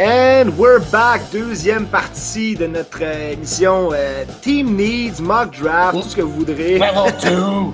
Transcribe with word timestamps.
And 0.00 0.56
we're 0.56 0.78
back, 0.92 1.22
deuxième 1.32 1.84
partie 1.88 2.54
de 2.54 2.68
notre 2.68 3.02
euh, 3.02 3.32
émission 3.32 3.90
euh, 3.92 4.24
Team 4.42 4.76
Needs, 4.76 5.20
Mock 5.20 5.58
Draft, 5.58 6.00
tout 6.00 6.08
ce 6.08 6.14
que 6.14 6.22
vous 6.22 6.34
voudrez. 6.34 6.78
Level 6.78 7.72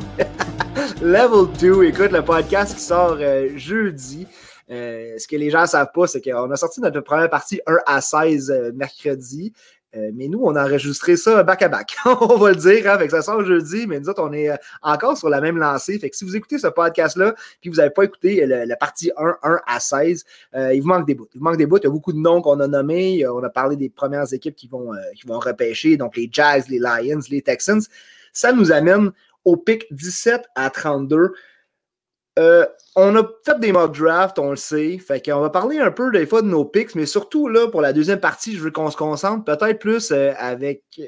2! 1.02 1.02
Level 1.06 1.52
2, 1.58 1.84
écoute 1.84 2.12
le 2.12 2.24
podcast 2.24 2.76
qui 2.76 2.80
sort 2.80 3.18
euh, 3.20 3.50
jeudi. 3.56 4.26
ce 4.70 5.28
que 5.28 5.36
les 5.36 5.50
gens 5.50 5.60
ne 5.62 5.66
savent 5.66 5.92
pas, 5.92 6.06
c'est 6.06 6.22
qu'on 6.22 6.50
a 6.50 6.56
sorti 6.56 6.80
notre 6.80 7.00
première 7.00 7.28
partie 7.28 7.60
1 7.66 7.76
à 7.84 8.00
16 8.00 8.72
mercredi. 8.74 9.52
Euh, 9.96 10.10
mais 10.14 10.28
nous, 10.28 10.40
on 10.42 10.56
a 10.56 10.64
enregistré 10.64 11.16
ça 11.16 11.42
back-à-back. 11.42 11.96
on 12.06 12.36
va 12.36 12.50
le 12.50 12.56
dire, 12.56 12.90
hein, 12.90 12.98
fait 12.98 13.06
que 13.06 13.12
ça 13.12 13.22
sort 13.22 13.44
jeudi, 13.44 13.86
mais 13.86 14.00
nous 14.00 14.08
autres, 14.08 14.22
on 14.22 14.32
est 14.32 14.50
euh, 14.50 14.56
encore 14.82 15.16
sur 15.16 15.28
la 15.28 15.40
même 15.40 15.56
lancée. 15.56 15.98
Fait 15.98 16.10
que 16.10 16.16
si 16.16 16.24
vous 16.24 16.34
écoutez 16.36 16.58
ce 16.58 16.66
podcast-là, 16.66 17.34
puis 17.60 17.70
vous 17.70 17.76
n'avez 17.76 17.90
pas 17.90 18.04
écouté 18.04 18.44
la 18.46 18.76
partie 18.76 19.12
1, 19.16 19.36
1 19.42 19.60
à 19.66 19.80
16, 19.80 20.24
euh, 20.54 20.74
il 20.74 20.82
vous 20.82 20.88
manque 20.88 21.06
des 21.06 21.14
bouts. 21.14 21.28
Il 21.34 21.38
vous 21.38 21.44
manque 21.44 21.56
des 21.56 21.66
bouts. 21.66 21.78
Il 21.78 21.84
y 21.84 21.86
a 21.86 21.90
beaucoup 21.90 22.12
de 22.12 22.18
noms 22.18 22.42
qu'on 22.42 22.60
a 22.60 22.66
nommés. 22.66 23.26
On 23.26 23.42
a 23.42 23.50
parlé 23.50 23.76
des 23.76 23.88
premières 23.88 24.32
équipes 24.32 24.56
qui 24.56 24.68
vont, 24.68 24.90
qui 25.14 25.26
vont 25.26 25.38
repêcher, 25.38 25.96
donc 25.96 26.16
les 26.16 26.28
Jags, 26.30 26.64
les 26.68 26.78
Lions, 26.78 27.20
les 27.30 27.42
Texans. 27.42 27.82
Ça 28.32 28.52
nous 28.52 28.72
amène 28.72 29.12
au 29.44 29.56
pic 29.56 29.86
17 29.92 30.44
à 30.54 30.70
32. 30.70 31.32
Euh, 32.38 32.66
on 32.96 33.14
a 33.16 33.22
fait 33.44 33.58
des 33.60 33.72
mock 33.72 33.96
drafts, 33.96 34.38
on 34.38 34.50
le 34.50 34.56
sait. 34.56 34.98
Fait 34.98 35.24
qu'on 35.24 35.40
va 35.40 35.50
parler 35.50 35.78
un 35.78 35.90
peu 35.90 36.10
des 36.10 36.26
fois 36.26 36.42
de 36.42 36.48
nos 36.48 36.64
picks, 36.64 36.94
mais 36.94 37.06
surtout 37.06 37.48
là, 37.48 37.68
pour 37.68 37.80
la 37.80 37.92
deuxième 37.92 38.20
partie, 38.20 38.56
je 38.56 38.62
veux 38.62 38.70
qu'on 38.70 38.90
se 38.90 38.96
concentre 38.96 39.44
peut-être 39.44 39.78
plus 39.78 40.10
euh, 40.10 40.32
avec 40.38 40.82
euh, 40.98 41.04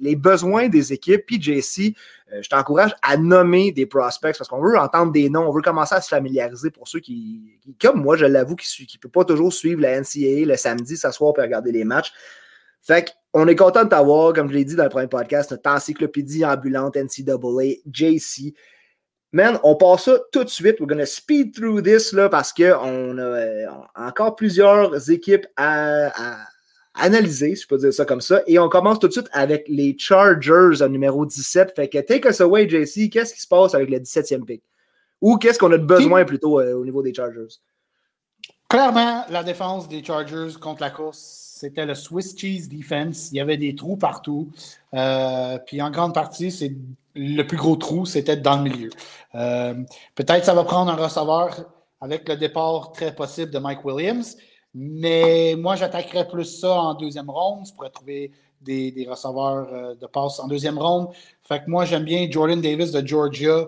les, 0.00 0.16
besoins 0.16 0.68
des 0.68 0.92
équipes. 0.92 1.24
Puis 1.26 1.40
JC, 1.40 1.94
je 2.40 2.48
t'encourage 2.48 2.94
à 3.02 3.16
nommer 3.16 3.72
des 3.72 3.86
prospects 3.86 4.36
parce 4.36 4.48
qu'on 4.48 4.62
veut 4.62 4.78
entendre 4.78 5.12
des 5.12 5.28
noms, 5.28 5.48
on 5.48 5.52
veut 5.52 5.62
commencer 5.62 5.94
à 5.94 6.00
se 6.00 6.08
familiariser 6.08 6.70
pour 6.70 6.88
ceux 6.88 7.00
qui, 7.00 7.58
comme 7.80 8.00
moi, 8.00 8.16
je 8.16 8.26
l'avoue, 8.26 8.56
qui 8.56 8.86
ne 8.94 9.00
peut 9.00 9.08
pas 9.08 9.24
toujours 9.24 9.52
suivre 9.52 9.80
la 9.80 10.00
NCAA 10.00 10.46
le 10.46 10.56
samedi, 10.56 10.96
s'asseoir 10.96 11.34
et 11.38 11.42
regarder 11.42 11.72
les 11.72 11.84
matchs. 11.84 12.12
Fait 12.82 13.12
qu'on 13.32 13.46
est 13.48 13.56
content 13.56 13.84
de 13.84 13.90
t'avoir, 13.90 14.32
comme 14.32 14.48
je 14.48 14.54
l'ai 14.54 14.64
dit 14.64 14.76
dans 14.76 14.84
le 14.84 14.90
premier 14.90 15.08
podcast, 15.08 15.50
notre 15.50 15.70
encyclopédie 15.70 16.44
ambulante 16.44 16.96
NCAA, 16.96 17.80
JC. 17.92 18.54
Man, 19.32 19.60
on 19.62 19.76
passe 19.76 20.04
ça 20.04 20.18
tout 20.32 20.42
de 20.42 20.48
suite. 20.48 20.80
We're 20.80 20.88
gonna 20.88 21.06
speed 21.06 21.54
through 21.54 21.82
this 21.82 22.12
là, 22.12 22.28
parce 22.28 22.52
qu'on 22.52 23.18
a 23.18 23.22
euh, 23.22 23.66
encore 23.94 24.34
plusieurs 24.34 25.10
équipes 25.10 25.46
à, 25.56 26.36
analyser, 26.94 27.54
si 27.54 27.62
je 27.62 27.68
peux 27.68 27.78
dire 27.78 27.94
ça 27.94 28.04
comme 28.04 28.20
ça. 28.20 28.42
Et 28.48 28.58
on 28.58 28.68
commence 28.68 28.98
tout 28.98 29.06
de 29.06 29.12
suite 29.12 29.28
avec 29.32 29.66
les 29.68 29.94
Chargers 29.96 30.88
numéro 30.88 31.24
17. 31.24 31.74
Fait 31.76 31.88
que 31.88 31.98
take 31.98 32.28
us 32.28 32.40
away, 32.40 32.68
JC. 32.68 33.08
Qu'est-ce 33.08 33.32
qui 33.32 33.40
se 33.40 33.46
passe 33.46 33.74
avec 33.74 33.88
le 33.88 33.98
17e 33.98 34.44
pick? 34.44 34.64
Ou 35.20 35.36
qu'est-ce 35.36 35.58
qu'on 35.58 35.70
a 35.72 35.78
de 35.78 35.84
besoin 35.84 36.24
plutôt 36.24 36.58
euh, 36.58 36.74
au 36.74 36.84
niveau 36.84 37.02
des 37.02 37.14
Chargers? 37.14 37.60
Clairement, 38.70 39.24
la 39.30 39.42
défense 39.42 39.88
des 39.88 40.04
Chargers 40.04 40.52
contre 40.60 40.80
la 40.82 40.90
course, 40.90 41.18
c'était 41.58 41.84
le 41.84 41.96
Swiss 41.96 42.38
Cheese 42.38 42.68
Defense. 42.68 43.30
Il 43.32 43.38
y 43.38 43.40
avait 43.40 43.56
des 43.56 43.74
trous 43.74 43.96
partout. 43.96 44.48
Euh, 44.94 45.58
puis 45.66 45.82
en 45.82 45.90
grande 45.90 46.14
partie, 46.14 46.56
le 47.16 47.42
plus 47.42 47.56
gros 47.56 47.74
trou, 47.74 48.06
c'était 48.06 48.36
dans 48.36 48.58
le 48.58 48.70
milieu. 48.70 48.90
Euh, 49.34 49.74
peut-être 50.14 50.44
ça 50.44 50.54
va 50.54 50.62
prendre 50.62 50.92
un 50.92 50.94
receveur 50.94 51.64
avec 52.00 52.28
le 52.28 52.36
départ 52.36 52.92
très 52.92 53.12
possible 53.12 53.50
de 53.50 53.58
Mike 53.58 53.84
Williams, 53.84 54.36
mais 54.72 55.56
moi, 55.58 55.74
j'attaquerais 55.74 56.28
plus 56.28 56.44
ça 56.44 56.80
en 56.80 56.94
deuxième 56.94 57.28
ronde. 57.28 57.66
Tu 57.66 57.72
pourrais 57.72 57.90
trouver 57.90 58.30
des, 58.62 59.04
receveurs 59.10 59.68
euh, 59.72 59.94
de 59.96 60.06
passe 60.06 60.38
en 60.38 60.46
deuxième 60.46 60.78
ronde. 60.78 61.08
Fait 61.42 61.58
que 61.58 61.68
moi, 61.68 61.86
j'aime 61.86 62.04
bien 62.04 62.28
Jordan 62.30 62.60
Davis 62.60 62.92
de 62.92 63.04
Georgia 63.04 63.66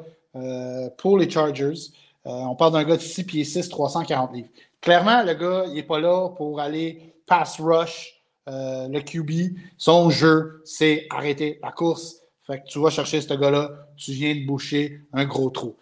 pour 0.97 1.19
les 1.19 1.29
Chargers. 1.29 1.91
on 2.25 2.55
parle 2.55 2.75
d'un 2.75 2.85
gars 2.85 2.97
de 2.97 3.03
6 3.03 3.25
pieds 3.25 3.45
6, 3.45 3.69
340 3.69 4.33
livres. 4.33 4.49
Clairement, 4.83 5.23
le 5.23 5.33
gars, 5.33 5.65
il 5.69 5.75
n'est 5.75 5.83
pas 5.83 6.01
là 6.01 6.29
pour 6.37 6.61
aller 6.61 7.15
pass 7.27 7.59
rush 7.59 8.23
le 8.47 9.01
QB. 9.01 9.57
Son 9.79 10.11
jeu, 10.11 10.61
c'est 10.65 11.07
arrêter 11.11 11.59
la 11.63 11.73
course 11.73 12.23
fait 12.47 12.61
que 12.61 12.67
tu 12.67 12.81
vas 12.81 12.91
chercher 12.91 13.21
ce 13.21 13.35
gars-là, 13.35 13.71
tu 13.97 14.13
viens 14.13 14.35
de 14.35 14.45
boucher 14.47 15.01
un 15.13 15.25
gros 15.25 15.51
trou. 15.51 15.77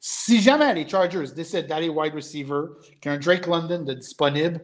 Si 0.00 0.40
jamais 0.40 0.72
les 0.74 0.88
Chargers 0.88 1.32
décident 1.34 1.66
d'aller 1.66 1.88
wide 1.88 2.14
receiver, 2.14 2.66
qu'un 3.00 3.18
Drake 3.18 3.46
London 3.46 3.80
de 3.80 3.94
disponible, 3.94 4.62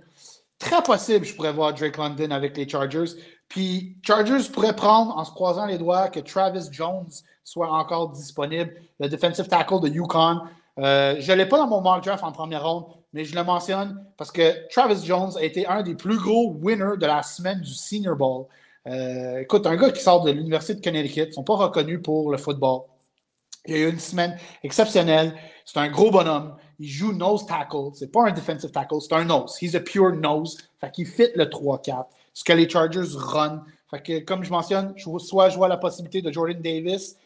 très 0.58 0.82
possible, 0.82 1.24
je 1.24 1.34
pourrais 1.34 1.52
voir 1.52 1.74
Drake 1.74 1.96
London 1.96 2.30
avec 2.30 2.56
les 2.56 2.68
Chargers. 2.68 3.16
Puis 3.48 3.96
Chargers 4.02 4.48
pourraient 4.52 4.76
prendre, 4.76 5.16
en 5.16 5.24
se 5.24 5.32
croisant 5.32 5.66
les 5.66 5.78
doigts, 5.78 6.08
que 6.08 6.20
Travis 6.20 6.68
Jones 6.70 7.10
soit 7.42 7.70
encore 7.70 8.10
disponible, 8.10 8.72
le 9.00 9.08
defensive 9.08 9.48
tackle 9.48 9.80
de 9.80 9.88
Yukon. 9.88 10.40
Euh, 10.78 11.16
je 11.18 11.32
ne 11.32 11.36
l'ai 11.36 11.46
pas 11.46 11.58
dans 11.58 11.66
mon 11.66 11.80
mock 11.80 12.04
draft 12.04 12.22
en 12.22 12.32
première 12.32 12.64
ronde, 12.64 12.84
mais 13.12 13.24
je 13.24 13.34
le 13.34 13.42
mentionne 13.42 14.04
parce 14.16 14.30
que 14.30 14.68
Travis 14.68 15.04
Jones 15.04 15.32
a 15.36 15.42
été 15.42 15.66
un 15.66 15.82
des 15.82 15.94
plus 15.94 16.18
gros 16.18 16.56
winners 16.60 16.96
de 16.98 17.06
la 17.06 17.22
semaine 17.22 17.60
du 17.60 17.74
Senior 17.74 18.16
Bowl. 18.16 18.46
Euh, 18.86 19.40
écoute, 19.40 19.66
un 19.66 19.76
gars 19.76 19.90
qui 19.90 20.02
sort 20.02 20.22
de 20.22 20.30
l'Université 20.30 20.74
de 20.74 20.80
Connecticut, 20.82 21.22
ils 21.22 21.28
ne 21.28 21.32
sont 21.32 21.44
pas 21.44 21.56
reconnus 21.56 22.00
pour 22.02 22.30
le 22.30 22.38
football. 22.38 22.82
Il 23.66 23.74
a 23.74 23.78
eu 23.78 23.90
une 23.90 23.98
semaine 23.98 24.38
exceptionnelle. 24.62 25.34
C'est 25.64 25.78
un 25.78 25.88
gros 25.88 26.10
bonhomme. 26.10 26.56
Il 26.78 26.88
joue 26.88 27.12
nose 27.12 27.44
tackle. 27.46 27.90
C'est 27.94 28.10
pas 28.10 28.28
un 28.28 28.32
defensive 28.32 28.70
tackle, 28.70 29.00
c'est 29.00 29.12
un 29.12 29.24
nose. 29.24 29.56
He's 29.60 29.74
a 29.74 29.80
pure 29.80 30.12
nose. 30.16 30.56
Fait 30.80 30.90
qu'il 30.90 31.06
fit 31.06 31.28
le 31.34 31.44
3-4. 31.44 32.06
Ce 32.32 32.44
que 32.44 32.52
les 32.52 32.68
Chargers 32.68 33.16
run. 33.16 33.64
Fait 33.90 34.00
que, 34.02 34.18
comme 34.20 34.44
je 34.44 34.50
mentionne, 34.50 34.94
soit 35.18 35.48
je 35.50 35.56
vois 35.56 35.68
la 35.68 35.76
possibilité 35.76 36.22
de 36.22 36.32
Jordan 36.32 36.60
Davis 36.60 37.16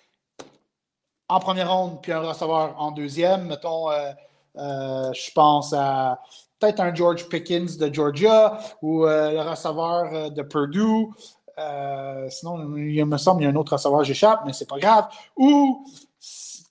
en 1.29 1.41
première 1.41 1.73
ronde, 1.73 2.01
puis 2.03 2.13
un 2.13 2.21
receveur 2.21 2.75
en 2.79 2.91
deuxième. 2.91 3.47
Mettons, 3.47 3.91
euh, 3.91 4.13
je 4.57 5.33
pense 5.33 5.73
à 5.73 6.21
peut-être 6.59 6.81
un 6.81 6.95
George 6.95 7.29
Pickens 7.29 7.77
de 7.77 7.93
Georgia 7.93 8.59
ou 8.83 9.05
le 9.05 9.41
receveur 9.41 10.31
de 10.31 10.43
Purdue. 10.43 11.09
Euh, 11.59 12.29
sinon, 12.31 12.77
il 12.77 13.05
me 13.05 13.17
semble 13.17 13.39
qu'il 13.39 13.49
y 13.49 13.51
a 13.51 13.53
un 13.53 13.57
autre 13.57 13.77
savoir 13.79 14.05
j'échappe, 14.05 14.43
mais 14.47 14.53
c'est 14.53 14.69
pas 14.69 14.79
grave. 14.79 15.09
Ou, 15.37 15.87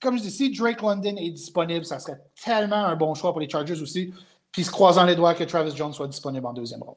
comme 0.00 0.18
je 0.18 0.22
dis, 0.22 0.30
si 0.30 0.50
Drake 0.56 0.82
London 0.82 1.16
est 1.16 1.30
disponible, 1.30 1.84
ça 1.84 1.98
serait 1.98 2.20
tellement 2.42 2.84
un 2.84 2.96
bon 2.96 3.14
choix 3.14 3.32
pour 3.32 3.40
les 3.40 3.48
Chargers 3.48 3.80
aussi. 3.80 4.12
Puis 4.52 4.64
se 4.64 4.70
croisant 4.70 5.04
les 5.04 5.16
doigts 5.16 5.34
que 5.34 5.44
Travis 5.44 5.74
Jones 5.74 5.92
soit 5.92 6.08
disponible 6.08 6.46
en 6.46 6.52
deuxième 6.52 6.82
ronde. 6.82 6.96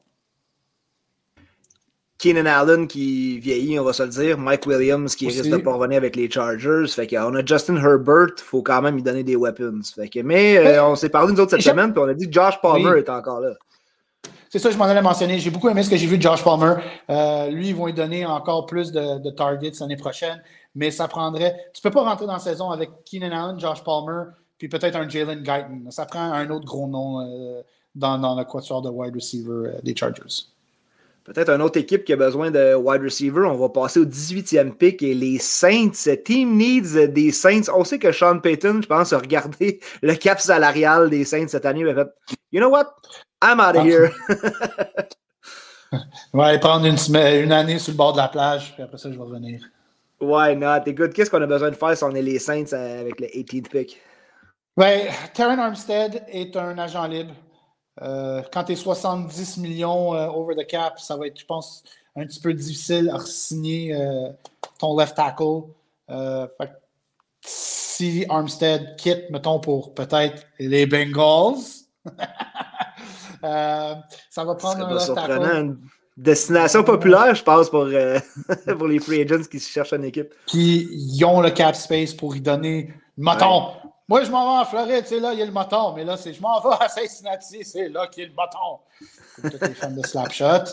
Keenan 2.18 2.46
Allen 2.46 2.88
qui 2.88 3.38
vieillit, 3.38 3.78
on 3.78 3.84
va 3.84 3.92
se 3.92 4.02
le 4.02 4.08
dire. 4.08 4.38
Mike 4.38 4.66
Williams 4.66 5.14
qui 5.14 5.28
risque 5.28 5.48
de 5.48 5.56
pas 5.56 5.72
revenir 5.72 5.98
avec 5.98 6.16
les 6.16 6.28
Chargers. 6.28 6.88
Fait 6.88 7.06
qu'on 7.06 7.34
a 7.34 7.44
Justin 7.44 7.76
Herbert, 7.76 8.34
il 8.36 8.42
faut 8.42 8.62
quand 8.62 8.82
même 8.82 8.96
lui 8.96 9.04
donner 9.04 9.22
des 9.22 9.36
weapons. 9.36 9.80
Fait 9.94 10.08
que, 10.08 10.20
mais 10.20 10.58
euh, 10.58 10.84
on 10.84 10.96
s'est 10.96 11.10
parlé 11.10 11.32
nous 11.32 11.40
autres 11.40 11.52
cette 11.52 11.62
semaine, 11.62 11.92
puis 11.92 12.02
on 12.02 12.08
a 12.08 12.14
dit 12.14 12.26
que 12.26 12.32
Josh 12.32 12.60
Palmer 12.60 12.98
est 12.98 13.08
encore 13.08 13.40
là. 13.40 13.52
C'est 14.50 14.58
ça, 14.58 14.70
je 14.70 14.76
m'en 14.76 14.86
allais 14.86 15.02
mentionner. 15.02 15.38
J'ai 15.38 15.50
beaucoup 15.50 15.68
aimé 15.68 15.82
ce 15.84 15.90
que 15.90 15.96
j'ai 15.96 16.06
vu 16.06 16.16
de 16.16 16.22
Josh 16.22 16.42
Palmer. 16.42 16.74
Euh, 17.08 17.50
lui, 17.50 17.68
ils 17.68 17.76
vont 17.76 17.86
lui 17.86 17.92
donner 17.92 18.26
encore 18.26 18.66
plus 18.66 18.90
de, 18.90 19.30
targets 19.30 19.72
l'année 19.78 19.96
prochaine, 19.96 20.42
mais 20.74 20.90
ça 20.90 21.06
prendrait. 21.06 21.70
Tu 21.72 21.80
ne 21.84 21.88
peux 21.88 21.94
pas 21.94 22.02
rentrer 22.02 22.26
dans 22.26 22.32
la 22.32 22.38
saison 22.40 22.70
avec 22.70 22.90
Keenan 23.04 23.30
Allen, 23.30 23.60
Josh 23.60 23.84
Palmer, 23.84 24.30
puis 24.56 24.68
peut-être 24.68 24.96
un 24.96 25.08
Jalen 25.08 25.42
Guyton. 25.42 25.90
Ça 25.90 26.04
prend 26.06 26.32
un 26.32 26.50
autre 26.50 26.64
gros 26.64 26.88
nom 26.88 27.20
euh, 27.20 27.62
dans, 27.94 28.18
dans 28.18 28.36
le 28.36 28.44
quatuor 28.44 28.82
de 28.82 28.88
wide 28.88 29.14
receiver 29.14 29.78
des 29.84 29.94
Chargers. 29.94 30.48
Peut-être 31.28 31.50
une 31.50 31.60
autre 31.60 31.78
équipe 31.78 32.04
qui 32.04 32.14
a 32.14 32.16
besoin 32.16 32.50
de 32.50 32.74
wide 32.74 33.02
receiver. 33.02 33.42
On 33.44 33.56
va 33.56 33.68
passer 33.68 34.00
au 34.00 34.06
18e 34.06 34.72
pick 34.72 35.02
et 35.02 35.12
les 35.12 35.38
Saints. 35.38 36.16
Team 36.24 36.56
needs 36.56 37.08
des 37.08 37.32
Saints. 37.32 37.70
On 37.74 37.84
sait 37.84 37.98
que 37.98 38.12
Sean 38.12 38.38
Payton, 38.38 38.80
je 38.82 38.86
pense, 38.86 39.12
a 39.12 39.18
regardé 39.18 39.80
le 40.02 40.14
cap 40.14 40.40
salarial 40.40 41.10
des 41.10 41.24
Saints 41.24 41.48
cette 41.48 41.66
année. 41.66 41.80
Il 41.80 41.88
a 41.88 41.94
fait 41.94 42.08
You 42.50 42.60
know 42.60 42.70
what? 42.70 42.94
I'm 43.42 43.60
out 43.60 43.76
of 43.76 43.84
here. 43.84 44.10
On 46.32 46.38
va 46.38 46.46
aller 46.46 46.58
prendre 46.58 46.86
une, 46.86 46.96
semaine, 46.96 47.44
une 47.44 47.52
année 47.52 47.78
sur 47.78 47.92
le 47.92 47.96
bord 47.96 48.12
de 48.12 48.18
la 48.18 48.28
plage, 48.28 48.72
puis 48.74 48.82
après 48.82 48.98
ça, 48.98 49.10
je 49.10 49.16
vais 49.16 49.22
revenir. 49.22 49.60
Why 50.20 50.56
not? 50.56 50.84
Écoute, 50.86 51.12
qu'est-ce 51.12 51.30
qu'on 51.30 51.42
a 51.42 51.46
besoin 51.46 51.70
de 51.70 51.76
faire 51.76 51.96
si 51.96 52.04
on 52.04 52.14
est 52.14 52.22
les 52.22 52.38
Saints 52.38 52.72
euh, 52.72 53.00
avec 53.00 53.20
le 53.20 53.26
18th 53.26 53.68
pick? 53.68 54.00
Ouais, 54.76 55.10
Terran 55.34 55.58
Armstead 55.58 56.24
est 56.28 56.56
un 56.56 56.78
agent 56.78 57.06
libre. 57.06 57.34
Euh, 58.02 58.42
quand 58.52 58.64
tu 58.64 58.72
es 58.72 58.76
70 58.76 59.56
millions 59.58 60.14
euh, 60.14 60.28
over 60.28 60.54
the 60.54 60.66
cap, 60.66 60.98
ça 60.98 61.16
va 61.16 61.26
être, 61.26 61.38
je 61.38 61.46
pense, 61.46 61.82
un 62.16 62.26
petit 62.26 62.40
peu 62.40 62.52
difficile 62.54 63.10
à 63.14 63.20
signer 63.20 63.96
ton 64.78 64.96
left 64.96 65.16
tackle. 65.16 65.62
si 67.42 68.24
Armstead 68.28 68.96
quitte, 68.96 69.30
mettons, 69.30 69.60
pour 69.60 69.94
peut-être 69.94 70.44
les 70.58 70.86
Bengals, 70.86 71.62
Euh, 73.44 73.94
ça 74.30 74.44
va 74.44 74.54
prendre 74.54 74.86
un 74.86 74.98
surprenant. 74.98 75.76
destination 76.16 76.82
populaire, 76.82 77.34
je 77.34 77.42
pense, 77.42 77.70
pour, 77.70 77.84
euh, 77.84 78.18
pour 78.76 78.88
les 78.88 78.98
free 78.98 79.22
agents 79.22 79.44
qui 79.48 79.60
cherchent 79.60 79.92
une 79.92 80.04
équipe. 80.04 80.34
Puis, 80.46 80.88
ils 80.90 81.24
ont 81.24 81.40
le 81.40 81.50
cap 81.50 81.76
space 81.76 82.14
pour 82.14 82.34
y 82.34 82.40
donner 82.40 82.92
moton. 83.16 83.68
Moi, 84.08 84.24
je 84.24 84.30
m'en 84.30 84.42
vais 84.42 84.60
en 84.62 84.64
Floride, 84.64 85.04
c'est 85.06 85.20
là, 85.20 85.34
il 85.34 85.38
y 85.38 85.42
a 85.42 85.44
le 85.46 85.52
moton. 85.52 85.92
Mais 85.92 86.04
là, 86.04 86.16
c'est 86.16 86.32
je 86.32 86.40
m'en 86.40 86.58
vais 86.60 86.76
à 86.80 86.88
Cincinnati, 86.88 87.62
c'est 87.62 87.88
là 87.90 88.06
qu'il 88.06 88.22
y 88.22 88.26
a 88.26 88.28
le 88.30 88.34
moton. 88.34 88.80
Tous 89.36 89.66
les 89.66 89.74
fans 89.74 89.90
de 89.90 90.06
Slapshot. 90.06 90.72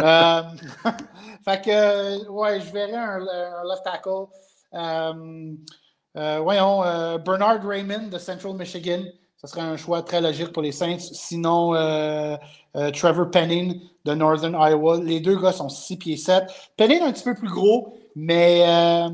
euh, 0.00 0.42
fait 1.44 1.64
que, 1.64 2.28
ouais, 2.28 2.60
je 2.60 2.72
verrai 2.72 2.94
un, 2.94 3.18
left 3.18 3.84
tackle. 3.84 4.26
Euh, 4.74 6.40
voyons, 6.42 6.80
Bernard 7.18 7.64
Raymond 7.64 8.08
de 8.08 8.18
Central 8.18 8.54
Michigan. 8.54 9.02
ce 9.36 9.46
serait 9.46 9.60
un 9.60 9.76
choix 9.76 10.02
très 10.02 10.20
logique 10.20 10.52
pour 10.52 10.62
les 10.62 10.72
Saints. 10.72 10.98
Sinon, 10.98 11.74
euh, 11.74 12.36
euh, 12.76 12.90
Trevor 12.90 13.30
Penning 13.30 13.80
de 14.04 14.14
Northern 14.14 14.54
Iowa. 14.54 14.98
Les 15.00 15.20
deux 15.20 15.40
gars 15.40 15.52
sont 15.52 15.68
6 15.68 15.96
pieds 15.98 16.16
7. 16.16 16.44
Penning 16.76 17.02
un 17.02 17.12
petit 17.12 17.24
peu 17.24 17.34
plus 17.34 17.48
gros, 17.48 17.96
mais 18.14 18.64
euh, 18.66 19.08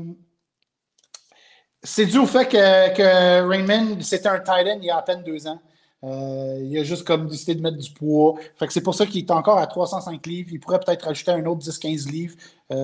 c'est 1.83 2.05
dû 2.05 2.17
au 2.17 2.25
fait 2.25 2.47
que, 2.47 2.95
que 2.95 3.47
Raymond, 3.47 3.97
c'était 4.01 4.29
un 4.29 4.39
tight 4.39 4.67
end 4.67 4.77
il 4.79 4.85
y 4.85 4.89
a 4.89 4.97
à 4.97 5.01
peine 5.01 5.23
deux 5.23 5.47
ans. 5.47 5.59
il 6.03 6.77
a 6.77 6.83
juste 6.83 7.05
comme 7.05 7.27
décidé 7.27 7.55
de 7.55 7.61
mettre 7.61 7.77
du 7.77 7.91
poids. 7.91 8.35
Fait 8.57 8.67
que 8.67 8.73
c'est 8.73 8.81
pour 8.81 8.95
ça 8.95 9.05
qu'il 9.05 9.19
est 9.21 9.31
encore 9.31 9.57
à 9.57 9.67
305 9.67 10.25
livres. 10.25 10.49
Il 10.51 10.59
pourrait 10.59 10.79
peut-être 10.79 11.03
rajouter 11.03 11.31
un 11.31 11.45
autre 11.45 11.61
10-15 11.61 12.09
livres 12.09 12.35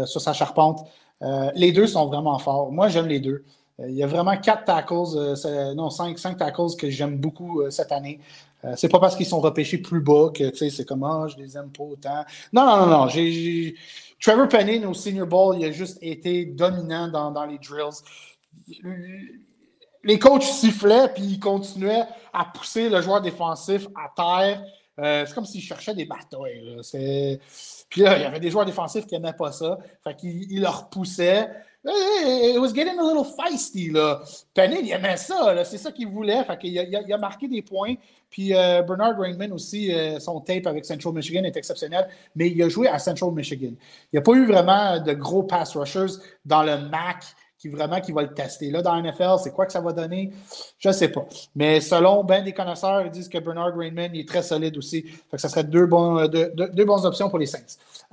sur 0.06 0.22
sa 0.22 0.34
charpente. 0.34 0.86
les 1.56 1.72
deux 1.72 1.88
sont 1.88 2.07
vraiment 2.07 2.38
forts. 2.40 2.72
Moi, 2.72 2.90
j'aime 2.90 3.07
les 3.07 3.19
deux. 3.19 3.46
Il 3.80 3.96
y 3.96 4.04
a 4.04 4.07
vraiment 4.07 4.36
quatre 4.36 4.66
tackles, 4.66 5.74
non, 5.75 5.90
cinq, 5.90 6.19
cinq 6.19 6.38
tackles 6.38 6.75
que 6.78 6.90
j'aime 6.90 7.18
beaucoup 7.18 7.62
cette 7.69 7.94
année. 7.94 8.19
Euh, 8.66 8.74
c'est 8.75 8.90
pas 8.90 9.00
parce 9.00 9.16
qu'ils 9.16 9.25
sont 9.25 9.40
repêchés 9.40 9.78
plus 9.78 10.01
bas 10.01 10.31
que 10.34 10.54
c'est 10.54 10.86
comme 10.86 11.04
ah, 11.04 11.28
je 11.28 11.42
les 11.42 11.57
aime 11.57 11.69
pas 11.69 11.84
autant. 11.84 12.25
Non, 12.51 12.66
non, 12.66 12.86
non, 12.86 13.06
non. 13.06 13.07
Trevor 14.22 14.50
Penning 14.50 14.86
au 14.86 14.94
Senior 14.94 15.28
Bowl, 15.28 15.56
il 15.57 15.63
a 15.66 15.72
juste 15.72 15.98
été 16.01 16.46
dominant 16.46 17.07
dans, 17.07 17.31
dans 17.31 17.46
les 17.46 17.57
drills. 17.57 18.04
Les 20.04 20.19
coachs 20.19 20.44
sifflaient 20.44 21.10
puis 21.13 21.24
ils 21.24 21.40
continuaient 21.40 22.06
à 22.34 22.46
pousser 22.46 22.90
le 22.90 23.01
joueur 23.01 23.22
défensif 23.22 23.88
à 23.96 24.10
terre. 24.16 24.63
Euh, 25.00 25.25
c'est 25.25 25.34
comme 25.34 25.46
s'ils 25.46 25.62
cherchaient 25.62 25.96
des 25.96 26.06
batailles. 26.06 26.78
Puis 27.90 28.01
là, 28.01 28.18
il 28.18 28.22
y 28.22 28.25
avait 28.25 28.40
des 28.40 28.51
joueurs 28.51 28.66
défensifs 28.66 29.06
qui 29.06 29.16
n'aimaient 29.16 29.34
pas 29.34 29.51
ça. 29.51 29.78
Fait 30.04 30.16
qu'ils 30.16 30.62
leur 30.62 30.90
poussaient. 30.90 31.50
It 31.86 32.60
was 32.60 32.74
getting 32.74 33.00
a 33.00 33.04
little 33.04 33.24
feisty. 33.24 33.90
Là. 33.92 34.22
Il 34.57 34.92
aimait 34.92 35.16
ça. 35.16 35.63
C'est 35.63 35.78
ça 35.78 35.92
qu'il 35.92 36.07
voulait. 36.07 36.44
Fait 36.44 36.57
qu'il 36.57 36.78
a, 36.78 36.84
il 36.84 37.13
a, 37.13 37.18
marqué 37.18 37.48
des 37.48 37.62
points. 37.62 37.96
Puis 38.30 38.54
euh, 38.54 38.81
Bernard 38.81 39.18
Rainman 39.18 39.51
aussi, 39.54 39.94
euh, 39.94 40.19
son 40.19 40.42
tape 40.42 40.68
avec 40.68 40.86
Central 40.86 41.13
Michigan 41.13 41.44
est 41.44 41.56
exceptionnel, 41.56 42.07
mais 42.36 42.50
il 42.50 42.62
a 42.62 42.69
joué 42.69 42.88
à 42.88 43.00
Central 43.00 43.31
Michigan. 43.31 43.72
Il 43.72 44.10
n'y 44.13 44.19
a 44.19 44.22
pas 44.22 44.34
eu 44.34 44.46
vraiment 44.46 45.00
de 45.00 45.13
gros 45.13 45.44
pass 45.44 45.75
rushers 45.75 46.19
dans 46.46 46.63
le 46.63 46.78
MAC 46.90 47.24
qui 47.59 47.67
vraiment 47.67 48.00
qui 48.00 48.13
va 48.13 48.21
le 48.21 48.33
tester. 48.33 48.71
Là, 48.71 48.81
dans 48.81 48.95
la 48.95 49.01
NFL, 49.01 49.35
c'est 49.44 49.51
quoi 49.51 49.65
que 49.65 49.73
ça 49.73 49.81
va 49.81 49.91
donner? 49.91 50.31
Je 50.77 50.88
ne 50.88 50.94
sais 50.94 51.09
pas. 51.09 51.25
Mais 51.56 51.81
selon 51.81 52.23
ben 52.23 52.44
des 52.44 52.53
connaisseurs, 52.53 53.01
ils 53.06 53.11
disent 53.11 53.27
que 53.27 53.38
Bernard 53.38 53.75
Rainman 53.75 54.15
est 54.15 54.27
très 54.27 54.41
solide 54.41 54.77
aussi. 54.77 55.01
Fait 55.03 55.35
que 55.35 55.38
ça 55.38 55.50
serait 55.50 55.65
deux, 55.65 55.85
bons, 55.85 56.25
deux, 56.27 56.85
bonnes 56.85 57.06
options 57.06 57.29
pour 57.29 57.38
les 57.38 57.45
Saints. 57.45 57.59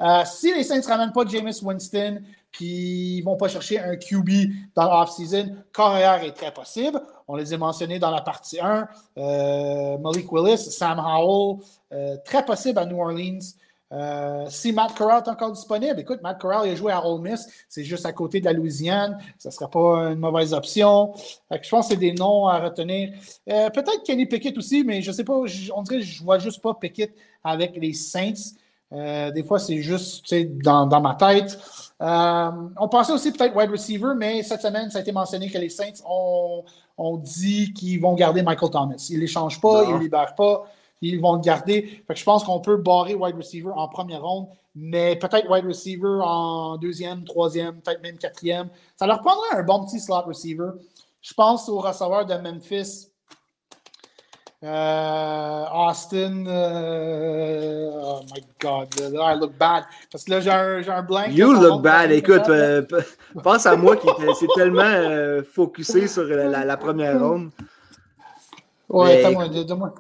Euh, 0.01 0.23
si 0.27 0.53
les 0.53 0.65
Saints 0.65 0.81
ne 0.81 0.87
ramènent 0.87 1.13
pas 1.13 1.25
Jameis 1.25 1.63
Winston, 1.63 2.23
puis 2.51 3.19
ils 3.19 3.21
ne 3.21 3.25
vont 3.25 3.37
pas 3.37 3.49
chercher 3.49 3.79
un 3.79 3.97
QB 3.97 4.31
dans 4.75 4.85
l'off-season, 4.91 5.57
carrière 5.73 6.25
est 6.25 6.33
très 6.33 6.53
possible. 6.53 7.01
On 7.29 7.37
les 7.37 7.53
a 7.53 7.59
mentionnés 7.59 7.99
dans 8.01 8.11
la 8.11 8.23
partie 8.23 8.59
1. 8.59 8.89
Euh, 9.19 9.99
Malik 9.99 10.33
Willis, 10.33 10.59
Sam 10.59 10.99
Howell, 10.99 11.59
euh, 11.93 12.17
très 12.25 12.45
possible 12.45 12.79
à 12.79 12.87
New 12.87 13.01
Orleans. 13.01 13.39
Euh, 13.93 14.47
si 14.49 14.73
Matt 14.73 14.95
Corral 14.95 15.23
est 15.25 15.31
encore 15.31 15.53
disponible, 15.53 16.01
écoute, 16.01 16.21
Matt 16.23 16.41
Corral 16.41 16.67
il 16.67 16.73
a 16.73 16.75
joué 16.75 16.91
à 16.91 17.07
Ole 17.07 17.21
Miss, 17.21 17.47
c'est 17.69 17.85
juste 17.85 18.05
à 18.05 18.13
côté 18.13 18.41
de 18.41 18.45
la 18.45 18.53
Louisiane, 18.53 19.17
ça 19.39 19.49
ne 19.49 19.55
serait 19.55 19.71
pas 19.71 20.09
une 20.11 20.19
mauvaise 20.19 20.53
option. 20.53 21.15
je 21.51 21.69
pense 21.69 21.87
que 21.87 21.95
c'est 21.95 22.01
des 22.01 22.13
noms 22.13 22.49
à 22.49 22.59
retenir. 22.59 23.13
Euh, 23.49 23.71
peut-être 23.71 24.03
Kenny 24.05 24.27
Pickett 24.27 24.59
aussi, 24.59 24.83
mais 24.83 25.03
je 25.03 25.11
ne 25.11 25.15
sais 25.15 25.25
pas, 25.25 25.35
on 25.35 25.83
dirait 25.83 26.01
que 26.01 26.05
je 26.05 26.21
ne 26.21 26.25
vois 26.25 26.39
juste 26.39 26.61
pas 26.61 26.75
Pickett 26.75 27.15
avec 27.45 27.77
les 27.77 27.93
Saints. 27.93 28.57
Euh, 28.93 29.31
des 29.31 29.45
fois, 29.45 29.59
c'est 29.61 29.81
juste 29.83 30.35
dans, 30.35 30.87
dans 30.87 31.01
ma 31.01 31.15
tête. 31.15 31.57
on 32.01 32.89
pensait 32.91 33.13
aussi 33.13 33.31
peut-être 33.31 33.55
wide 33.55 33.71
receiver, 33.71 34.15
mais 34.17 34.43
cette 34.43 34.63
semaine, 34.63 34.91
ça 34.91 34.99
a 34.99 35.01
été 35.03 35.13
mentionné 35.13 35.49
que 35.49 35.59
les 35.59 35.69
Saints 35.69 36.03
ont, 36.09 36.65
ont 36.99 37.17
dit 37.19 37.73
qu'ils 37.73 38.01
vont 38.01 38.15
garder 38.15 38.43
Michael 38.43 38.71
Thomas. 38.71 39.07
Ils 39.11 39.17
ne 39.17 39.21
l'échangent 39.21 39.61
pas, 39.61 39.85
ils 39.85 39.95
ne 39.95 40.01
libèrent 40.01 40.35
pas 40.35 40.67
ils 41.01 41.21
vont 41.21 41.35
le 41.35 41.41
garder. 41.41 42.05
je 42.09 42.25
pense 42.25 42.45
qu'on 42.45 42.61
peut 42.61 42.77
barrer 42.77 43.15
wide 43.15 43.37
receiver 43.37 43.71
en 43.75 43.89
première 43.89 44.23
ronde, 44.23 44.49
mais 44.75 45.17
peut-être 45.17 45.51
wide 45.51 45.67
receiver 45.67 46.21
en 46.23 46.77
deuxième, 46.77 47.25
troisième, 47.25 47.81
peut-être 47.81 48.03
même 48.03 48.19
quatrième. 48.19 48.69
Ça 48.97 49.07
leur 49.07 49.21
prendrait 49.21 49.59
un 49.59 49.63
bon 49.63 49.85
petit 49.85 50.01
slot 50.01 50.23
receiver. 50.23 50.71
Je 51.21 51.35
pense 51.35 51.69
au 51.69 51.79
receveur 51.79 52.25
de 52.25 52.35
Memphis. 52.35 53.09
Euh, 54.65 55.65
Austin, 55.71 56.47
euh, 56.47 57.91
oh 58.03 58.21
my 58.35 58.43
God, 58.59 58.89
I 58.99 59.39
look 59.39 59.53
bad. 59.59 59.85
Parce 60.11 60.25
que 60.25 60.31
là, 60.31 60.41
j'ai 60.41 60.51
un, 60.51 60.97
un, 60.97 61.03
blank. 61.03 61.29
You 61.31 61.53
look 61.53 61.83
bad. 61.83 62.11
Écoute, 62.11 62.49
euh, 62.49 62.83
pense 63.43 63.67
à 63.67 63.77
moi 63.77 63.97
qui 63.97 64.09
s'est 64.35 64.47
tellement 64.55 65.43
focusé 65.53 66.09
sur 66.09 66.25
la, 66.25 66.65
la 66.65 66.77
première 66.77 67.21
ronde. 67.21 67.51
Ouais, 68.89 69.25
attends-moi, 69.25 69.49
donne-moi. 69.49 69.95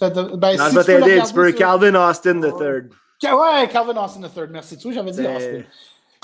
Ben, 0.00 0.10
non, 0.56 0.64
je 0.70 0.78
vais 0.78 0.84
t'aider 0.84 1.18
un 1.18 1.24
petit 1.24 1.32
peu. 1.32 1.52
Calvin 1.52 1.94
Austin 1.94 2.40
III. 2.42 3.32
Ouais, 3.32 3.68
Calvin 3.68 4.04
Austin 4.04 4.20
III, 4.22 4.46
merci. 4.50 4.76
Tu 4.76 4.84
vois, 4.84 4.92
j'avais 4.92 5.10
dit 5.10 5.26
Austin. 5.26 5.62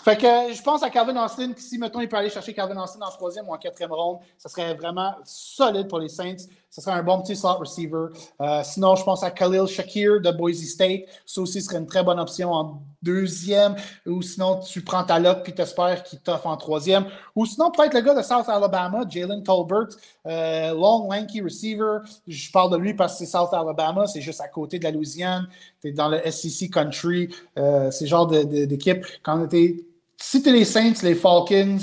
Fait 0.04 0.16
que 0.16 0.52
je 0.52 0.62
pense 0.62 0.82
à 0.82 0.90
Calvin 0.90 1.24
Austin, 1.24 1.52
si, 1.56 1.78
mettons, 1.78 2.00
il 2.00 2.08
peut 2.08 2.16
aller 2.16 2.28
chercher 2.28 2.52
Calvin 2.52 2.82
Austin 2.82 3.00
en 3.06 3.10
troisième 3.10 3.48
ou 3.48 3.52
en 3.54 3.56
quatrième 3.56 3.92
ronde, 3.92 4.18
ça 4.36 4.48
serait 4.48 4.74
vraiment 4.74 5.14
solide 5.24 5.88
pour 5.88 6.00
les 6.00 6.08
Saints. 6.08 6.36
Ça 6.72 6.80
serait 6.80 6.94
un 6.94 7.02
bon 7.02 7.20
petit 7.20 7.36
slot 7.36 7.58
receiver. 7.58 8.06
Euh, 8.40 8.62
sinon, 8.64 8.96
je 8.96 9.04
pense 9.04 9.22
à 9.22 9.30
Khalil 9.30 9.66
Shakir 9.66 10.22
de 10.22 10.30
Boise 10.30 10.64
State. 10.64 11.02
Ça 11.26 11.42
aussi 11.42 11.60
serait 11.60 11.76
une 11.76 11.86
très 11.86 12.02
bonne 12.02 12.18
option 12.18 12.50
en 12.50 12.82
deuxième. 13.02 13.76
Ou 14.06 14.22
sinon, 14.22 14.58
tu 14.58 14.80
prends 14.80 15.04
ta 15.04 15.18
lock 15.18 15.42
puis 15.42 15.52
t'espères 15.52 16.02
qu'il 16.02 16.20
t'offre 16.20 16.46
en 16.46 16.56
troisième. 16.56 17.04
Ou 17.36 17.44
sinon, 17.44 17.70
peut-être 17.70 17.92
le 17.92 18.00
gars 18.00 18.14
de 18.14 18.22
South 18.22 18.48
Alabama, 18.48 19.02
Jalen 19.06 19.42
Tolbert, 19.42 19.88
euh, 20.26 20.72
long, 20.72 21.10
lanky 21.10 21.42
receiver. 21.42 21.98
Je 22.26 22.50
parle 22.50 22.72
de 22.72 22.78
lui 22.78 22.94
parce 22.94 23.12
que 23.12 23.26
c'est 23.26 23.30
South 23.30 23.52
Alabama, 23.52 24.06
c'est 24.06 24.22
juste 24.22 24.40
à 24.40 24.48
côté 24.48 24.78
de 24.78 24.84
la 24.84 24.92
Louisiane. 24.92 25.46
Tu 25.82 25.88
es 25.88 25.92
dans 25.92 26.08
le 26.08 26.22
SEC 26.30 26.70
Country. 26.70 27.28
Euh, 27.58 27.90
c'est 27.90 28.06
genre 28.06 28.26
d'équipe. 28.26 29.04
Quand 29.22 29.46
tu 29.46 29.84
si 30.22 30.40
tu 30.40 30.52
les 30.52 30.64
Saints, 30.64 31.02
les 31.02 31.16
Falcons, 31.16 31.78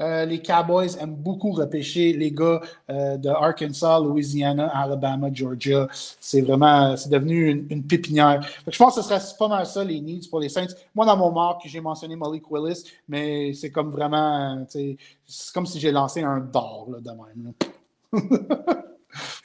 euh, 0.00 0.24
les 0.24 0.42
Cowboys 0.42 0.96
aiment 1.00 1.14
beaucoup 1.14 1.52
repêcher 1.52 2.12
les 2.12 2.32
gars 2.32 2.60
euh, 2.90 3.16
de 3.16 3.28
Arkansas, 3.28 4.00
Louisiana, 4.00 4.68
Alabama, 4.68 5.28
Georgia. 5.32 5.88
C'est 6.20 6.40
vraiment, 6.40 6.96
c'est 6.96 7.10
devenu 7.10 7.66
une, 7.70 7.84
pépinière. 7.84 8.40
je 8.66 8.76
pense 8.78 8.96
que 8.96 9.02
ce 9.02 9.08
serait 9.08 9.20
pas 9.38 9.48
mal 9.48 9.66
ça, 9.66 9.84
les 9.84 10.00
needs 10.00 10.28
pour 10.28 10.40
les 10.40 10.48
Saints. 10.48 10.74
Moi, 10.94 11.06
dans 11.06 11.16
mon 11.16 11.32
marque, 11.32 11.62
j'ai 11.66 11.80
mentionné 11.80 12.16
Malik 12.16 12.50
Willis, 12.50 12.84
mais 13.08 13.52
c'est 13.52 13.70
comme 13.70 13.90
vraiment, 13.90 14.64
c'est 14.68 14.96
comme 15.52 15.66
si 15.66 15.78
j'ai 15.78 15.92
lancé 15.92 16.22
un 16.22 16.40
d'or 16.40 16.88
de 17.00 17.10
même. 17.10 17.52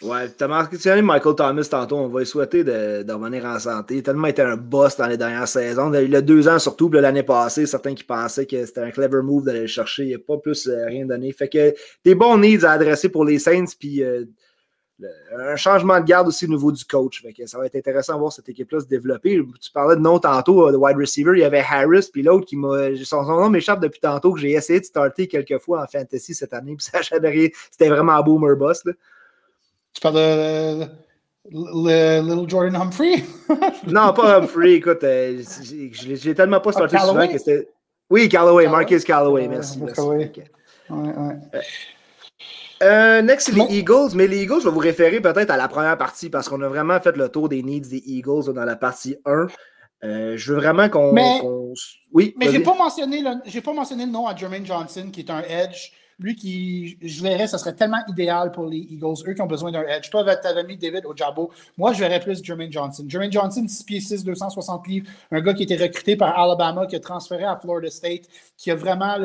Ouais, 0.01 0.31
tu 0.31 0.44
as 0.44 0.48
mentionné 0.48 1.01
Michael 1.01 1.36
Thomas 1.36 1.68
tantôt. 1.69 1.98
On 1.98 2.07
va 2.07 2.19
lui 2.19 2.25
souhaiter 2.25 2.63
de, 2.63 3.12
revenir 3.12 3.45
en 3.45 3.60
santé. 3.60 3.95
Il 3.95 4.00
a 4.00 4.03
tellement 4.03 4.27
été 4.27 4.41
un 4.41 4.55
boss 4.55 4.98
dans 4.98 5.08
les 5.08 5.17
dernières 5.17 5.48
saisons. 5.48 5.94
Il 5.94 6.15
a 6.15 6.22
deux 6.22 6.48
ans 6.48 6.60
surtout, 6.60 6.89
l'année 6.89 7.24
passée, 7.24 7.65
certains 7.65 7.94
qui 7.94 8.03
pensaient 8.03 8.46
que 8.46 8.65
c'était 8.65 8.82
un 8.82 8.91
clever 8.91 9.22
move 9.22 9.46
d'aller 9.46 9.62
le 9.62 9.67
chercher. 9.67 10.05
Il 10.05 10.12
n'a 10.13 10.20
pas 10.20 10.38
plus 10.38 10.67
euh, 10.67 10.86
rien 10.86 11.05
donné. 11.05 11.32
Fait 11.32 11.50
que 11.50 11.74
des 12.03 12.15
bons 12.15 12.38
needs 12.38 12.65
à 12.65 12.72
adresser 12.72 13.10
pour 13.10 13.25
les 13.25 13.39
Saints, 13.39 13.65
puis 13.77 14.03
euh, 14.03 14.25
un 15.38 15.55
changement 15.55 16.00
de 16.00 16.05
garde 16.05 16.27
aussi 16.27 16.46
au 16.46 16.50
niveau 16.50 16.72
du 16.72 16.84
coach. 16.86 17.22
Fait 17.22 17.34
que 17.34 17.46
ça 17.46 17.58
va 17.58 17.65
être 17.65 17.75
intéressant 17.75 18.13
de 18.13 18.20
voir 18.20 18.32
cette 18.32 18.50
équipe-là 18.50 18.79
se 18.79 18.88
développer. 18.88 19.41
Tu 19.62 19.72
parlais 19.72 19.96
de 19.96 20.01
nom 20.01 20.20
tantôt, 20.20 20.67
euh, 20.67 20.72
de 20.72 20.77
wide 20.77 20.98
receiver. 20.98 21.32
Il 21.36 21.39
y 21.39 21.44
avait 21.44 21.63
Harris, 21.67 22.10
puis 22.12 22.24
l'autre 22.24 22.46
qui 22.46 22.55
m'a. 22.55 22.96
Son, 23.03 23.24
nom 23.24 23.50
m'échappe 23.50 23.79
depuis 23.79 24.00
tantôt, 24.00 24.34
que 24.34 24.39
j'ai 24.39 24.51
essayé 24.51 24.79
de 24.79 24.86
starter 24.86 25.27
quelques 25.27 25.60
fois 25.60 25.84
en 25.84 25.88
fantasy 25.88 26.34
cette 26.34 26.53
année, 26.53 26.75
puis 26.75 26.86
ça 26.91 27.01
C'était 27.01 27.89
vraiment 27.89 28.13
un 28.13 28.22
boomer 28.22 28.55
boss. 28.55 28.84
Là. 28.86 28.94
Tu 30.00 30.01
parles 30.01 30.15
de 30.15 30.86
le, 31.51 32.22
Little 32.22 32.50
Jordan 32.50 32.75
Humphrey? 32.77 33.22
non, 33.88 34.13
pas 34.13 34.38
Humphrey. 34.38 34.75
Écoute, 34.75 35.03
euh, 35.03 35.44
j'ai 35.91 36.34
tellement 36.34 36.62
pas 36.62 36.72
starté 36.72 36.98
souvent 37.00 37.27
que 37.27 37.38
c'était. 37.38 37.68
Oui, 38.10 38.29
Callaway, 38.29 38.70
Marcus 38.70 39.03
Callaway, 39.03 39.50
merci. 39.50 39.77
Ouais, 39.82 40.29
ouais. 40.89 41.41
Euh, 42.82 43.22
next, 43.22 43.48
c'est 43.48 43.56
les 43.56 43.79
Eagles, 43.79 44.12
mais 44.15 44.27
les 44.27 44.44
Eagles, 44.44 44.62
je 44.62 44.70
vais 44.70 44.72
vous 44.74 44.79
référer 44.79 45.20
peut-être 45.20 45.51
à 45.51 45.58
la 45.58 45.68
première 45.68 45.98
partie 45.98 46.29
parce 46.29 46.48
qu'on 46.48 46.62
a 46.62 46.70
vraiment 46.70 47.01
fait 47.01 47.18
le 47.18 47.27
tour 47.27 47.50
des 47.50 47.62
needs 47.62 47.89
des 47.89 48.01
Eagles 48.06 48.53
dans 48.53 48.63
la 48.63 48.77
partie 48.77 49.18
1. 49.25 49.48
Euh, 50.06 50.38
je 50.38 50.53
veux 50.53 50.60
vraiment 50.62 50.88
qu'on. 50.88 51.13
Oui. 52.13 52.34
Mais 52.38 52.50
j'ai 52.53 52.62
pas, 52.62 52.74
mentionné 52.74 53.22
le... 53.22 53.62
pas 53.62 53.74
mentionné 53.74 54.06
le 54.06 54.12
nom 54.13 54.27
à 54.27 54.36
Jermaine 54.36 54.65
Johnson, 54.65 55.10
qui 55.12 55.20
est 55.20 55.29
un 55.29 55.41
edge 55.41 55.91
lui 56.20 56.36
qui, 56.36 56.98
je 57.02 57.24
verrais, 57.24 57.48
ça 57.48 57.58
serait 57.58 57.74
tellement 57.74 58.02
idéal 58.08 58.52
pour 58.52 58.66
les 58.66 58.78
Eagles, 58.78 59.16
eux 59.28 59.34
qui 59.34 59.42
ont 59.42 59.48
besoin 59.48 59.72
d'un 59.72 59.84
edge. 59.84 60.10
Toi, 60.10 60.36
tu 60.36 60.48
avais 60.48 60.64
mis 60.64 60.78
David 60.78 61.06
Ojabo. 61.06 61.50
Moi, 61.78 61.94
je 61.94 62.00
verrais 62.00 62.20
plus 62.20 62.44
Jermaine 62.44 62.72
Johnson. 62.72 63.06
Jermaine 63.08 63.32
Johnson, 63.32 63.66
6 63.68 63.84
pieds 63.84 64.02
6, 64.02 64.24
260 64.24 64.88
livres, 64.88 65.08
un 65.32 65.42
gars 65.42 65.54
qui 65.54 65.64
été 65.64 65.78
recruté 65.78 66.16
par 66.16 66.38
Alabama, 66.38 66.86
qui 66.88 66.96
a 66.96 67.00
transféré 67.00 67.46
à 67.46 67.58
Florida 67.58 67.90
State, 67.90 68.24
qui 68.58 68.70
a 68.70 68.76
vraiment 68.76 69.16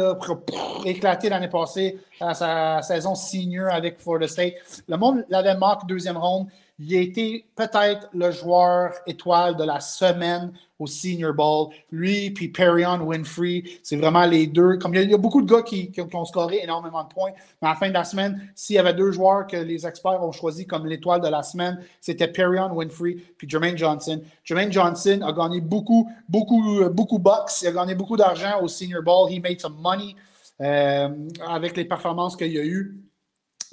éclaté 0.85 1.29
l'année 1.29 1.49
passée 1.49 1.99
à 2.21 2.35
sa 2.35 2.83
saison 2.83 3.15
senior 3.15 3.73
avec 3.73 3.99
Florida 4.01 4.29
State. 4.29 4.55
Le 4.89 4.97
monde 4.97 5.25
l'avait 5.29 5.57
marqué 5.57 5.87
deuxième 5.87 6.17
ronde. 6.17 6.47
Il 6.81 6.97
a 6.97 7.01
été 7.01 7.47
peut-être 7.55 8.09
le 8.13 8.33
joueur 8.33 8.93
étoile 9.07 9.57
de 9.57 9.63
la 9.63 9.79
semaine 9.79 10.53
au 10.81 10.89
Senior 10.89 11.33
Bowl. 11.33 11.69
Lui, 11.93 12.31
puis 12.33 12.49
Perion 12.49 13.01
Winfrey, 13.01 13.63
c'est 13.85 13.97
vraiment 13.97 14.27
les 14.27 14.49
deux. 14.49 14.77
Comme 14.79 14.93
il 14.95 15.09
y, 15.09 15.15
a, 15.15 15.17
beaucoup 15.17 15.41
de 15.41 15.49
gars 15.49 15.63
qui, 15.63 15.93
ont 16.13 16.25
scoré 16.25 16.61
énormément 16.65 17.05
de 17.05 17.09
points, 17.09 17.31
mais 17.63 17.69
à 17.69 17.73
la 17.73 17.77
fin 17.77 17.89
de 17.89 17.95
la 17.95 18.03
semaine, 18.03 18.51
s'il 18.57 18.75
y 18.75 18.79
avait 18.81 18.93
deux 18.93 19.13
joueurs 19.13 19.47
que 19.47 19.57
les 19.57 19.87
experts 19.87 20.21
ont 20.21 20.33
choisi 20.33 20.67
comme 20.67 20.87
l'étoile 20.87 21.21
de 21.21 21.29
la 21.29 21.45
semaine, 21.45 21.79
c'était 22.01 22.27
Perion 22.27 22.73
Winfrey 22.75 23.19
puis 23.39 23.49
Jermaine 23.49 23.79
Johnson. 23.79 24.21
Jermaine 24.43 24.73
Johnson 24.73 25.21
a 25.25 25.33
gagné 25.33 25.61
beaucoup, 25.61 26.11
beaucoup, 26.29 26.89
beaucoup 26.91 27.21
bucks. 27.21 27.63
Il 27.63 27.69
a 27.69 27.73
gagné 27.73 27.95
beaucoup 27.95 28.17
d'argent 28.17 28.61
au 28.61 28.67
Senior 28.67 29.03
Bowl. 29.05 29.31
He 29.31 29.41
made 29.41 29.61
some 29.61 29.77
money 29.81 30.17
euh, 30.61 31.09
avec 31.49 31.77
les 31.77 31.85
performances 31.85 32.37
qu'il 32.37 32.59
a 32.59 32.65
eues. 32.65 32.97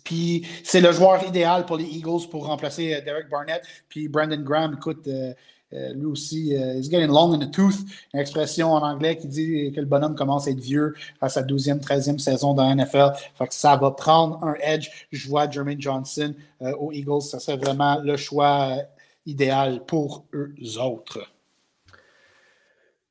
Puis 0.04 0.48
c'est 0.64 0.82
le 0.82 0.92
joueur 0.92 1.24
idéal 1.26 1.66
pour 1.66 1.78
les 1.78 1.86
Eagles 1.86 2.28
pour 2.30 2.46
remplacer 2.46 2.94
euh, 2.94 3.02
Derek 3.02 3.30
Barnett. 3.30 3.62
Puis 3.90 4.08
Brandon 4.08 4.42
Graham, 4.42 4.76
écoute, 4.78 5.08
euh, 5.08 5.34
euh, 5.74 5.94
lui 5.94 6.06
aussi, 6.06 6.54
uh, 6.54 6.78
he's 6.78 6.90
getting 6.90 7.08
long 7.08 7.32
in 7.34 7.40
the 7.40 7.50
tooth, 7.50 7.80
une 8.14 8.20
expression 8.20 8.74
en 8.74 8.82
anglais 8.82 9.16
qui 9.16 9.28
dit 9.28 9.72
que 9.74 9.80
le 9.80 9.86
bonhomme 9.86 10.16
commence 10.16 10.48
à 10.48 10.52
être 10.52 10.60
vieux 10.60 10.94
à 11.22 11.30
sa 11.30 11.44
12e, 11.44 11.80
13e 11.80 12.20
saison 12.20 12.54
dans 12.54 12.68
la 12.68 12.76
NFL. 12.76 13.12
Fait 13.36 13.48
que 13.48 13.54
ça 13.54 13.78
va 13.78 13.92
prendre 13.92 14.44
un 14.44 14.56
edge. 14.62 14.90
Je 15.14 15.30
vois 15.30 15.50
Jermaine 15.50 15.80
Johnson 15.80 16.34
aux 16.78 16.92
Eagles, 16.92 17.22
ça 17.22 17.40
serait 17.40 17.56
vraiment 17.56 18.02
le 18.04 18.18
choix 18.18 18.80
idéal 19.26 19.86
pour 19.86 20.26
eux 20.34 20.54
autres. 20.78 21.20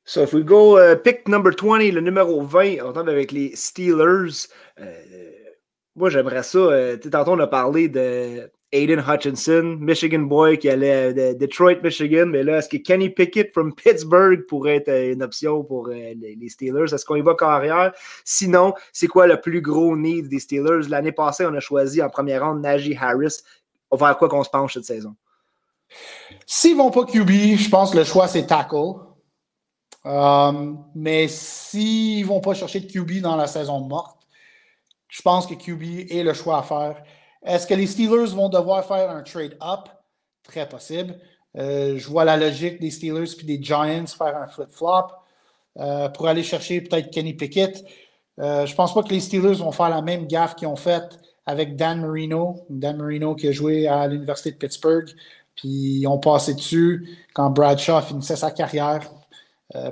So 0.05 0.21
if 0.21 0.31
we 0.31 0.43
go 0.43 0.77
pick 1.03 1.27
number 1.27 1.51
20, 1.51 1.93
le 1.93 2.01
numéro 2.01 2.43
20, 2.43 2.83
on 2.83 2.93
tombe 2.93 3.09
avec 3.09 3.31
les 3.31 3.55
Steelers. 3.55 4.49
Moi, 5.95 6.09
j'aimerais 6.09 6.43
ça. 6.43 6.97
tantôt, 7.11 7.31
on 7.31 7.39
a 7.39 7.47
parlé 7.47 7.89
de 7.89 8.49
Aiden 8.71 9.03
Hutchinson, 9.05 9.77
Michigan 9.81 10.19
boy 10.19 10.57
qui 10.57 10.69
allait 10.69 11.13
de 11.13 11.33
Detroit, 11.37 11.81
Michigan. 11.83 12.27
Mais 12.27 12.43
là, 12.43 12.59
est-ce 12.59 12.69
que 12.69 12.77
Kenny 12.77 13.09
Pickett 13.09 13.51
from 13.51 13.75
Pittsburgh 13.83 14.45
pourrait 14.47 14.77
être 14.77 14.87
euh, 14.87 15.13
une 15.13 15.21
option 15.21 15.63
pour 15.63 15.89
euh, 15.89 16.13
les 16.15 16.49
Steelers? 16.49 16.93
Est-ce 16.93 17.05
qu'on 17.05 17.17
y 17.17 17.21
va 17.21 17.35
carrière? 17.35 17.91
Sinon, 18.23 18.73
c'est 18.93 19.07
quoi 19.07 19.27
le 19.27 19.41
plus 19.41 19.61
gros 19.61 19.97
need 19.97 20.29
des 20.29 20.39
Steelers? 20.39 20.87
L'année 20.87 21.11
passée, 21.11 21.45
on 21.45 21.53
a 21.53 21.59
choisi 21.59 22.01
en 22.01 22.09
première 22.09 22.45
ronde 22.45 22.61
Najee 22.61 22.97
Harris. 22.99 23.41
Vers 23.91 24.17
quoi 24.17 24.29
qu'on 24.29 24.43
se 24.43 24.49
penche 24.49 24.75
cette 24.75 24.85
saison? 24.85 25.15
S'ils 26.45 26.77
vont 26.77 26.91
pas 26.91 27.03
QB, 27.03 27.29
je 27.57 27.69
pense 27.69 27.91
que 27.91 27.97
le 27.97 28.05
choix, 28.05 28.29
c'est 28.29 28.47
tackle. 28.47 28.93
Euh, 30.05 30.73
mais 30.95 31.27
s'ils 31.27 32.25
vont 32.25 32.39
pas 32.39 32.53
chercher 32.53 32.79
de 32.79 32.89
QB 32.89 33.21
dans 33.21 33.35
la 33.35 33.47
saison 33.47 33.81
morte, 33.81 34.20
je 35.11 35.21
pense 35.21 35.45
que 35.45 35.53
QB 35.53 36.09
est 36.09 36.23
le 36.23 36.33
choix 36.33 36.59
à 36.59 36.63
faire. 36.63 37.03
Est-ce 37.43 37.67
que 37.67 37.73
les 37.73 37.85
Steelers 37.85 38.33
vont 38.33 38.47
devoir 38.47 38.85
faire 38.85 39.11
un 39.11 39.21
trade-up? 39.21 39.89
Très 40.41 40.67
possible. 40.67 41.19
Euh, 41.57 41.97
je 41.97 42.07
vois 42.07 42.23
la 42.23 42.37
logique 42.37 42.79
des 42.79 42.89
Steelers 42.89 43.35
puis 43.37 43.45
des 43.45 43.61
Giants 43.61 44.07
faire 44.07 44.37
un 44.37 44.47
flip-flop 44.47 45.07
euh, 45.79 46.07
pour 46.09 46.29
aller 46.29 46.43
chercher 46.43 46.79
peut-être 46.79 47.11
Kenny 47.11 47.33
Pickett. 47.33 47.83
Euh, 48.39 48.65
je 48.65 48.71
ne 48.71 48.75
pense 48.77 48.93
pas 48.93 49.03
que 49.03 49.09
les 49.09 49.19
Steelers 49.19 49.55
vont 49.55 49.73
faire 49.73 49.89
la 49.89 50.01
même 50.01 50.27
gaffe 50.27 50.55
qu'ils 50.55 50.69
ont 50.69 50.77
faite 50.77 51.19
avec 51.45 51.75
Dan 51.75 51.99
Marino. 51.99 52.65
Dan 52.69 52.97
Marino 52.97 53.35
qui 53.35 53.49
a 53.49 53.51
joué 53.51 53.87
à 53.87 54.07
l'Université 54.07 54.51
de 54.51 54.55
Pittsburgh. 54.55 55.09
Puis 55.55 55.99
ils 55.99 56.07
ont 56.07 56.19
passé 56.19 56.53
dessus 56.53 57.05
quand 57.33 57.49
Bradshaw 57.49 57.99
finissait 58.01 58.37
sa 58.37 58.49
carrière. 58.49 59.01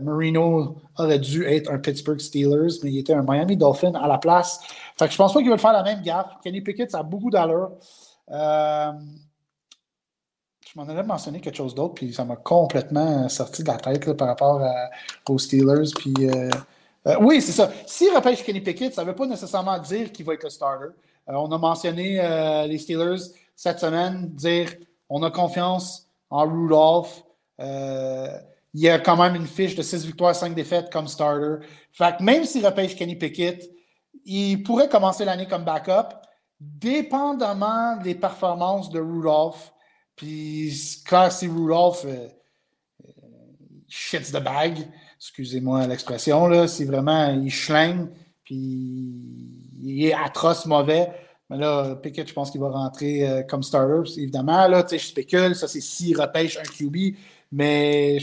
Marino 0.01 0.75
aurait 0.97 1.19
dû 1.19 1.45
être 1.45 1.71
un 1.71 1.77
Pittsburgh 1.77 2.19
Steelers, 2.19 2.79
mais 2.83 2.91
il 2.91 2.99
était 2.99 3.13
un 3.13 3.23
Miami 3.23 3.55
Dolphin 3.55 3.93
à 3.93 4.07
la 4.07 4.17
place. 4.17 4.59
Fait 4.97 5.05
que 5.05 5.11
je 5.11 5.17
pense 5.17 5.33
pas 5.33 5.39
qu'il 5.39 5.49
va 5.49 5.57
faire 5.57 5.73
la 5.73 5.83
même 5.83 6.01
gaffe. 6.01 6.27
Kenny 6.43 6.61
Pickett, 6.61 6.91
ça 6.91 6.99
a 6.99 7.03
beaucoup 7.03 7.29
d'allure. 7.29 7.71
Euh, 8.31 8.91
je 10.65 10.79
m'en 10.79 10.87
avais 10.87 11.03
mentionné 11.03 11.39
quelque 11.39 11.55
chose 11.55 11.73
d'autre, 11.73 11.95
puis 11.95 12.13
ça 12.13 12.25
m'a 12.25 12.35
complètement 12.35 13.27
sorti 13.29 13.63
de 13.63 13.69
la 13.69 13.77
tête 13.77 14.13
par 14.13 14.27
rapport 14.27 14.61
aux 15.27 15.37
Steelers. 15.39 15.91
Euh, 16.19 16.49
euh, 17.07 17.15
oui, 17.21 17.41
c'est 17.41 17.53
ça. 17.53 17.71
S'il 17.87 18.13
repêche 18.13 18.43
Kenny 18.43 18.61
Pickett, 18.61 18.93
ça 18.93 19.03
ne 19.03 19.07
veut 19.07 19.15
pas 19.15 19.25
nécessairement 19.25 19.79
dire 19.79 20.11
qu'il 20.11 20.25
va 20.25 20.33
être 20.33 20.43
le 20.43 20.49
starter. 20.49 20.89
on 21.27 21.51
a 21.51 21.57
mentionné 21.57 22.67
les 22.67 22.77
Steelers 22.77 23.31
cette 23.55 23.79
semaine, 23.79 24.29
dire 24.29 24.69
on 25.09 25.23
a 25.23 25.31
confiance 25.31 26.07
en 26.29 26.45
Rudolph. 26.45 27.23
Il 28.73 28.89
a 28.89 28.99
quand 28.99 29.17
même 29.17 29.35
une 29.35 29.47
fiche 29.47 29.75
de 29.75 29.81
6 29.81 30.05
victoires, 30.05 30.35
5 30.35 30.53
défaites 30.53 30.91
comme 30.91 31.07
starter. 31.07 31.65
Fait 31.91 32.17
que 32.17 32.23
même 32.23 32.45
s'il 32.45 32.65
repêche 32.65 32.95
Kenny 32.95 33.15
Pickett, 33.15 33.69
il 34.25 34.63
pourrait 34.63 34.89
commencer 34.89 35.25
l'année 35.25 35.47
comme 35.47 35.63
backup, 35.63 36.15
dépendamment 36.59 37.97
des 37.97 38.15
performances 38.15 38.89
de 38.89 38.99
Rudolph. 38.99 39.71
Puis, 40.15 41.01
quand 41.07 41.29
si 41.31 41.47
Rudolph 41.47 42.05
euh, 42.05 42.27
shits 43.87 44.31
the 44.31 44.43
bag, 44.43 44.87
excusez-moi 45.17 45.87
l'expression, 45.87 46.47
là, 46.47 46.67
si 46.67 46.85
vraiment 46.85 47.29
il 47.29 47.49
schlingue, 47.49 48.09
puis 48.43 49.13
il 49.81 50.05
est 50.05 50.13
atroce 50.13 50.65
mauvais, 50.65 51.09
mais 51.49 51.57
là, 51.57 51.95
Pickett, 51.95 52.27
je 52.27 52.33
pense 52.33 52.51
qu'il 52.51 52.61
va 52.61 52.69
rentrer 52.69 53.27
euh, 53.27 53.41
comme 53.43 53.63
starter. 53.63 54.21
Évidemment, 54.21 54.67
là, 54.67 54.85
je 54.89 54.97
spécule, 54.97 55.55
ça 55.55 55.67
c'est 55.67 55.81
s'il 55.81 56.19
repêche 56.19 56.57
un 56.57 56.63
QB, 56.63 57.15
mais 57.51 58.17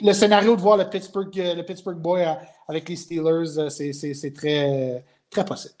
le 0.00 0.12
scénario 0.12 0.56
de 0.56 0.60
voir 0.60 0.76
le 0.76 0.88
Pittsburgh, 0.88 1.30
le 1.34 1.62
Pittsburgh 1.62 1.98
Boy 1.98 2.24
avec 2.68 2.88
les 2.88 2.96
Steelers, 2.96 3.58
euh, 3.58 3.68
c'est 3.68 4.32
très, 4.34 5.04
très 5.30 5.44
possible. 5.44 5.74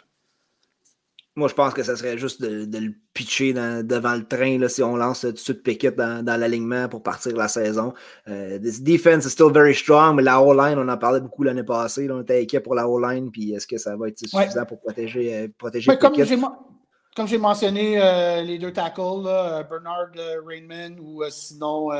Moi, 1.36 1.48
je 1.48 1.54
pense 1.54 1.74
que 1.74 1.82
ça 1.82 1.96
serait 1.96 2.16
juste 2.16 2.40
de, 2.40 2.78
le 2.78 2.94
pitcher 3.12 3.52
devant 3.52 4.14
le 4.14 4.24
train 4.24 4.56
là, 4.56 4.68
si 4.68 4.84
on 4.84 4.94
lance 4.96 5.22
tout 5.22 5.32
de 5.32 5.36
suite 5.36 5.64
Pickett 5.64 5.96
dans, 5.96 6.40
l'alignement 6.40 6.88
pour 6.88 7.02
partir 7.02 7.36
la 7.36 7.48
saison. 7.48 7.92
Euh, 8.28 8.60
this 8.60 8.80
defense 8.80 9.24
is 9.24 9.30
still 9.30 9.50
very 9.52 9.74
strong, 9.74 10.14
mais 10.14 10.22
la 10.22 10.40
O-line, 10.40 10.78
on 10.78 10.88
en 10.88 10.96
parlait 10.96 11.20
beaucoup 11.20 11.42
l'année 11.42 11.64
passée. 11.64 12.08
on 12.08 12.22
était 12.22 12.40
inquiet 12.40 12.60
pour 12.60 12.76
la 12.76 12.88
O-line, 12.88 13.32
puis 13.32 13.52
est-ce 13.52 13.66
que 13.66 13.78
ça 13.78 13.96
va 13.96 14.08
être 14.08 14.18
suffisant 14.18 14.64
pour 14.64 14.78
protéger, 14.78 15.34
euh, 15.34 15.48
protéger 15.58 15.90
Pickett? 15.96 16.40
Comme 16.40 16.54
j'ai 17.26 17.38
mentionné, 17.38 18.42
les 18.44 18.58
deux 18.58 18.72
tackles, 18.72 19.24
Bernard 19.68 20.10
Rainman 20.46 20.98
ou 21.00 21.22
sinon 21.30 21.90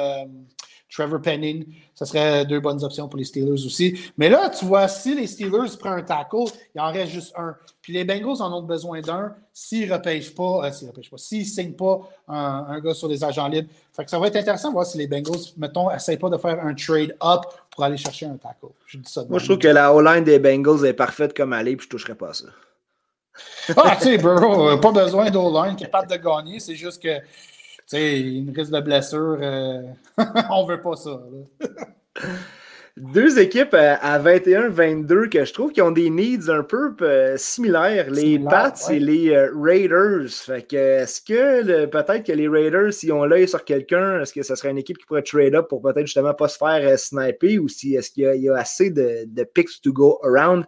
Trevor 0.95 1.21
Penning, 1.21 1.67
ce 1.95 2.05
serait 2.05 2.45
deux 2.45 2.61
bonnes 2.61 2.83
options 2.85 3.09
pour 3.09 3.19
les 3.19 3.25
Steelers 3.25 3.65
aussi. 3.65 3.99
Mais 4.17 4.29
là, 4.29 4.49
tu 4.51 4.65
vois, 4.65 4.87
si 4.87 5.15
les 5.15 5.27
Steelers 5.27 5.77
prennent 5.79 5.95
un 5.95 6.03
tackle, 6.03 6.45
il 6.75 6.81
en 6.81 6.93
reste 6.93 7.13
juste 7.13 7.35
un. 7.37 7.57
Puis 7.83 7.93
les 7.93 8.05
Bengals 8.05 8.41
en 8.41 8.53
ont 8.57 8.63
besoin 8.63 9.01
d'un 9.01 9.35
s'ils 9.53 9.89
ne 9.89 9.93
repêchent 9.93 10.35
pas, 10.35 10.67
euh, 10.67 10.73
s'ils 10.73 10.89
repêchent 10.89 11.11
pas, 11.11 11.19
s'ils 11.19 11.41
ne 11.41 11.45
signent 11.45 11.75
pas 11.75 12.01
un, 12.29 12.81
gars 12.81 12.95
sur 12.95 13.09
les 13.09 13.23
agents 13.25 13.49
libres. 13.49 13.69
Fait 13.93 14.05
que 14.05 14.11
ça 14.11 14.19
va 14.19 14.29
être 14.29 14.37
intéressant 14.37 14.69
de 14.69 14.75
voir 14.75 14.87
si 14.87 14.97
les 14.97 15.07
Bengals, 15.07 15.41
mettons, 15.57 15.91
n'essayent 15.91 16.17
pas 16.17 16.31
de 16.31 16.39
faire 16.39 16.65
un 16.65 16.75
trade-up 16.75 17.43
pour 17.71 17.85
aller 17.85 17.97
chercher 17.97 18.27
un 18.27 18.37
tackle. 18.37 18.69
Je 18.87 18.99
dis 18.99 19.11
ça 19.11 19.25
Moi, 19.29 19.39
je 19.39 19.45
trouve 19.45 19.59
que 19.59 19.69
la 19.69 19.93
O-line 19.93 20.25
des 20.25 20.39
Bengals 20.39 20.87
est 20.87 20.95
parfaite 20.95 21.37
comme 21.37 21.53
aller, 21.53 21.77
puis 21.77 21.85
je 21.85 21.89
ne 21.89 21.99
toucherai 21.99 22.15
pas 22.15 22.31
à 22.31 22.35
ça. 22.35 22.47
Ah, 23.77 23.97
tu 23.97 24.05
sais, 24.05 24.19
Burrow, 24.19 24.77
pas 24.79 24.93
besoin 24.93 25.31
d'O-line 25.31 25.77
capable 25.77 26.11
de 26.11 26.17
gagner, 26.17 26.61
c'est 26.61 26.77
juste 26.77 27.03
que 27.03 27.21
sais, 27.87 28.21
une 28.21 28.51
risque 28.55 28.73
de 28.73 28.81
blessure, 28.81 29.39
euh, 29.41 29.83
on 30.51 30.67
veut 30.67 30.81
pas 30.81 30.97
ça. 30.97 31.21
Deux 32.97 33.41
équipes 33.41 33.75
euh, 33.75 33.97
à 34.01 34.21
21-22 34.21 35.29
que 35.29 35.45
je 35.45 35.53
trouve 35.53 35.73
qui 35.73 35.83
ont 35.83 35.91
des 35.91 36.11
needs 36.11 36.49
un 36.49 36.63
peu 36.63 36.95
euh, 37.03 37.37
similaires, 37.37 38.09
les 38.09 38.39
Pats 38.39 38.73
et 38.89 39.01
les 39.01 39.37
Raiders. 39.53 40.31
Fait 40.31 40.63
que 40.63 40.77
est-ce 40.77 41.21
que 41.21 41.87
peut-être 41.87 42.25
que 42.25 42.33
les 42.33 42.47
Raiders, 42.47 42.93
s'ils 42.93 43.13
ont 43.13 43.25
l'œil 43.25 43.49
sur 43.49 43.65
quelqu'un, 43.65 44.21
est-ce 44.21 44.33
que 44.33 44.45
ce 44.45 44.55
serait 44.55 44.71
une 44.71 44.79
équipe 44.79 44.99
qui 44.99 45.07
pourrait 45.07 45.23
trade 45.23 45.57
up 45.57 45.67
pour 45.69 45.83
peut-être 45.83 46.07
justement 46.07 46.35
pas 46.35 46.47
se 46.47 46.57
faire 46.57 46.97
sniper 46.97 47.59
ou 47.59 47.69
si 47.69 47.97
est-ce 47.97 48.13
qu'il 48.13 48.25
y, 48.37 48.49
a 48.49 48.57
assez 48.57 48.91
de, 48.91 49.25
de 49.27 49.43
picks 49.43 49.81
to 49.83 49.93
go 49.93 50.21
around? 50.23 50.65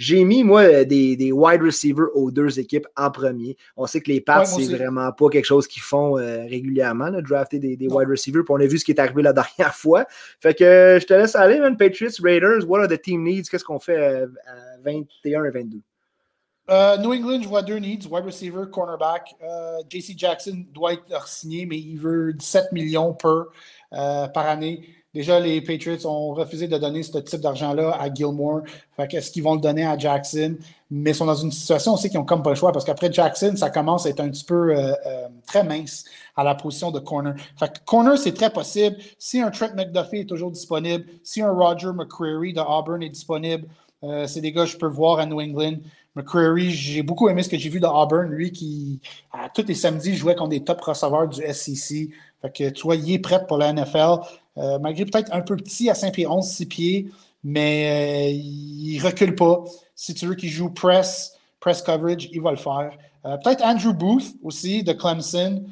J'ai 0.00 0.24
mis, 0.24 0.44
moi, 0.44 0.62
euh, 0.62 0.84
des, 0.86 1.14
des, 1.14 1.30
wide 1.30 1.60
receivers 1.60 2.06
aux 2.14 2.30
deux 2.30 2.58
équipes 2.58 2.86
en 2.96 3.10
premier. 3.10 3.58
On 3.76 3.86
sait 3.86 4.00
que 4.00 4.10
les 4.10 4.22
Pats, 4.22 4.46
c'est 4.46 4.64
vraiment 4.64 5.12
pas 5.12 5.28
quelque 5.28 5.44
chose 5.44 5.66
qu'ils 5.66 5.82
font 5.82 6.16
euh, 6.16 6.46
régulièrement, 6.46 7.10
de 7.10 7.20
drafter 7.20 7.58
des, 7.58 7.76
des 7.76 7.86
wide 7.86 8.08
receivers. 8.08 8.42
Puis 8.42 8.54
on 8.54 8.60
a 8.60 8.66
vu 8.66 8.78
ce 8.78 8.86
qui 8.86 8.92
est 8.92 8.98
arrivé 8.98 9.20
la 9.20 9.32
dernière 9.34 9.74
fois. 9.74 10.06
Fait 10.40 10.54
que 10.54 10.64
euh, 10.64 11.00
je 11.00 11.04
te 11.04 11.12
laisse 11.12 11.36
aller, 11.36 11.60
man. 11.60 11.76
Patriots, 11.76 12.12
Raiders, 12.22 12.66
what 12.66 12.80
are 12.80 12.88
the 12.88 12.98
team 12.98 13.24
needs? 13.24 13.50
Qu'est-ce 13.50 13.62
qu'on 13.62 13.78
fait 13.78 13.98
à 14.02 14.26
21 14.82 15.44
et 15.44 15.50
22? 15.50 15.80
New 17.02 17.12
England, 17.12 17.42
je 17.42 17.48
vois 17.48 17.60
deux 17.60 17.76
needs, 17.76 18.08
wide 18.10 18.24
receiver, 18.24 18.62
cornerback. 18.72 19.34
JC 19.90 20.14
Jackson 20.16 20.64
doit 20.72 20.94
être 20.94 21.28
signé, 21.28 21.66
mais 21.66 21.76
il 21.76 21.98
veut 21.98 22.32
17 22.32 22.72
millions 22.72 23.12
per, 23.12 23.50
par 23.90 24.46
année. 24.46 24.88
Déjà, 25.12 25.40
les 25.40 25.60
Patriots 25.60 26.06
ont 26.06 26.34
refusé 26.34 26.68
de 26.68 26.78
donner 26.78 27.02
ce 27.02 27.18
type 27.18 27.40
d'argent-là 27.40 27.96
à 27.98 28.12
Gilmore. 28.14 28.60
Fait 28.96 29.08
qu'est-ce 29.08 29.32
qu'ils 29.32 29.42
vont 29.42 29.56
le 29.56 29.60
donner 29.60 29.84
à 29.84 29.98
Jackson? 29.98 30.56
Mais 30.88 31.10
ils 31.10 31.14
sont 31.16 31.26
dans 31.26 31.34
une 31.34 31.50
situation 31.50 31.94
aussi 31.94 32.08
qu'ils 32.10 32.18
n'ont 32.20 32.24
comme 32.24 32.44
pas 32.44 32.50
le 32.50 32.56
choix 32.56 32.70
parce 32.70 32.84
qu'après 32.84 33.12
Jackson, 33.12 33.54
ça 33.56 33.70
commence 33.70 34.06
à 34.06 34.10
être 34.10 34.20
un 34.20 34.28
petit 34.28 34.44
peu 34.44 34.70
euh, 34.76 34.92
euh, 35.06 35.28
très 35.48 35.64
mince 35.64 36.04
à 36.36 36.44
la 36.44 36.54
position 36.54 36.92
de 36.92 37.00
corner. 37.00 37.34
Fait 37.58 37.72
que 37.72 37.78
corner, 37.84 38.16
c'est 38.16 38.34
très 38.34 38.50
possible. 38.50 38.98
Si 39.18 39.40
un 39.40 39.50
Trent 39.50 39.74
McDuffie 39.74 40.18
est 40.18 40.28
toujours 40.28 40.52
disponible, 40.52 41.04
si 41.24 41.42
un 41.42 41.50
Roger 41.50 41.90
McCreary 41.92 42.52
de 42.52 42.60
Auburn 42.60 43.02
est 43.02 43.08
disponible, 43.08 43.66
euh, 44.04 44.28
c'est 44.28 44.40
des 44.40 44.52
gars 44.52 44.64
que 44.64 44.70
je 44.70 44.78
peux 44.78 44.86
voir 44.86 45.18
à 45.18 45.26
New 45.26 45.40
England. 45.40 45.78
McCreary, 46.14 46.70
j'ai 46.70 47.02
beaucoup 47.02 47.28
aimé 47.28 47.42
ce 47.42 47.48
que 47.48 47.58
j'ai 47.58 47.68
vu 47.68 47.80
de 47.80 47.86
Auburn, 47.86 48.28
lui 48.30 48.52
qui, 48.52 49.00
tous 49.54 49.66
les 49.66 49.74
samedis, 49.74 50.16
jouait 50.16 50.34
contre 50.34 50.50
des 50.50 50.64
top 50.64 50.80
receveurs 50.80 51.28
du 51.28 51.40
SEC. 51.52 52.10
Fait 52.42 52.50
que, 52.52 52.70
tu 52.70 52.82
vois, 52.82 52.96
il 52.96 53.12
est 53.12 53.18
prêt 53.18 53.46
pour 53.46 53.58
la 53.58 53.72
NFL. 53.72 54.18
Euh, 54.60 54.78
malgré 54.78 55.06
peut-être 55.06 55.32
un 55.32 55.40
peu 55.40 55.56
petit 55.56 55.88
à 55.88 55.94
5 55.94 56.12
pieds 56.12 56.26
11, 56.26 56.46
6 56.46 56.66
pieds, 56.66 57.10
mais 57.42 58.28
euh, 58.28 58.30
il 58.30 58.98
recule 59.00 59.34
pas. 59.34 59.64
Si 59.94 60.12
tu 60.12 60.26
veux 60.26 60.34
qu'il 60.34 60.50
joue 60.50 60.70
press, 60.70 61.38
press 61.60 61.80
coverage, 61.80 62.28
il 62.30 62.42
va 62.42 62.50
le 62.50 62.58
faire. 62.58 62.92
Euh, 63.24 63.36
peut-être 63.38 63.64
Andrew 63.64 63.94
Booth 63.94 64.34
aussi 64.42 64.82
de 64.82 64.92
Clemson. 64.92 65.64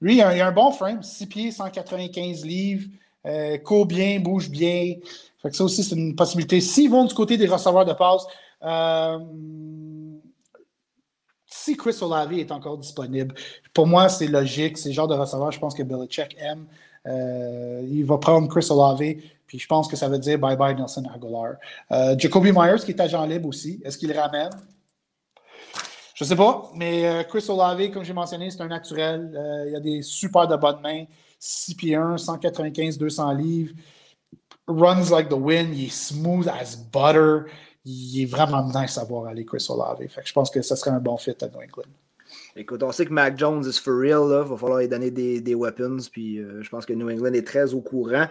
lui, 0.00 0.16
il 0.16 0.22
a, 0.22 0.28
a, 0.28 0.48
un 0.48 0.52
bon 0.52 0.72
frame, 0.72 1.02
6 1.02 1.26
pieds, 1.26 1.50
195 1.52 2.44
livres, 2.44 2.88
court 3.64 3.86
bien, 3.86 4.18
bouge 4.18 4.50
bien. 4.50 4.94
Fait 5.40 5.50
que 5.50 5.56
ça 5.56 5.64
aussi, 5.64 5.84
c'est 5.84 5.94
une 5.94 6.16
possibilité. 6.16 6.60
S'ils 6.60 6.90
vont 6.90 7.04
du 7.04 7.14
côté 7.14 7.36
des 7.36 7.46
receveurs 7.46 7.84
de 7.84 7.92
passe, 7.92 8.26
si 11.46 11.76
Chris 11.76 11.96
Olave 12.00 12.32
est 12.32 12.50
encore 12.50 12.78
disponible, 12.78 13.34
pour 13.72 13.86
moi, 13.86 14.08
c'est 14.08 14.26
logique. 14.26 14.78
C'est 14.78 14.88
le 14.88 14.94
genre 14.94 15.08
de 15.08 15.14
receveur, 15.14 15.52
je 15.52 15.60
pense 15.60 15.74
que 15.74 15.84
Belichick 15.84 16.36
aime. 16.38 16.66
Euh, 17.06 17.86
il 17.88 18.04
va 18.04 18.18
prendre 18.18 18.48
Chris 18.48 18.66
Olave, 18.70 19.14
puis 19.46 19.58
je 19.58 19.66
pense 19.66 19.88
que 19.88 19.96
ça 19.96 20.08
veut 20.08 20.18
dire 20.18 20.38
bye-bye 20.38 20.76
Nelson 20.76 21.04
Aguilar. 21.14 21.54
Euh, 21.92 22.16
Jacoby 22.18 22.52
Myers, 22.52 22.84
qui 22.84 22.90
est 22.92 23.00
agent 23.00 23.24
libre 23.26 23.48
aussi, 23.48 23.80
est-ce 23.84 23.96
qu'il 23.96 24.08
le 24.10 24.18
ramène? 24.18 24.50
Je 26.14 26.24
ne 26.24 26.28
sais 26.28 26.36
pas, 26.36 26.70
mais 26.74 27.06
euh, 27.06 27.22
Chris 27.24 27.44
Olave, 27.48 27.90
comme 27.90 28.02
j'ai 28.02 28.14
mentionné, 28.14 28.50
c'est 28.50 28.62
un 28.62 28.68
naturel. 28.68 29.30
il 29.68 29.76
a 29.76 29.80
des 29.80 30.02
super 30.02 30.48
de 30.48 30.56
bonnes 30.56 30.80
mains. 30.80 31.04
6 31.38 31.74
pieds 31.74 31.94
1, 31.94 32.16
195, 32.16 32.96
200 32.98 33.32
livres. 33.32 33.74
Runs 34.66 35.10
like 35.10 35.28
the 35.28 35.34
wind. 35.34 35.74
Il 35.74 35.84
est 35.84 35.92
smooth 35.92 36.48
as 36.48 36.76
butter. 36.76 37.50
Il 37.84 38.22
est 38.22 38.26
vraiment 38.26 38.66
nice 38.74 38.98
à 38.98 39.04
voir 39.04 39.26
aller, 39.26 39.44
Chris 39.44 39.64
Olave. 39.68 39.98
Je 40.24 40.32
pense 40.32 40.50
que 40.50 40.62
ce 40.62 40.74
serait 40.74 40.90
un 40.90 40.98
bon 40.98 41.16
fit 41.18 41.36
à 41.40 41.46
New 41.46 41.60
England. 41.60 41.92
Écoute, 42.58 42.82
on 42.82 42.90
sait 42.90 43.04
que 43.04 43.12
Mac 43.12 43.38
Jones 43.38 43.62
is 43.66 43.78
for 43.78 43.94
real. 43.94 44.28
Il 44.30 44.48
va 44.48 44.56
falloir 44.56 44.78
lui 44.78 44.88
donner 44.88 45.10
des, 45.10 45.42
des 45.42 45.54
weapons. 45.54 45.98
Puis 46.10 46.38
euh, 46.38 46.62
je 46.62 46.70
pense 46.70 46.86
que 46.86 46.94
New 46.94 47.10
England 47.10 47.34
est 47.34 47.46
très 47.46 47.74
au 47.74 47.82
courant. 47.82 48.28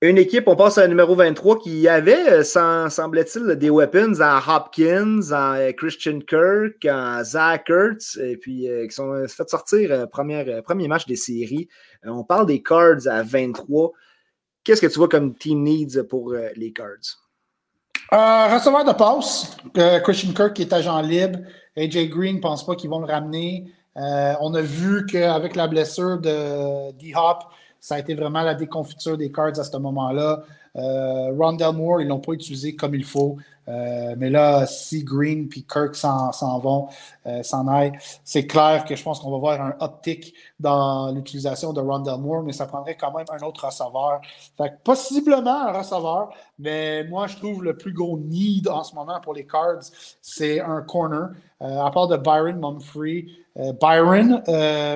Une 0.00 0.16
équipe, 0.16 0.44
on 0.46 0.56
passe 0.56 0.78
à 0.78 0.88
numéro 0.88 1.14
23, 1.14 1.58
qui 1.58 1.88
avait, 1.88 2.30
euh, 2.30 2.88
semblait-il, 2.88 3.56
des 3.56 3.70
weapons 3.70 4.20
en 4.20 4.38
Hopkins, 4.38 5.20
en 5.30 5.56
euh, 5.56 5.72
Christian 5.72 6.20
Kirk, 6.20 6.86
en 6.86 7.22
Zach 7.22 7.68
Ertz, 7.68 8.16
et 8.16 8.36
puis 8.36 8.68
qui 8.88 8.94
sont 8.94 9.26
fait 9.26 9.48
sortir 9.48 10.08
premier, 10.10 10.60
premier 10.62 10.88
match 10.88 11.06
des 11.06 11.16
séries. 11.16 11.68
on 12.02 12.24
parle 12.24 12.46
des 12.46 12.62
Cards 12.62 13.06
à 13.06 13.22
23. 13.22 13.92
Qu'est-ce 14.64 14.80
que 14.80 14.86
tu 14.86 14.98
vois 14.98 15.08
comme 15.08 15.34
team 15.34 15.62
needs 15.62 16.02
pour 16.08 16.34
les 16.56 16.72
Cards? 16.72 17.25
Receveur 18.12 18.84
de 18.84 18.92
passe, 18.92 19.56
Christian 20.04 20.32
Kirk 20.32 20.54
qui 20.54 20.62
est 20.62 20.72
agent 20.72 21.00
libre. 21.02 21.38
AJ 21.76 22.08
Green 22.08 22.36
ne 22.36 22.40
pense 22.40 22.64
pas 22.64 22.74
qu'ils 22.74 22.90
vont 22.90 23.00
le 23.00 23.06
ramener. 23.06 23.70
Euh, 23.96 24.34
on 24.40 24.54
a 24.54 24.60
vu 24.62 25.06
qu'avec 25.06 25.56
la 25.56 25.66
blessure 25.68 26.18
de 26.18 26.92
D-Hop, 26.92 27.44
ça 27.80 27.96
a 27.96 27.98
été 27.98 28.14
vraiment 28.14 28.42
la 28.42 28.54
déconfiture 28.54 29.16
des 29.16 29.30
cards 29.30 29.58
à 29.58 29.64
ce 29.64 29.76
moment-là. 29.76 30.42
Euh, 30.76 31.32
Rondell 31.38 31.72
Moore, 31.72 32.00
ils 32.00 32.04
ne 32.04 32.10
l'ont 32.10 32.20
pas 32.20 32.32
utilisé 32.32 32.76
comme 32.76 32.94
il 32.94 33.04
faut. 33.04 33.36
Euh, 33.68 34.14
mais 34.16 34.30
là, 34.30 34.66
si 34.66 35.02
Green 35.02 35.48
puis 35.48 35.64
Kirk 35.64 35.94
s'en 35.96 36.58
vont, 36.60 36.88
euh, 37.26 37.42
s'en 37.42 37.66
aillent, 37.66 37.92
c'est 38.24 38.46
clair 38.46 38.84
que 38.84 38.94
je 38.94 39.02
pense 39.02 39.18
qu'on 39.18 39.30
va 39.32 39.38
voir 39.38 39.60
un 39.60 39.74
uptick 39.84 40.34
dans 40.60 41.10
l'utilisation 41.12 41.72
de 41.72 41.80
Rondell 41.80 42.18
Moore, 42.18 42.42
mais 42.42 42.52
ça 42.52 42.66
prendrait 42.66 42.96
quand 42.96 43.12
même 43.12 43.26
un 43.30 43.44
autre 43.44 43.66
receveur. 43.66 44.20
Fait 44.56 44.70
que 44.70 44.74
possiblement 44.84 45.68
un 45.68 45.72
receveur, 45.72 46.30
mais 46.58 47.04
moi, 47.04 47.26
je 47.26 47.36
trouve 47.36 47.64
le 47.64 47.76
plus 47.76 47.92
gros 47.92 48.18
need 48.18 48.68
en 48.68 48.84
ce 48.84 48.94
moment 48.94 49.20
pour 49.20 49.34
les 49.34 49.46
Cards, 49.46 49.82
c'est 50.20 50.60
un 50.60 50.82
corner. 50.82 51.30
Euh, 51.62 51.80
à 51.80 51.90
part 51.90 52.06
de 52.06 52.16
Byron 52.16 52.60
Mumfree, 52.60 53.34
Byron 53.80 54.42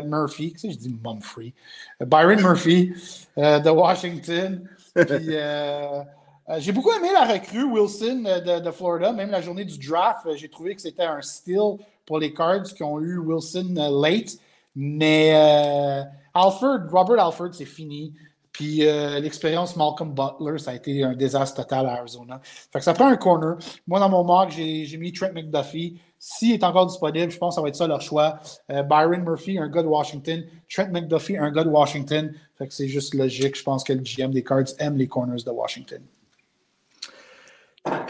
Murphy, 0.06 0.52
qu'est-ce 0.52 0.66
que 0.66 0.72
je 0.74 0.78
dis 0.78 0.96
Mumfree? 1.02 1.54
Byron 1.98 2.42
Murphy 2.42 2.92
de 3.36 3.70
Washington. 3.70 4.68
Puis, 4.94 5.36
euh, 6.50 6.58
j'ai 6.58 6.72
beaucoup 6.72 6.90
aimé 6.90 7.08
la 7.12 7.24
recrue 7.24 7.64
Wilson 7.64 8.24
euh, 8.26 8.60
de, 8.60 8.70
Florida. 8.70 9.12
Même 9.12 9.30
la 9.30 9.40
journée 9.40 9.64
du 9.64 9.78
draft, 9.78 10.26
euh, 10.26 10.36
j'ai 10.36 10.48
trouvé 10.48 10.74
que 10.74 10.82
c'était 10.82 11.04
un 11.04 11.22
steal 11.22 11.76
pour 12.06 12.18
les 12.18 12.32
Cards 12.34 12.64
qui 12.64 12.82
ont 12.82 12.98
eu 13.00 13.18
Wilson 13.18 13.74
late. 14.02 14.38
Mais 14.74 15.30
Alford, 16.34 16.88
Robert 16.90 17.24
Alford, 17.24 17.50
c'est 17.52 17.64
fini. 17.64 18.14
Puis 18.60 18.80
l'expérience 19.22 19.74
Malcolm 19.74 20.12
Butler, 20.12 20.58
ça 20.58 20.72
a 20.72 20.74
été 20.74 21.02
un 21.02 21.14
désastre 21.14 21.62
total 21.62 21.86
à 21.86 21.94
Arizona. 21.94 22.42
Fait 22.44 22.78
que 22.78 22.84
ça 22.84 22.92
prend 22.92 23.06
un 23.06 23.16
corner. 23.16 23.56
Moi, 23.86 23.98
dans 23.98 24.10
mon 24.10 24.22
mock, 24.22 24.50
j'ai 24.50 24.96
mis 24.98 25.14
Trent 25.14 25.32
McDuffie. 25.32 25.98
S'il 26.18 26.52
est 26.52 26.62
encore 26.62 26.84
disponible, 26.84 27.32
je 27.32 27.38
pense 27.38 27.54
que 27.54 27.56
ça 27.56 27.62
va 27.62 27.68
être 27.68 27.76
ça 27.76 27.86
leur 27.86 28.02
choix. 28.02 28.38
Byron 28.68 29.22
Murphy, 29.24 29.58
un 29.58 29.70
gars 29.70 29.82
de 29.82 29.88
Washington. 29.88 30.44
Trent 30.70 30.90
McDuffie, 30.92 31.38
un 31.38 31.50
gars 31.50 31.64
de 31.64 31.70
Washington. 31.70 32.34
Fait 32.58 32.68
que 32.68 32.74
c'est 32.74 32.88
juste 32.88 33.14
logique. 33.14 33.56
Je 33.56 33.62
pense 33.62 33.82
que 33.82 33.94
le 33.94 34.02
GM 34.02 34.30
des 34.30 34.44
Cards 34.44 34.74
aime 34.78 34.98
les 34.98 35.08
corners 35.08 35.42
de 35.42 35.50
Washington. 35.50 36.02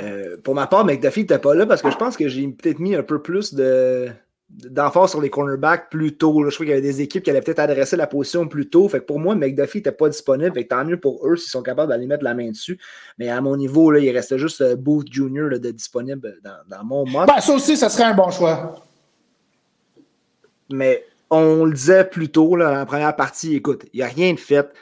Euh, 0.02 0.36
pour 0.42 0.56
ma 0.56 0.66
part, 0.66 0.84
McDuffie 0.84 1.20
n'était 1.20 1.38
pas 1.38 1.54
là 1.54 1.64
parce 1.64 1.80
que 1.80 1.92
je 1.92 1.96
pense 1.96 2.16
que 2.16 2.26
j'ai 2.26 2.48
peut-être 2.48 2.80
mis 2.80 2.96
un 2.96 3.04
peu 3.04 3.22
plus 3.22 3.54
de 3.54 4.10
d'emphase 4.50 5.10
sur 5.10 5.20
les 5.20 5.30
cornerbacks 5.30 5.90
plus 5.90 6.16
tôt. 6.16 6.48
Je 6.48 6.54
crois 6.54 6.66
qu'il 6.66 6.70
y 6.70 6.72
avait 6.72 6.82
des 6.82 7.00
équipes 7.00 7.22
qui 7.22 7.30
allaient 7.30 7.40
peut-être 7.40 7.60
adresser 7.60 7.96
la 7.96 8.06
position 8.06 8.46
plus 8.48 8.68
tôt. 8.68 8.88
Fait 8.88 9.00
que 9.00 9.04
pour 9.04 9.18
moi, 9.18 9.34
McDuffie 9.34 9.78
n'était 9.78 9.92
pas 9.92 10.08
disponible. 10.08 10.52
Fait 10.54 10.64
tant 10.64 10.84
mieux 10.84 10.98
pour 10.98 11.26
eux 11.26 11.36
s'ils 11.36 11.50
sont 11.50 11.62
capables 11.62 11.90
d'aller 11.90 12.06
mettre 12.06 12.24
la 12.24 12.34
main 12.34 12.50
dessus. 12.50 12.78
Mais 13.18 13.28
à 13.28 13.40
mon 13.40 13.56
niveau, 13.56 13.90
là, 13.90 14.00
il 14.00 14.10
restait 14.10 14.38
juste 14.38 14.60
euh, 14.60 14.76
Booth 14.76 15.06
Jr. 15.10 15.58
de 15.58 15.70
disponible 15.70 16.38
dans, 16.42 16.84
mon 16.84 17.06
mode. 17.06 17.28
Ben, 17.28 17.40
ça 17.40 17.52
aussi, 17.54 17.76
ça 17.76 17.88
serait 17.88 18.04
un 18.04 18.14
bon 18.14 18.30
choix. 18.30 18.84
Mais 20.70 21.04
on 21.30 21.64
le 21.64 21.72
disait 21.72 22.04
plus 22.04 22.30
tôt, 22.30 22.56
là, 22.56 22.66
dans 22.66 22.78
la 22.78 22.86
première 22.86 23.16
partie, 23.16 23.54
écoute, 23.54 23.84
il 23.92 23.98
n'y 23.98 24.02
a 24.02 24.08
rien 24.08 24.32
de 24.34 24.38
fait 24.38 24.72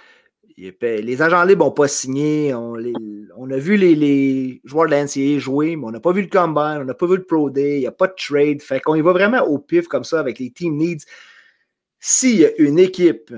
les 0.81 1.23
agents 1.23 1.45
libres 1.45 1.65
n'ont 1.65 1.73
pas 1.73 1.89
signé. 1.89 2.53
On, 2.55 2.75
a 2.75 3.57
vu 3.59 3.77
les, 3.77 4.61
joueurs 4.65 4.87
de 4.87 4.91
la 4.91 5.39
jouer, 5.39 5.77
mais 5.77 5.87
on 5.87 5.91
n'a 5.91 6.01
pas 6.01 6.13
vu 6.13 6.23
le 6.23 6.29
combine, 6.29 6.79
on 6.81 6.85
n'a 6.85 6.95
pas 6.95 7.07
vu 7.07 7.17
le 7.17 7.25
Pro 7.25 7.51
Day, 7.51 7.77
il 7.77 7.81
n'y 7.81 7.87
a 7.87 7.93
pas 7.93 8.09
de 8.09 8.15
trade. 8.17 8.61
Fait 8.61 8.81
qu'on 8.81 8.95
y 8.95 9.01
va 9.01 9.13
vraiment 9.13 9.43
au 9.43 9.59
pif 9.59 9.87
comme 9.87 10.05
ça 10.05 10.19
avec 10.21 10.39
les 10.39 10.51
team 10.51 10.77
needs. 10.77 11.05
S'il 12.01 12.39
y 12.39 12.45
a 12.45 12.51
une 12.59 12.79
équipe 12.79 13.33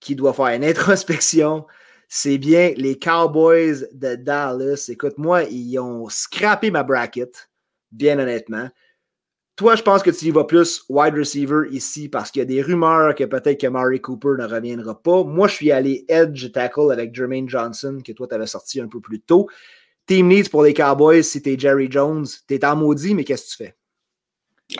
qui 0.00 0.14
doit 0.14 0.32
faire 0.32 0.46
une 0.46 0.64
introspection, 0.72 1.66
c'est 2.08 2.38
bien 2.38 2.72
les 2.76 2.98
Cowboys 2.98 3.88
de 3.92 4.16
Dallas. 4.16 4.86
Écoute, 4.88 5.16
moi, 5.16 5.44
ils 5.44 5.78
ont 5.78 6.08
scrappé 6.10 6.70
ma 6.70 6.82
bracket, 6.82 7.50
bien 7.90 8.18
honnêtement. 8.18 8.68
Toi, 9.56 9.76
je 9.76 9.82
pense 9.82 10.02
que 10.02 10.10
tu 10.10 10.26
y 10.26 10.30
vas 10.30 10.44
plus 10.44 10.82
wide 10.88 11.14
receiver 11.14 11.68
ici 11.70 12.08
parce 12.08 12.30
qu'il 12.30 12.40
y 12.40 12.42
a 12.42 12.46
des 12.46 12.62
rumeurs 12.62 13.14
que 13.14 13.24
peut-être 13.24 13.60
que 13.60 13.66
Murray 13.66 14.00
Cooper 14.00 14.30
ne 14.38 14.46
reviendra 14.46 15.00
pas. 15.00 15.24
Moi, 15.24 15.46
je 15.46 15.54
suis 15.54 15.72
allé 15.72 16.06
edge 16.08 16.50
tackle 16.52 16.90
avec 16.90 17.14
Jermaine 17.14 17.48
Johnson, 17.48 17.98
que 18.04 18.12
toi, 18.12 18.26
tu 18.26 18.34
avais 18.34 18.46
sorti 18.46 18.80
un 18.80 18.88
peu 18.88 19.00
plus 19.00 19.20
tôt. 19.20 19.48
Team 20.06 20.28
needs 20.28 20.48
pour 20.48 20.62
les 20.62 20.72
Cowboys, 20.72 21.22
si 21.22 21.42
tu 21.42 21.52
es 21.52 21.58
Jerry 21.58 21.88
Jones, 21.90 22.26
tu 22.48 22.54
es 22.54 22.64
en 22.64 22.76
maudit, 22.76 23.14
mais 23.14 23.24
qu'est-ce 23.24 23.44
que 23.44 23.50
tu 23.50 23.56
fais? 23.64 23.76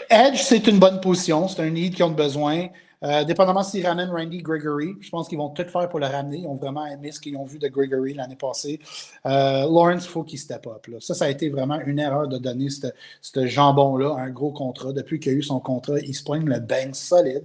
Edge, 0.08 0.40
c'est 0.42 0.66
une 0.66 0.78
bonne 0.78 1.00
position. 1.00 1.48
C'est 1.48 1.62
un 1.62 1.70
need 1.70 1.94
qu'ils 1.94 2.04
ont 2.04 2.10
besoin. 2.10 2.68
Euh, 3.04 3.24
dépendamment 3.24 3.62
s'ils 3.62 3.86
ramènent 3.86 4.10
Randy 4.10 4.38
Gregory, 4.38 4.96
je 5.00 5.10
pense 5.10 5.28
qu'ils 5.28 5.38
vont 5.38 5.48
tout 5.48 5.66
faire 5.66 5.88
pour 5.88 5.98
le 5.98 6.06
ramener. 6.06 6.38
Ils 6.38 6.46
ont 6.46 6.54
vraiment 6.54 6.86
aimé 6.86 7.10
ce 7.10 7.20
qu'ils 7.20 7.36
ont 7.36 7.44
vu 7.44 7.58
de 7.58 7.68
Gregory 7.68 8.14
l'année 8.14 8.36
passée. 8.36 8.78
Euh, 9.26 9.62
Lawrence, 9.62 10.04
il 10.04 10.10
faut 10.10 10.22
qu'il 10.22 10.38
step 10.38 10.66
up. 10.66 10.86
Ça, 11.00 11.14
ça 11.14 11.24
a 11.24 11.28
été 11.28 11.48
vraiment 11.48 11.80
une 11.80 11.98
erreur 11.98 12.28
de 12.28 12.38
donner 12.38 12.68
ce 12.70 13.46
jambon-là, 13.46 14.16
un 14.18 14.30
gros 14.30 14.52
contrat. 14.52 14.92
Depuis 14.92 15.18
qu'il 15.18 15.32
a 15.32 15.34
eu 15.34 15.42
son 15.42 15.58
contrat, 15.58 15.98
il 15.98 16.14
se 16.14 16.22
le 16.32 16.60
bank 16.60 16.94
solide. 16.94 17.44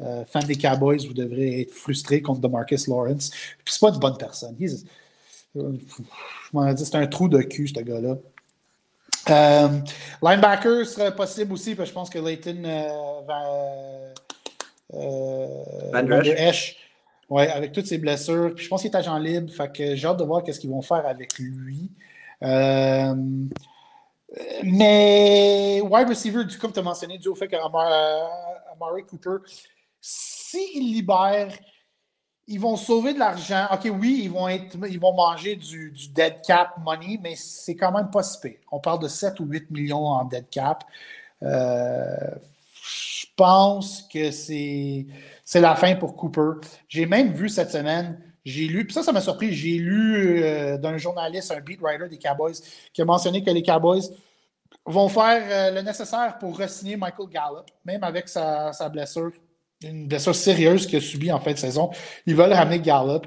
Euh, 0.00 0.24
fan 0.26 0.44
des 0.44 0.56
Cowboys, 0.56 1.06
vous 1.06 1.14
devrez 1.14 1.62
être 1.62 1.72
frustré 1.72 2.20
contre 2.22 2.40
DeMarcus 2.40 2.86
Lawrence. 2.86 3.30
Puis 3.64 3.74
c'est 3.74 3.80
pas 3.80 3.88
une 3.88 3.98
bonne 3.98 4.16
personne. 4.16 4.54
je 4.60 5.60
m'en 6.52 6.72
dit, 6.72 6.84
c'est 6.84 6.96
un 6.96 7.06
trou 7.06 7.28
de 7.28 7.40
cul, 7.40 7.68
ce 7.68 7.80
gars-là. 7.80 8.16
linebacker 10.22 10.84
serait 10.86 11.14
possible 11.14 11.54
aussi, 11.54 11.74
parce 11.74 11.88
que 11.88 11.90
je 11.90 11.94
pense 11.94 12.10
que 12.10 12.18
Leighton 12.18 12.62
va 13.26 14.12
euh, 14.94 15.64
Van 15.92 16.02
Ouais, 17.30 17.50
avec 17.50 17.72
toutes 17.72 17.86
ses 17.86 17.98
blessures. 17.98 18.54
Puis 18.54 18.64
je 18.64 18.70
pense 18.70 18.80
qu'il 18.80 18.90
est 18.90 18.96
agent 18.96 19.18
libre. 19.18 19.52
Fait 19.52 19.70
que 19.70 19.94
j'ai 19.94 20.06
hâte 20.06 20.18
de 20.18 20.24
voir 20.24 20.42
qu'est-ce 20.42 20.60
qu'ils 20.60 20.70
vont 20.70 20.80
faire 20.80 21.06
avec 21.06 21.38
lui. 21.38 21.90
Euh, 22.42 23.14
mais 24.62 25.80
wide 25.82 26.08
receiver, 26.08 26.44
du 26.44 26.58
comme 26.58 26.72
tu 26.72 26.78
as 26.78 26.82
mentionné, 26.82 27.18
du 27.18 27.28
fait 27.34 27.48
qu'Amari 27.48 29.04
Cooper, 29.06 29.38
s'ils 30.00 30.92
libèrent, 30.92 31.52
ils 32.46 32.58
vont 32.60 32.76
sauver 32.76 33.12
de 33.12 33.18
l'argent. 33.18 33.66
OK, 33.72 33.90
oui, 34.00 34.22
ils 34.24 34.30
vont, 34.30 34.48
être, 34.48 34.76
ils 34.88 34.98
vont 34.98 35.12
manger 35.12 35.56
du, 35.56 35.92
dead 36.14 36.40
cap 36.46 36.78
money, 36.78 37.18
mais 37.22 37.34
c'est 37.36 37.76
quand 37.76 37.92
même 37.92 38.10
pas 38.10 38.22
si 38.22 38.38
On 38.72 38.80
parle 38.80 39.00
de 39.00 39.08
7 39.08 39.38
ou 39.40 39.44
8 39.44 39.70
millions 39.70 40.06
en 40.06 40.24
dead 40.24 40.48
cap. 40.50 40.84
Euh, 41.42 42.34
pense 43.36 44.02
que 44.12 44.30
c'est 44.30 45.06
la 45.54 45.74
fin 45.76 45.94
pour 45.94 46.16
Cooper. 46.16 46.66
J'ai 46.88 47.06
même 47.06 47.32
vu 47.32 47.48
cette 47.48 47.70
semaine, 47.70 48.20
j'ai 48.44 48.66
lu, 48.66 48.84
puis 48.84 48.94
ça, 48.94 49.02
ça 49.02 49.12
m'a 49.12 49.20
surpris, 49.20 49.52
j'ai 49.52 49.78
lu 49.78 50.42
euh, 50.42 50.78
d'un 50.78 50.96
journaliste, 50.96 51.52
un 51.52 51.60
beat 51.60 51.80
writer 51.80 52.08
des 52.08 52.18
Cowboys, 52.18 52.54
qui 52.92 53.02
a 53.02 53.04
mentionné 53.04 53.42
que 53.42 53.50
les 53.50 53.62
Cowboys 53.62 54.02
vont 54.84 55.08
faire 55.08 55.72
le 55.72 55.82
nécessaire 55.82 56.38
pour 56.38 56.58
re-signer 56.58 56.96
Michael 56.96 57.28
Gallup, 57.28 57.66
même 57.84 58.02
avec 58.02 58.28
sa, 58.28 58.72
blessure, 58.90 59.32
une 59.82 60.08
blessure 60.08 60.34
sérieuse 60.34 60.86
qu'il 60.86 60.98
a 60.98 61.00
subie 61.00 61.30
en 61.30 61.40
fin 61.40 61.52
de 61.52 61.58
saison. 61.58 61.90
Ils 62.26 62.34
veulent 62.34 62.52
ramener 62.52 62.80
Gallup. 62.80 63.26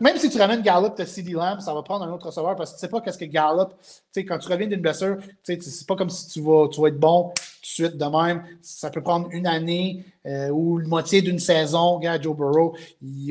Même 0.00 0.16
si 0.16 0.30
tu 0.30 0.38
ramènes 0.38 0.62
Gallup, 0.62 0.94
tu 0.96 1.04
CD 1.04 1.32
Lamb, 1.32 1.60
ça 1.60 1.74
va 1.74 1.82
prendre 1.82 2.04
un 2.04 2.12
autre 2.12 2.26
receveur 2.26 2.56
parce 2.56 2.70
que 2.70 2.76
tu 2.76 2.80
sais 2.80 2.88
pas 2.88 3.00
qu'est-ce 3.00 3.18
que 3.18 3.24
Gallup, 3.24 3.70
tu 3.70 3.86
sais, 4.12 4.24
quand 4.24 4.38
tu 4.38 4.48
reviens 4.48 4.68
d'une 4.68 4.80
blessure, 4.80 5.18
tu 5.44 5.54
sais, 5.54 5.60
c'est 5.60 5.86
pas 5.86 5.96
comme 5.96 6.08
si 6.08 6.28
tu 6.28 6.40
vas, 6.40 6.68
tu 6.68 6.80
vas 6.80 6.88
être 6.88 7.00
bon 7.00 7.32
de 7.62 7.66
suite 7.66 7.96
de 7.96 8.04
même. 8.04 8.42
Ça 8.60 8.90
peut 8.90 9.00
prendre 9.00 9.28
une 9.30 9.46
année 9.46 10.04
euh, 10.26 10.48
ou 10.50 10.80
une 10.80 10.88
moitié 10.88 11.22
d'une 11.22 11.38
saison. 11.38 11.96
Regarde 11.96 12.22
Joe 12.22 12.36
Burrow. 12.36 12.76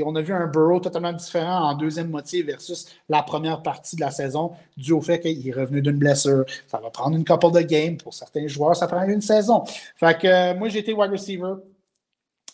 on 0.05 0.15
a 0.15 0.21
vu 0.21 0.33
un 0.33 0.47
Burrow 0.47 0.79
totalement 0.79 1.13
différent 1.13 1.69
en 1.69 1.75
deuxième 1.75 2.09
moitié 2.09 2.41
versus 2.41 2.87
la 3.09 3.23
première 3.23 3.61
partie 3.61 3.95
de 3.95 4.01
la 4.01 4.11
saison, 4.11 4.51
dû 4.77 4.93
au 4.93 5.01
fait 5.01 5.19
qu'il 5.19 5.47
est 5.47 5.51
revenu 5.51 5.81
d'une 5.81 5.97
blessure. 5.97 6.45
Ça 6.67 6.79
va 6.79 6.89
prendre 6.89 7.15
une 7.15 7.25
couple 7.25 7.51
de 7.51 7.61
games. 7.61 7.97
Pour 7.97 8.13
certains 8.13 8.47
joueurs, 8.47 8.75
ça 8.75 8.87
prend 8.87 9.03
une 9.03 9.21
saison. 9.21 9.63
Fait 9.95 10.17
que 10.17 10.27
euh, 10.27 10.55
moi, 10.55 10.69
j'ai 10.69 10.79
été 10.79 10.93
wide 10.93 11.11
receiver. 11.11 11.55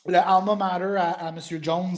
Le 0.08 0.18
alma 0.18 0.56
mater 0.56 0.96
à, 0.98 1.30
M. 1.30 1.40
Jones. 1.62 1.98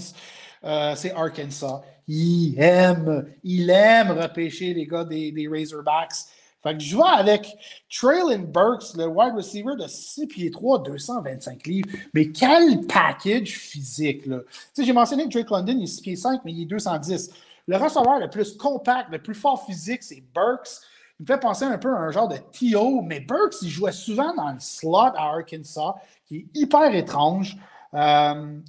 Euh, 0.63 0.93
c'est 0.95 1.11
Arkansas. 1.11 1.81
Il 2.07 2.55
aime, 2.59 3.27
il 3.43 3.69
aime 3.69 4.11
repêcher 4.11 4.73
les 4.73 4.87
gars 4.87 5.05
des, 5.05 5.31
des 5.31 5.47
Razorbacks. 5.47 6.25
Fait 6.61 6.75
que 6.75 6.83
je 6.83 6.95
vois 6.95 7.11
avec 7.11 7.55
Traylon 7.89 8.39
Burks, 8.39 8.93
le 8.95 9.07
wide 9.07 9.35
receiver 9.35 9.75
de 9.79 9.87
6 9.87 10.27
pieds 10.27 10.51
3, 10.51 10.83
225 10.83 11.65
livres. 11.67 11.89
Mais 12.13 12.31
quel 12.31 12.81
package 12.85 13.49
physique, 13.49 14.25
là. 14.25 14.39
j'ai 14.77 14.91
mentionné 14.91 15.23
que 15.25 15.29
Drake 15.29 15.49
London, 15.49 15.75
il 15.77 15.83
est 15.83 15.87
6 15.87 16.01
pieds 16.01 16.15
5, 16.15 16.41
mais 16.43 16.51
il 16.51 16.63
est 16.63 16.65
210. 16.65 17.31
Le 17.67 17.77
receveur 17.77 18.19
le 18.19 18.29
plus 18.29 18.57
compact, 18.57 19.09
le 19.11 19.19
plus 19.19 19.35
fort 19.35 19.65
physique, 19.65 20.03
c'est 20.03 20.23
Burks. 20.33 20.81
Il 21.19 21.23
me 21.23 21.27
fait 21.27 21.39
penser 21.39 21.65
un 21.65 21.77
peu 21.77 21.93
à 21.93 21.99
un 21.99 22.11
genre 22.11 22.27
de 22.27 22.37
T.O., 22.37 23.01
mais 23.01 23.19
Burks, 23.19 23.61
il 23.61 23.69
jouait 23.69 23.91
souvent 23.91 24.33
dans 24.33 24.51
le 24.51 24.59
slot 24.59 25.13
à 25.15 25.33
Arkansas, 25.33 25.95
qui 26.25 26.37
est 26.37 26.45
hyper 26.53 26.93
étrange. 26.93 27.57
Euh, 27.93 28.59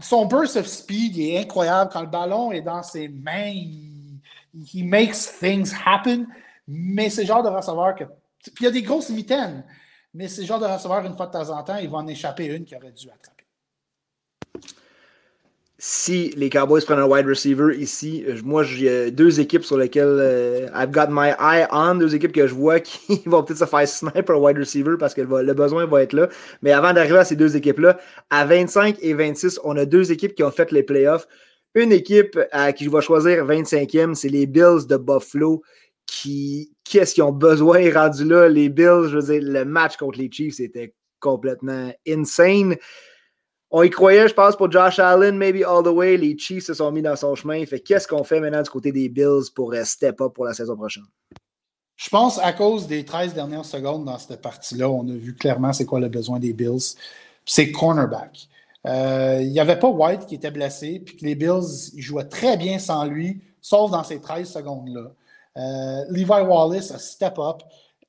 son 0.00 0.26
burst 0.26 0.56
of 0.56 0.66
speed 0.66 1.18
est 1.18 1.38
incroyable. 1.38 1.90
Quand 1.92 2.02
le 2.02 2.06
ballon 2.06 2.52
est 2.52 2.62
dans 2.62 2.82
ses 2.82 3.08
mains, 3.08 3.52
il, 3.52 4.84
makes 4.84 5.38
things 5.38 5.72
happen. 5.84 6.26
Mais 6.72 7.10
c'est 7.10 7.22
le 7.22 7.26
genre 7.26 7.42
de 7.42 7.48
receveur 7.48 7.94
que. 7.94 8.04
Puis 8.04 8.52
il 8.60 8.64
y 8.64 8.68
a 8.68 8.70
des 8.70 8.82
grosses 8.82 9.10
mitaines, 9.10 9.64
mais 10.14 10.28
c'est 10.28 10.42
le 10.42 10.46
genre 10.46 10.60
de 10.60 10.66
receveur, 10.66 11.04
une 11.04 11.16
fois 11.16 11.26
de 11.26 11.32
temps 11.32 11.50
en 11.50 11.62
temps, 11.62 11.76
il 11.76 11.90
va 11.90 11.98
en 11.98 12.06
échapper 12.06 12.46
une 12.46 12.64
qui 12.64 12.74
aurait 12.76 12.92
dû 12.92 13.08
attraper 13.10 13.40
si 15.82 16.34
les 16.36 16.50
Cowboys 16.50 16.84
prennent 16.84 16.98
un 16.98 17.06
wide 17.06 17.26
receiver 17.26 17.74
ici, 17.74 18.22
euh, 18.28 18.36
moi, 18.44 18.62
j'ai 18.62 19.10
deux 19.10 19.40
équipes 19.40 19.64
sur 19.64 19.78
lesquelles 19.78 20.18
euh, 20.20 20.66
I've 20.74 20.90
got 20.90 21.06
my 21.08 21.30
eye 21.40 21.66
on, 21.72 21.94
deux 21.94 22.14
équipes 22.14 22.32
que 22.32 22.46
je 22.46 22.52
vois 22.52 22.80
qui 22.80 23.22
vont 23.24 23.42
peut-être 23.42 23.60
se 23.60 23.64
faire 23.64 23.88
sniper 23.88 24.38
wide 24.38 24.58
receiver 24.58 24.96
parce 24.98 25.14
que 25.14 25.22
le 25.22 25.54
besoin 25.54 25.86
va 25.86 26.02
être 26.02 26.12
là. 26.12 26.28
Mais 26.60 26.72
avant 26.72 26.92
d'arriver 26.92 27.18
à 27.18 27.24
ces 27.24 27.34
deux 27.34 27.56
équipes-là, 27.56 27.98
à 28.28 28.44
25 28.44 28.98
et 29.00 29.14
26, 29.14 29.58
on 29.64 29.74
a 29.78 29.86
deux 29.86 30.12
équipes 30.12 30.34
qui 30.34 30.42
ont 30.42 30.50
fait 30.50 30.70
les 30.70 30.82
playoffs. 30.82 31.26
Une 31.74 31.92
équipe 31.92 32.38
à 32.52 32.74
qui 32.74 32.84
je 32.84 32.90
vais 32.90 33.00
choisir 33.00 33.46
25e, 33.46 34.14
c'est 34.14 34.28
les 34.28 34.46
Bills 34.46 34.86
de 34.86 34.98
Buffalo. 34.98 35.62
Qui, 36.12 36.72
qu'est-ce 36.82 37.14
qu'ils 37.14 37.22
ont 37.22 37.30
besoin 37.30 37.88
rendu 37.94 38.24
là? 38.24 38.48
Les 38.48 38.68
Bills, 38.68 39.06
je 39.08 39.16
veux 39.16 39.32
dire, 39.32 39.48
le 39.48 39.64
match 39.64 39.96
contre 39.96 40.18
les 40.18 40.28
Chiefs 40.28 40.58
était 40.58 40.92
complètement 41.20 41.92
insane. 42.08 42.74
On 43.70 43.84
y 43.84 43.90
croyait, 43.90 44.28
je 44.28 44.34
pense, 44.34 44.56
pour 44.56 44.72
Josh 44.72 44.98
Allen, 44.98 45.36
maybe 45.36 45.62
all 45.62 45.84
the 45.84 45.94
way. 45.94 46.16
Les 46.16 46.36
Chiefs 46.36 46.64
se 46.64 46.74
sont 46.74 46.90
mis 46.90 47.00
dans 47.00 47.14
son 47.14 47.36
chemin. 47.36 47.64
Fait 47.64 47.78
qu'est-ce 47.78 48.08
qu'on 48.08 48.24
fait 48.24 48.40
maintenant 48.40 48.62
du 48.62 48.70
côté 48.70 48.90
des 48.90 49.08
Bills 49.08 49.52
pour 49.54 49.72
euh, 49.72 49.84
step 49.84 50.20
up 50.20 50.32
pour 50.34 50.46
la 50.46 50.52
saison 50.52 50.74
prochaine? 50.74 51.04
Je 51.94 52.08
pense 52.08 52.40
à 52.40 52.52
cause 52.52 52.88
des 52.88 53.04
13 53.04 53.34
dernières 53.34 53.64
secondes 53.64 54.04
dans 54.04 54.18
cette 54.18 54.42
partie-là, 54.42 54.90
on 54.90 55.08
a 55.08 55.12
vu 55.12 55.36
clairement 55.36 55.72
c'est 55.72 55.84
quoi 55.84 56.00
le 56.00 56.08
besoin 56.08 56.40
des 56.40 56.52
Bills. 56.52 56.96
C'est 57.46 57.70
cornerback. 57.70 58.48
Euh, 58.86 59.38
il 59.42 59.52
n'y 59.52 59.60
avait 59.60 59.78
pas 59.78 59.88
White 59.88 60.26
qui 60.26 60.34
était 60.34 60.50
blessé, 60.50 61.00
puis 61.04 61.16
que 61.16 61.24
les 61.24 61.36
Bills 61.36 61.92
jouaient 61.98 62.28
très 62.28 62.56
bien 62.56 62.80
sans 62.80 63.04
lui, 63.04 63.42
sauf 63.60 63.92
dans 63.92 64.02
ces 64.02 64.20
13 64.20 64.50
secondes-là. 64.50 65.12
Euh, 65.56 66.04
Levi 66.10 66.24
Wallace 66.24 66.90
a 66.90 66.98
step 66.98 67.38
up. 67.38 67.62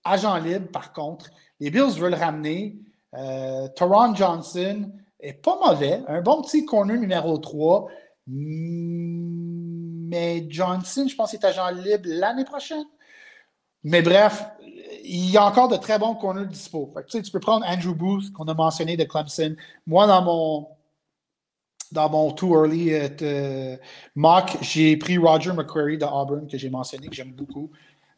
Agent 0.04 0.38
libre, 0.38 0.68
par 0.72 0.94
contre. 0.94 1.30
Les 1.60 1.70
Bills 1.70 2.00
veulent 2.00 2.12
le 2.12 2.18
ramener. 2.18 2.78
Euh, 3.16 3.68
Teron 3.70 4.16
Johnson, 4.16 4.92
est 5.20 5.34
pas 5.34 5.58
mauvais. 5.64 6.02
Un 6.08 6.22
bon 6.22 6.42
petit 6.42 6.66
corner 6.66 6.98
numéro 6.98 7.38
3. 7.38 7.88
Mais 10.12 10.46
Johnson, 10.50 11.08
je 11.08 11.16
pense 11.16 11.34
est 11.34 11.44
agent 11.44 11.70
libre 11.72 12.06
l'année 12.06 12.46
prochaine. 12.46 12.86
Mais 13.84 14.02
bref, 14.02 14.46
il 15.04 15.32
y 15.32 15.38
a 15.38 15.46
encore 15.46 15.68
de 15.68 15.78
très 15.78 15.98
bons 15.98 16.16
corners 16.16 16.46
dispo. 16.46 16.94
tu, 17.10 17.22
peux 17.32 17.40
prendre 17.40 17.66
Andrew 17.68 17.96
Booth, 17.96 18.32
qu'on 18.32 18.48
a 18.48 18.54
mentionné 18.54 18.96
de 18.96 19.04
Clemson. 19.04 19.56
Moi, 19.88 20.06
dans 20.08 20.22
mon 20.22 20.68
dans 21.92 22.10
mon 22.10 22.32
too 22.32 22.54
early 22.54 22.92
euh, 22.94 23.78
mock, 24.16 24.58
j'ai 24.62 24.98
pris 24.98 25.18
Roger 25.18 25.54
McQuarrie 25.54 25.98
de 25.98 26.06
Auburn, 26.06 26.48
que 26.48 26.58
j'ai 26.58 26.70
mentionné, 26.70 27.08
que 27.08 27.16
j'aime 27.16 27.34
beaucoup. 27.34 27.70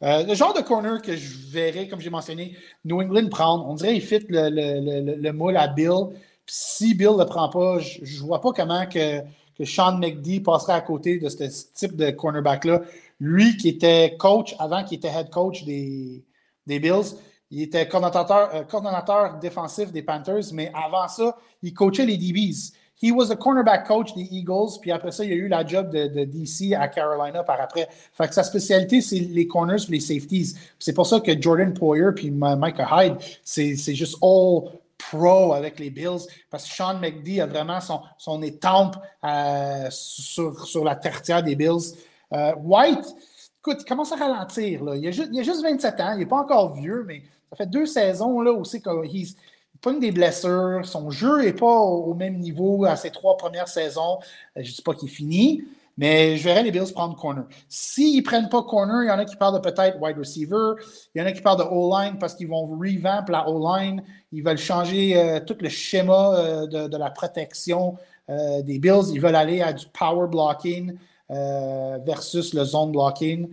Euh, 0.02 0.24
le 0.24 0.34
genre 0.34 0.52
de 0.52 0.60
corner 0.60 1.00
que 1.00 1.16
je 1.16 1.50
verrais, 1.50 1.88
comme 1.88 2.00
j'ai 2.00 2.10
mentionné, 2.10 2.56
New 2.84 3.00
England 3.00 3.28
prendre, 3.30 3.66
on 3.66 3.74
dirait 3.74 3.94
qu'il 3.94 4.02
fit 4.02 4.26
le, 4.28 4.50
le, 4.50 5.16
le, 5.16 5.32
moule 5.32 5.56
à 5.56 5.68
Bill 5.68 6.08
si 6.46 6.94
Bill 6.94 7.12
ne 7.12 7.18
le 7.18 7.26
prend 7.26 7.48
pas, 7.48 7.78
je 7.78 8.00
ne 8.02 8.26
vois 8.26 8.40
pas 8.40 8.52
comment 8.52 8.86
que, 8.86 9.20
que 9.56 9.64
Sean 9.64 9.98
McD 9.98 10.42
passerait 10.42 10.74
à 10.74 10.80
côté 10.80 11.18
de 11.18 11.28
ce 11.28 11.44
type 11.74 11.96
de 11.96 12.10
cornerback-là. 12.10 12.82
Lui 13.20 13.56
qui 13.56 13.68
était 13.68 14.16
coach 14.18 14.54
avant 14.58 14.84
qu'il 14.84 14.98
était 14.98 15.08
head 15.08 15.30
coach 15.30 15.64
des, 15.64 16.24
des 16.66 16.80
Bills, 16.80 17.16
il 17.50 17.62
était 17.62 17.86
coordonnateur, 17.88 18.50
euh, 18.54 19.38
défensif 19.40 19.92
des 19.92 20.02
Panthers, 20.02 20.52
mais 20.52 20.72
avant 20.74 21.08
ça, 21.08 21.36
il 21.62 21.72
coachait 21.72 22.04
les 22.04 22.16
DBs. 22.16 22.72
He 23.02 23.10
was 23.10 23.28
the 23.28 23.36
cornerback 23.36 23.86
coach 23.86 24.14
des 24.14 24.22
Eagles, 24.22 24.78
puis 24.80 24.92
après 24.92 25.10
ça, 25.10 25.24
il 25.24 25.32
a 25.32 25.34
eu 25.34 25.48
la 25.48 25.66
job 25.66 25.90
de, 25.90 26.24
DC 26.24 26.74
à 26.74 26.88
Carolina 26.88 27.42
par 27.42 27.60
après. 27.60 27.88
Fait 28.12 28.28
que 28.28 28.34
sa 28.34 28.44
spécialité, 28.44 29.00
c'est 29.00 29.18
les 29.18 29.46
corners 29.46 29.76
les 29.88 30.00
safeties. 30.00 30.54
C'est 30.78 30.94
pour 30.94 31.06
ça 31.06 31.20
que 31.20 31.40
Jordan 31.40 31.74
Poyer 31.74 32.12
puis 32.14 32.30
Micah 32.30 32.88
Hyde, 33.04 33.16
c'est 33.42 33.94
juste 33.94 34.16
all 34.22 34.70
pro 35.10 35.52
avec 35.52 35.78
les 35.78 35.90
Bills 35.90 36.26
parce 36.50 36.68
que 36.68 36.74
Sean 36.74 36.98
McD 36.98 37.40
a 37.40 37.46
vraiment 37.46 37.80
son, 37.80 38.00
son 38.18 38.42
étampe 38.42 38.96
euh, 39.24 39.88
sur, 39.90 40.66
sur, 40.66 40.84
la 40.84 40.96
tertiaire 40.96 41.42
des 41.42 41.56
Bills. 41.56 41.94
Euh, 42.32 42.54
White, 42.62 43.14
écoute, 43.60 43.78
il 43.80 43.84
commence 43.84 44.12
à 44.12 44.16
ralentir. 44.16 44.84
Là. 44.84 44.96
Il, 44.96 45.06
a 45.06 45.10
juste, 45.10 45.28
il, 45.32 45.40
a 45.40 45.42
juste, 45.42 45.62
27 45.62 46.00
ans, 46.00 46.12
il 46.12 46.20
n'est 46.20 46.26
pas 46.26 46.38
encore 46.38 46.74
vieux, 46.74 47.04
mais 47.06 47.22
ça 47.50 47.56
fait 47.56 47.66
deux 47.66 47.86
saisons 47.86 48.40
là, 48.40 48.52
aussi 48.52 48.80
qu'il 48.80 49.34
pogne 49.84 50.00
des 50.00 50.10
blessures. 50.10 50.80
Son 50.84 51.10
jeu 51.10 51.42
n'est 51.42 51.52
pas 51.52 51.78
au, 51.80 52.14
même 52.14 52.38
niveau 52.38 52.84
à 52.86 52.96
ses 52.96 53.10
trois 53.10 53.36
premières 53.36 53.68
saisons. 53.68 54.18
Euh, 54.56 54.62
je 54.62 54.70
ne 54.70 54.74
dis 54.74 54.82
pas 54.82 54.94
qu'il 54.94 55.10
finit. 55.10 55.62
Mais 55.96 56.36
je 56.36 56.42
verrais 56.42 56.64
les 56.64 56.72
Bills 56.72 56.92
prendre 56.92 57.14
corner. 57.14 57.44
S'ils 57.68 58.16
ne 58.16 58.22
prennent 58.24 58.48
pas 58.48 58.64
corner, 58.64 59.04
il 59.04 59.06
y 59.06 59.10
en 59.12 59.18
a 59.18 59.24
qui 59.24 59.36
parlent 59.36 59.54
de 59.54 59.60
peut-être 59.60 60.00
wide 60.00 60.18
receiver. 60.18 60.72
Il 61.14 61.20
y 61.20 61.22
en 61.22 61.26
a 61.26 61.30
qui 61.30 61.40
parlent 61.40 61.58
de 61.58 61.64
O-line 61.70 62.18
parce 62.18 62.34
qu'ils 62.34 62.48
vont 62.48 62.66
revamp 62.66 63.26
la 63.28 63.48
O-line. 63.48 64.02
Ils 64.32 64.42
veulent 64.42 64.58
changer 64.58 65.16
euh, 65.16 65.38
tout 65.38 65.56
le 65.60 65.68
schéma 65.68 66.34
euh, 66.34 66.66
de, 66.88 66.96
la 66.96 67.10
protection 67.10 67.96
des 68.28 68.78
Bills. 68.78 69.12
Ils 69.12 69.20
veulent 69.20 69.36
aller 69.36 69.60
à 69.60 69.72
du 69.74 69.84
power 69.86 70.26
blocking 70.28 70.96
versus 71.28 72.54
le 72.54 72.64
zone 72.64 72.90
blocking. 72.90 73.50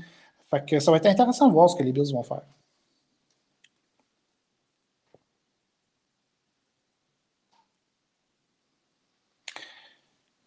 Fait 0.49 0.65
que 0.65 0.79
ça 0.79 0.91
va 0.91 0.97
être 0.97 1.07
intéressant 1.07 1.49
de 1.49 1.53
voir 1.53 1.69
ce 1.69 1.75
que 1.75 1.83
les 1.83 1.91
Bills 1.91 2.13
vont 2.13 2.23
faire. 2.23 2.41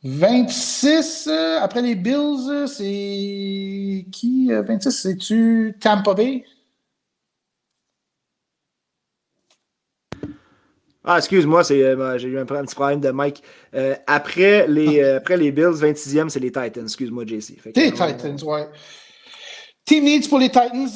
26, 0.05 1.29
euh, 1.29 1.61
après 1.63 1.81
les 1.81 1.95
Bills, 1.95 2.51
euh, 2.51 2.67
c'est 2.67 4.05
qui 4.13 4.51
26 4.51 4.87
euh, 4.87 4.91
C'est-tu 4.91 5.77
Tampa 5.81 6.13
Bay? 6.13 6.45
Ah, 11.03 11.17
excuse-moi, 11.19 11.63
j'ai 11.63 11.81
eu 11.81 12.39
un, 12.39 12.45
petit 12.45 12.75
problème 12.75 13.01
de 13.01 13.11
Mike. 13.11 13.43
après, 14.07 14.67
les, 14.69 15.03
après 15.03 15.37
les 15.39 15.53
Bills, 15.53 15.75
26e, 15.75 16.29
c'est 16.29 16.41
les 16.41 16.53
Titans. 16.53 16.85
Excuse-moi, 16.85 17.25
JC. 17.27 17.61
Les 17.75 17.93
Titans, 17.93 18.43
ouais. 18.43 18.69
Team 19.85 20.05
needs 20.05 20.29
pour 20.29 20.39
les 20.39 20.49
Titans. 20.49 20.89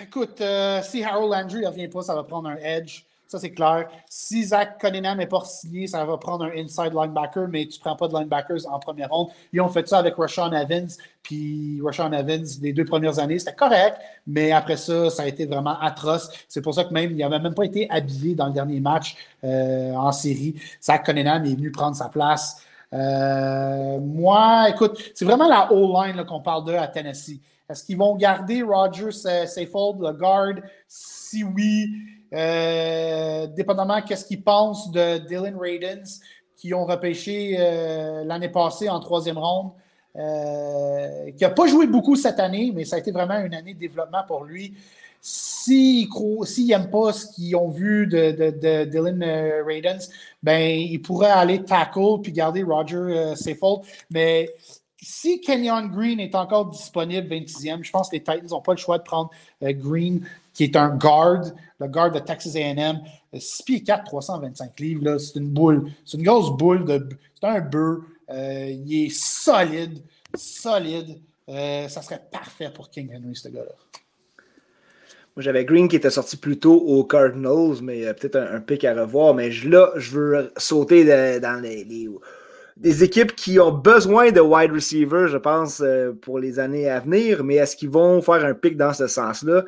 écoute, 0.00 0.42
si 0.84 1.02
Harold 1.02 1.32
Landry 1.32 1.62
ne 1.62 1.66
revient 1.66 1.88
pas, 1.88 2.02
ça 2.02 2.14
va 2.14 2.22
prendre 2.22 2.48
un 2.48 2.56
edge. 2.56 3.04
Ça, 3.32 3.38
c'est 3.38 3.52
clair. 3.52 3.88
Si 4.10 4.44
Zach 4.44 4.76
Cunningham 4.78 5.16
n'est 5.16 5.26
pas 5.26 5.42
signé, 5.46 5.86
ça 5.86 6.04
va 6.04 6.18
prendre 6.18 6.44
un 6.44 6.50
inside 6.50 6.92
linebacker, 6.92 7.48
mais 7.48 7.66
tu 7.66 7.78
ne 7.78 7.80
prends 7.80 7.96
pas 7.96 8.06
de 8.06 8.12
linebackers 8.12 8.70
en 8.70 8.78
première 8.78 9.08
ronde. 9.08 9.28
Ils 9.54 9.60
ont 9.62 9.70
fait 9.70 9.88
ça 9.88 10.00
avec 10.00 10.16
Rashawn 10.16 10.52
Evans. 10.52 10.90
Puis 11.22 11.80
Rashawn 11.82 12.12
Evans, 12.12 12.44
les 12.60 12.74
deux 12.74 12.84
premières 12.84 13.18
années, 13.18 13.38
c'était 13.38 13.54
correct, 13.54 13.96
mais 14.26 14.52
après 14.52 14.76
ça, 14.76 15.08
ça 15.08 15.22
a 15.22 15.26
été 15.28 15.46
vraiment 15.46 15.80
atroce. 15.80 16.28
C'est 16.46 16.60
pour 16.60 16.74
ça 16.74 16.84
que 16.84 16.92
même, 16.92 17.12
il 17.12 17.16
n'avait 17.16 17.38
même 17.38 17.54
pas 17.54 17.64
été 17.64 17.88
habillé 17.88 18.34
dans 18.34 18.48
le 18.48 18.52
dernier 18.52 18.80
match 18.80 19.16
euh, 19.44 19.94
en 19.94 20.12
série. 20.12 20.54
Zach 20.82 21.06
Cunningham 21.06 21.42
est 21.46 21.54
venu 21.54 21.72
prendre 21.72 21.96
sa 21.96 22.10
place. 22.10 22.62
Euh, 22.92 23.98
moi, 23.98 24.68
écoute, 24.68 25.02
c'est 25.14 25.24
vraiment 25.24 25.48
la 25.48 25.72
O-line 25.72 26.22
qu'on 26.26 26.42
parle 26.42 26.66
de 26.66 26.74
à 26.74 26.86
Tennessee. 26.86 27.40
Est-ce 27.66 27.82
qu'ils 27.82 27.96
vont 27.96 28.14
garder 28.14 28.62
Roger 28.62 29.10
Seyfold, 29.10 30.02
le 30.02 30.12
guard? 30.12 30.56
Si 30.86 31.42
oui, 31.42 31.88
euh, 32.32 33.46
dépendamment 33.48 34.00
qu'est-ce 34.02 34.24
qu'ils 34.24 34.42
pensent 34.42 34.90
de 34.90 35.18
Dylan 35.18 35.56
Radens, 35.56 36.20
qui 36.56 36.72
ont 36.72 36.84
repêché 36.84 37.56
euh, 37.58 38.24
l'année 38.24 38.48
passée 38.48 38.88
en 38.88 39.00
troisième 39.00 39.38
ronde, 39.38 39.72
euh, 40.16 41.30
qui 41.32 41.42
n'a 41.42 41.50
pas 41.50 41.66
joué 41.66 41.86
beaucoup 41.86 42.16
cette 42.16 42.40
année, 42.40 42.72
mais 42.74 42.84
ça 42.84 42.96
a 42.96 42.98
été 43.00 43.10
vraiment 43.10 43.38
une 43.38 43.54
année 43.54 43.74
de 43.74 43.78
développement 43.78 44.22
pour 44.26 44.44
lui. 44.44 44.74
S'ils 45.20 46.08
n'aiment 46.66 46.90
pas 46.90 47.12
ce 47.12 47.26
qu'ils 47.26 47.54
ont 47.54 47.68
vu 47.68 48.06
de, 48.06 48.84
Dylan 48.84 49.22
Radens, 49.66 50.08
ben, 50.42 50.60
ils 50.60 51.00
pourraient 51.00 51.30
aller 51.30 51.62
tackle 51.62 52.20
puis 52.22 52.32
garder 52.32 52.64
Roger 52.64 53.34
Seyfold. 53.36 53.82
Mais 54.10 54.48
si 55.00 55.40
Kenyon 55.40 55.86
Green 55.86 56.18
est 56.18 56.34
encore 56.34 56.66
disponible 56.66 57.28
26e, 57.28 57.84
je 57.84 57.90
pense 57.92 58.08
que 58.08 58.16
les 58.16 58.20
Titans 58.20 58.48
n'ont 58.50 58.60
pas 58.60 58.72
le 58.72 58.78
choix 58.78 58.98
de 58.98 59.04
prendre 59.04 59.30
Green 59.62 60.24
qui 60.52 60.64
est 60.64 60.76
un 60.76 60.96
guard, 60.96 61.42
le 61.80 61.88
guard 61.88 62.12
de 62.12 62.18
Texas 62.18 62.56
AM. 62.56 63.00
6 63.38 63.62
pieds 63.62 63.82
4, 63.82 64.04
325 64.04 64.80
livres, 64.80 65.18
c'est 65.18 65.38
une 65.38 65.48
boule. 65.48 65.90
C'est 66.04 66.18
une 66.18 66.24
grosse 66.24 66.50
boule. 66.56 66.84
De, 66.84 67.08
c'est 67.40 67.48
un 67.48 67.60
bœuf. 67.60 68.00
Euh, 68.30 68.68
il 68.70 69.06
est 69.06 69.10
solide, 69.10 69.98
solide. 70.34 71.18
Euh, 71.48 71.88
ça 71.88 72.02
serait 72.02 72.22
parfait 72.30 72.70
pour 72.74 72.90
King 72.90 73.10
Henry, 73.14 73.34
ce 73.34 73.48
gars-là. 73.48 73.74
Moi, 75.34 75.42
j'avais 75.42 75.64
Green 75.64 75.88
qui 75.88 75.96
était 75.96 76.10
sorti 76.10 76.36
plus 76.36 76.58
tôt 76.58 76.74
aux 76.74 77.04
Cardinals, 77.04 77.82
mais 77.82 78.06
euh, 78.06 78.12
peut-être 78.12 78.36
un, 78.36 78.60
pic 78.60 78.84
à 78.84 78.94
revoir. 78.94 79.34
Mais 79.34 79.50
là, 79.64 79.90
je 79.96 80.10
veux 80.10 80.52
sauter 80.58 81.04
dans 81.40 81.62
les, 81.62 81.86
des 82.76 83.04
équipes 83.04 83.34
qui 83.34 83.58
ont 83.58 83.72
besoin 83.72 84.30
de 84.30 84.40
wide 84.40 84.72
receiver, 84.72 85.26
je 85.28 85.38
pense, 85.38 85.82
pour 86.20 86.38
les 86.38 86.58
années 86.58 86.88
à 86.88 87.00
venir. 87.00 87.44
Mais 87.44 87.56
est-ce 87.56 87.76
qu'ils 87.76 87.90
vont 87.90 88.20
faire 88.20 88.44
un 88.44 88.54
pic 88.54 88.76
dans 88.76 88.92
ce 88.92 89.06
sens-là? 89.06 89.64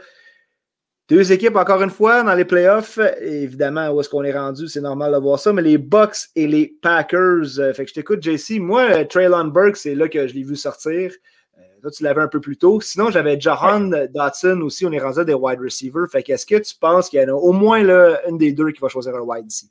Deux 1.10 1.32
équipes, 1.32 1.56
encore 1.56 1.82
une 1.82 1.90
fois, 1.90 2.22
dans 2.22 2.34
les 2.34 2.46
playoffs. 2.46 2.98
Évidemment, 3.20 3.90
où 3.90 4.00
est-ce 4.00 4.08
qu'on 4.08 4.24
est 4.24 4.36
rendu, 4.36 4.68
c'est 4.68 4.80
normal 4.80 5.12
de 5.12 5.18
voir 5.18 5.38
ça, 5.38 5.52
mais 5.52 5.60
les 5.60 5.76
Bucks 5.76 6.30
et 6.34 6.46
les 6.46 6.66
Packers. 6.66 7.58
Euh, 7.58 7.74
fait 7.74 7.84
que 7.84 7.90
je 7.90 7.94
t'écoute, 7.94 8.22
JC. 8.22 8.58
Moi, 8.58 8.82
euh, 8.90 9.04
Traylon 9.04 9.48
Burke, 9.48 9.76
c'est 9.76 9.94
là 9.94 10.08
que 10.08 10.26
je 10.26 10.32
l'ai 10.32 10.44
vu 10.44 10.56
sortir. 10.56 11.12
Euh, 11.58 11.62
toi, 11.82 11.90
tu 11.90 12.04
l'avais 12.04 12.22
un 12.22 12.28
peu 12.28 12.40
plus 12.40 12.56
tôt. 12.56 12.80
Sinon, 12.80 13.10
j'avais 13.10 13.38
Jahan 13.38 13.90
Dotson 14.14 14.62
aussi. 14.62 14.86
On 14.86 14.92
est 14.92 14.98
rendu 14.98 15.20
à 15.20 15.24
des 15.24 15.34
wide 15.34 15.60
receivers. 15.60 16.08
Fait 16.10 16.22
qu'est-ce 16.22 16.46
que 16.46 16.56
tu 16.56 16.74
penses 16.74 17.10
qu'il 17.10 17.20
y 17.20 17.24
en 17.24 17.28
a 17.28 17.32
au 17.32 17.52
moins 17.52 17.82
là, 17.82 18.26
une 18.26 18.38
des 18.38 18.52
deux 18.52 18.70
qui 18.70 18.80
va 18.80 18.88
choisir 18.88 19.14
un 19.14 19.20
wide 19.20 19.46
ici? 19.46 19.70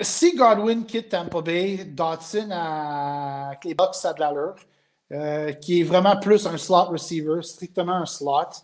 Si 0.00 0.34
Godwin 0.34 0.86
quitte 0.86 1.10
Tampa 1.10 1.42
Bay, 1.42 1.84
Dotson 1.84 2.50
avec 2.50 3.64
les 3.66 3.74
Bucks, 3.74 3.96
ça 3.96 4.14
de 4.14 4.20
l'allure. 4.20 4.56
qui 5.60 5.82
est 5.82 5.84
vraiment 5.84 6.16
plus 6.16 6.46
un 6.46 6.56
slot 6.56 6.86
receiver, 6.86 7.42
strictement 7.42 7.96
un 7.96 8.06
slot. 8.06 8.62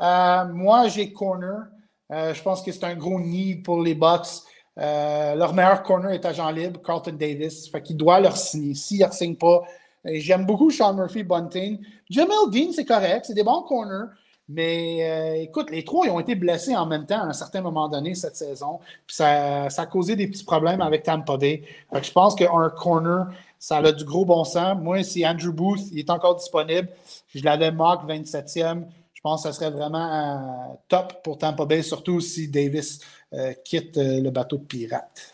Euh, 0.00 0.44
moi, 0.52 0.88
j'ai 0.88 1.12
corner. 1.12 1.66
Euh, 2.10 2.34
je 2.34 2.42
pense 2.42 2.62
que 2.62 2.72
c'est 2.72 2.84
un 2.84 2.94
gros 2.94 3.20
need 3.20 3.62
pour 3.62 3.80
les 3.80 3.94
Bucks. 3.94 4.42
Euh, 4.78 5.34
leur 5.34 5.54
meilleur 5.54 5.82
corner 5.82 6.12
est 6.12 6.24
agent 6.24 6.50
libre, 6.50 6.80
Carlton 6.82 7.16
Davis. 7.18 7.68
Fait 7.70 7.82
qu'il 7.82 7.96
doit 7.96 8.20
leur 8.20 8.36
signer. 8.36 8.74
S'il 8.74 9.04
ne 9.04 9.10
signe 9.10 9.36
pas, 9.36 9.62
j'aime 10.04 10.46
beaucoup 10.46 10.70
Sean 10.70 10.94
Murphy, 10.94 11.22
Bunting. 11.22 11.78
Jamel 12.08 12.50
Dean, 12.50 12.72
c'est 12.72 12.84
correct. 12.84 13.26
C'est 13.26 13.34
des 13.34 13.44
bons 13.44 13.62
corners. 13.62 14.10
Mais 14.48 15.40
écoute, 15.42 15.70
les 15.70 15.84
trois 15.84 16.04
ils 16.04 16.10
ont 16.10 16.20
été 16.20 16.34
blessés 16.34 16.76
en 16.76 16.84
même 16.84 17.06
temps 17.06 17.22
à 17.22 17.26
un 17.26 17.32
certain 17.32 17.62
moment 17.62 17.88
donné 17.88 18.14
cette 18.14 18.36
saison. 18.36 18.80
Puis 19.06 19.16
ça, 19.16 19.66
a 19.66 19.86
causé 19.86 20.16
des 20.16 20.26
petits 20.26 20.44
problèmes 20.44 20.82
avec 20.82 21.04
Tampa 21.04 21.36
Bay. 21.36 21.62
Je 21.94 22.12
pense 22.12 22.34
qu'un 22.34 22.68
corner, 22.76 23.28
ça 23.58 23.76
a 23.76 23.92
du 23.92 24.04
gros 24.04 24.24
bon 24.24 24.44
sens. 24.44 24.76
Moi, 24.78 25.04
si 25.04 25.24
Andrew 25.24 25.52
Booth 25.52 25.80
il 25.92 26.00
est 26.00 26.10
encore 26.10 26.34
disponible, 26.34 26.88
je 27.32 27.44
l'avais 27.44 27.70
marque 27.70 28.06
27e. 28.06 28.84
Je 29.24 29.28
pense 29.30 29.44
que 29.44 29.52
ce 29.52 29.54
serait 29.54 29.70
vraiment 29.70 30.72
euh, 30.72 30.74
top 30.88 31.22
pour 31.22 31.38
Tampa 31.38 31.64
Bay, 31.64 31.82
surtout 31.82 32.20
si 32.20 32.48
Davis 32.48 32.98
euh, 33.32 33.52
quitte 33.64 33.96
euh, 33.96 34.20
le 34.20 34.30
bateau 34.30 34.56
de 34.56 34.64
pirate. 34.64 35.32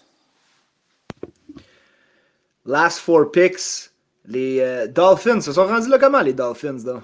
Last 2.67 2.99
four 2.99 3.31
picks, 3.31 3.91
les 4.27 4.89
Dolphins 4.89 5.41
se 5.41 5.55
sont 5.55 5.67
rendus 5.67 5.89
là 5.89 5.99
comment, 5.99 6.21
les 6.21 6.35
Dolphins? 6.35 7.01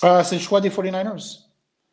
c'est 0.00 0.36
le 0.36 0.40
choix 0.40 0.62
des 0.62 0.70
49ers. 0.70 1.40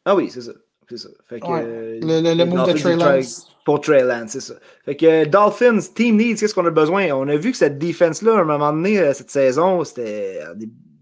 Ah 0.06 0.16
oui, 0.16 0.30
c'est 0.30 0.40
ça. 0.40 0.54
C'est 0.88 0.98
ça. 0.98 1.10
le, 1.30 2.46
move 2.46 2.68
de 2.68 2.80
Trey 2.80 2.96
Lance. 2.96 3.50
Pour 3.66 3.82
Trey 3.82 4.02
Lance, 4.02 4.32
c'est 4.32 4.40
ça. 4.40 4.54
Fait 4.86 4.96
que 4.96 5.26
Dolphins, 5.26 5.80
team 5.94 6.16
needs, 6.16 6.40
qu'est-ce 6.40 6.56
qu'on 6.56 6.66
a 6.66 6.72
besoin? 6.72 7.12
On 7.12 7.28
a 7.28 7.36
vu 7.36 7.52
que 7.52 7.58
cette 7.58 7.80
défense-là, 7.80 8.38
à 8.38 8.40
un 8.40 8.46
moment 8.46 8.72
donné, 8.72 9.14
cette 9.14 9.30
saison, 9.32 9.84
c'était 9.84 10.40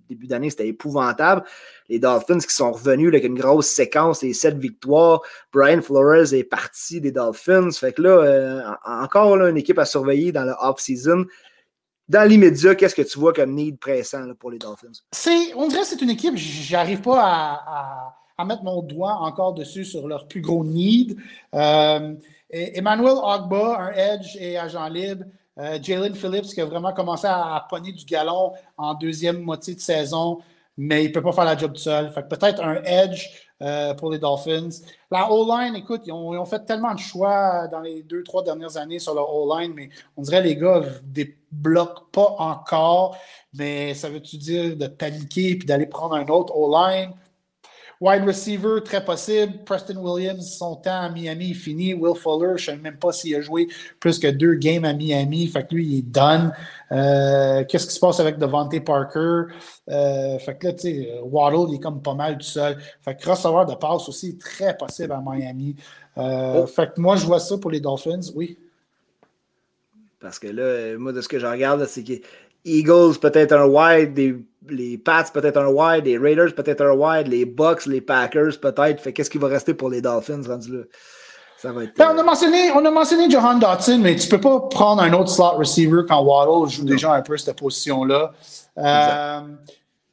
début 0.10 0.28
d'année, 0.28 0.50
c'était 0.50 0.68
épouvantable. 0.68 1.44
Les 1.90 2.00
Dolphins 2.00 2.40
qui 2.40 2.54
sont 2.54 2.72
revenus 2.72 3.10
avec 3.10 3.24
une 3.24 3.38
grosse 3.38 3.68
séquence, 3.68 4.22
les 4.22 4.34
sept 4.34 4.58
victoires. 4.58 5.22
Brian 5.52 5.82
Flores 5.82 6.34
est 6.34 6.44
parti 6.44 7.02
des 7.02 7.12
Dolphins. 7.12 7.72
Fait 7.72 7.94
que 7.94 8.02
là, 8.02 8.10
euh, 8.10 8.62
encore 8.86 9.36
une 9.36 9.58
équipe 9.58 9.80
à 9.80 9.86
surveiller 9.86 10.32
dans 10.32 10.46
le 10.46 10.54
off-season. 10.60 11.26
Dans 12.10 12.28
l'immédiat, 12.28 12.76
qu'est-ce 12.76 12.96
que 12.96 13.02
tu 13.02 13.18
vois 13.18 13.34
comme 13.34 13.54
need 13.54 13.80
pressant 13.80 14.34
pour 14.40 14.52
les 14.52 14.60
Dolphins? 14.60 14.92
on 15.56 15.68
dirait 15.68 15.82
que 15.82 15.88
c'est 15.88 16.02
une 16.02 16.10
équipe, 16.10 16.36
j'arrive 16.36 17.02
pas 17.02 18.14
à, 18.38 18.46
mettre 18.46 18.64
mon 18.64 18.82
doigt 18.82 19.14
encore 19.22 19.54
dessus 19.54 19.86
sur 19.86 20.08
leur 20.08 20.28
plus 20.28 20.42
gros 20.42 20.66
need. 20.66 21.18
Euh, 21.56 22.14
Emmanuel 22.50 23.16
Ogba, 23.24 23.78
un 23.80 23.92
edge 23.94 24.36
et 24.38 24.58
agent 24.58 24.88
libre. 24.90 25.24
Euh, 25.60 25.78
Jalen 25.82 26.16
Phillips 26.16 26.48
qui 26.48 26.62
a 26.62 26.66
vraiment 26.66 26.94
commencé 26.94 27.28
à, 27.28 27.56
à 27.56 27.68
pogner 27.70 27.92
du 27.92 28.06
galon 28.06 28.54
en 28.76 28.96
deuxième 28.96 29.40
moitié 29.40 29.76
de 29.76 29.80
saison, 29.80 30.40
mais 30.78 31.04
il 31.04 31.08
ne 31.10 31.14
peut 31.14 31.22
pas 31.22 31.32
faire 31.32 31.46
la 31.46 31.58
job 31.58 31.74
tout 31.74 31.82
seul. 31.82 32.12
Fait 32.12 32.28
peut-être 32.28 32.64
un 32.64 32.82
edge 32.84 33.30
euh, 33.62 33.94
pour 33.94 34.12
les 34.12 34.20
Dolphins. 34.20 34.70
La 35.12 35.32
O-line, 35.32 35.76
écoute, 35.76 36.02
ils 36.06 36.12
ont, 36.12 36.46
fait 36.46 36.66
tellement 36.66 36.94
de 36.94 37.00
choix 37.00 37.68
dans 37.68 37.80
les 37.80 38.04
deux, 38.04 38.24
trois 38.24 38.44
dernières 38.44 38.78
années 38.78 39.00
sur 39.00 39.14
la 39.14 39.22
O-line, 39.22 39.74
mais 39.76 39.90
on 40.18 40.22
dirait 40.22 40.42
les 40.42 40.56
gars 40.56 40.82
ne 40.82 40.90
débloquent 41.04 42.08
pas 42.12 42.36
encore. 42.40 43.18
Mais 43.54 43.94
ça 43.94 44.10
veut-tu 44.10 44.38
dire 44.38 44.76
de 44.76 44.88
paniquer 44.88 45.52
et 45.52 45.56
d'aller 45.56 45.86
prendre 45.86 46.16
un 46.16 46.28
autre 46.28 46.56
O-line? 46.56 47.12
Wide 48.04 48.26
receiver, 48.26 48.82
très 48.84 49.06
possible. 49.06 49.64
Preston 49.64 49.96
Williams, 49.96 50.58
son 50.58 50.76
temps 50.76 51.04
à 51.04 51.10
Miami 51.10 51.52
est 51.52 51.54
fini. 51.54 51.94
Will 51.94 52.18
Fuller, 52.18 52.58
je 52.58 52.72
ne 52.72 52.76
sais 52.76 52.82
même 52.82 52.98
pas 52.98 53.14
s'il 53.14 53.34
a 53.34 53.40
joué 53.40 53.70
plus 54.02 54.20
que 54.20 54.28
deux 54.28 54.56
games 54.56 54.84
à 54.84 54.92
Miami. 54.92 55.48
Fait 55.48 55.66
que 55.66 55.74
lui, 55.74 55.88
il 55.88 55.98
est 56.00 56.02
done. 56.02 56.52
Euh, 56.92 57.64
qu'est-ce 57.64 57.88
qui 57.88 57.94
se 57.94 58.02
passe 58.02 58.20
avec 58.20 58.38
Devante 58.38 58.78
Parker? 58.84 59.54
Euh, 59.90 60.38
fait 60.40 60.58
que 60.58 60.68
là, 60.68 60.74
tu 60.74 60.80
sais, 60.80 61.20
Waddle, 61.24 61.70
il 61.72 61.76
est 61.76 61.80
comme 61.80 62.02
pas 62.02 62.14
mal 62.14 62.38
tout 62.38 62.44
seul. 62.46 62.78
Fait 63.02 63.16
que 63.16 63.30
receveur 63.30 63.66
de 63.66 63.76
passe 63.76 64.10
aussi, 64.10 64.38
très 64.38 64.76
possible 64.76 65.14
à 65.14 65.22
Miami. 65.26 65.78
Euh, 66.18 66.64
oh. 66.64 66.68
Fait 66.68 66.94
que 66.94 67.00
moi, 67.00 67.16
je 67.16 67.26
vois 67.26 67.40
ça 67.40 67.58
pour 67.58 67.72
les 67.72 67.80
Dolphins, 67.80 68.20
oui. 68.36 68.58
Parce 70.20 70.40
que 70.40 70.48
là, 70.48 70.98
moi, 70.98 71.14
de 71.14 71.22
ce 71.22 71.30
que 71.30 71.40
je 71.40 71.46
regarde, 71.46 71.86
c'est 71.86 72.04
que 72.04 72.14
Eagles, 72.66 73.20
peut-être 73.20 73.54
un 73.54 73.66
wide, 73.66 74.14
des 74.14 74.36
les 74.70 74.98
Pats 74.98 75.26
peut-être 75.34 75.58
un 75.58 75.68
wide, 75.68 76.06
les 76.06 76.18
Raiders 76.18 76.56
peut-être 76.56 76.82
un 76.82 76.94
wide, 76.94 77.28
les 77.28 77.46
Bucks, 77.46 77.86
les 77.86 78.02
Packers 78.02 78.60
peut-être. 78.62 79.02
Fait 79.02 79.14
qu'est-ce 79.14 79.30
qui 79.30 79.38
va 79.38 79.48
rester 79.48 79.74
pour 79.74 79.90
les 79.90 80.02
Dolphins 80.02 80.42
rendu 80.48 80.78
là? 80.78 80.84
Ça 81.58 81.72
va 81.72 81.86
être, 81.86 81.98
ben, 81.98 82.12
on, 82.14 82.20
a 82.20 82.24
mentionné, 82.24 82.72
on 82.72 82.84
a 82.84 82.92
mentionné 82.92 83.30
Johan 83.30 83.56
Dotson, 83.56 84.00
mais 84.00 84.18
tu 84.18 84.28
peux 84.28 84.42
pas 84.42 84.60
prendre 84.70 85.02
un 85.02 85.14
autre 85.14 85.30
slot 85.30 85.58
receiver 85.58 86.02
quand 86.06 86.22
Waddle 86.22 86.70
joue 86.70 86.84
déjà 86.84 87.14
un 87.14 87.22
peu 87.22 87.38
cette 87.38 87.58
position-là. 87.58 88.34
Euh, 88.78 89.40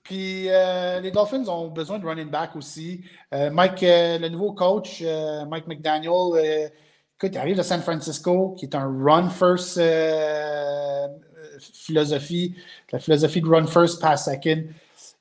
puis 0.04 0.48
euh, 0.48 1.00
les 1.00 1.10
Dolphins 1.10 1.48
ont 1.48 1.66
besoin 1.66 1.98
de 1.98 2.06
running 2.06 2.30
back 2.30 2.54
aussi. 2.54 3.02
Euh, 3.34 3.50
Mike, 3.50 3.80
le 3.82 4.28
nouveau 4.28 4.52
coach, 4.52 5.02
Mike 5.48 5.66
McDaniel, 5.66 6.70
écoute, 7.16 7.32
il 7.32 7.38
arrive 7.38 7.56
de 7.56 7.62
San 7.62 7.80
Francisco, 7.80 8.54
qui 8.56 8.66
est 8.66 8.76
un 8.76 8.86
run 9.02 9.28
first 9.28 9.76
philosophie, 11.60 12.56
la 12.92 12.98
philosophie 12.98 13.40
de 13.40 13.48
run 13.48 13.66
first, 13.66 14.00
pass 14.00 14.24
second. 14.24 14.64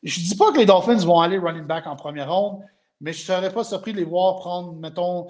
Je 0.04 0.20
ne 0.20 0.26
dis 0.26 0.36
pas 0.36 0.52
que 0.52 0.58
les 0.60 0.66
Dolphins 0.66 1.06
vont 1.06 1.20
aller 1.20 1.38
running 1.38 1.66
back 1.66 1.86
en 1.88 1.96
première 1.96 2.34
ronde, 2.34 2.62
mais 3.02 3.14
je 3.14 3.20
ne 3.20 3.38
serais 3.38 3.54
pas 3.54 3.64
surpris 3.64 3.94
de 3.94 3.98
les 3.98 4.06
voir 4.06 4.38
prendre, 4.38 4.74
mettons, 4.74 5.28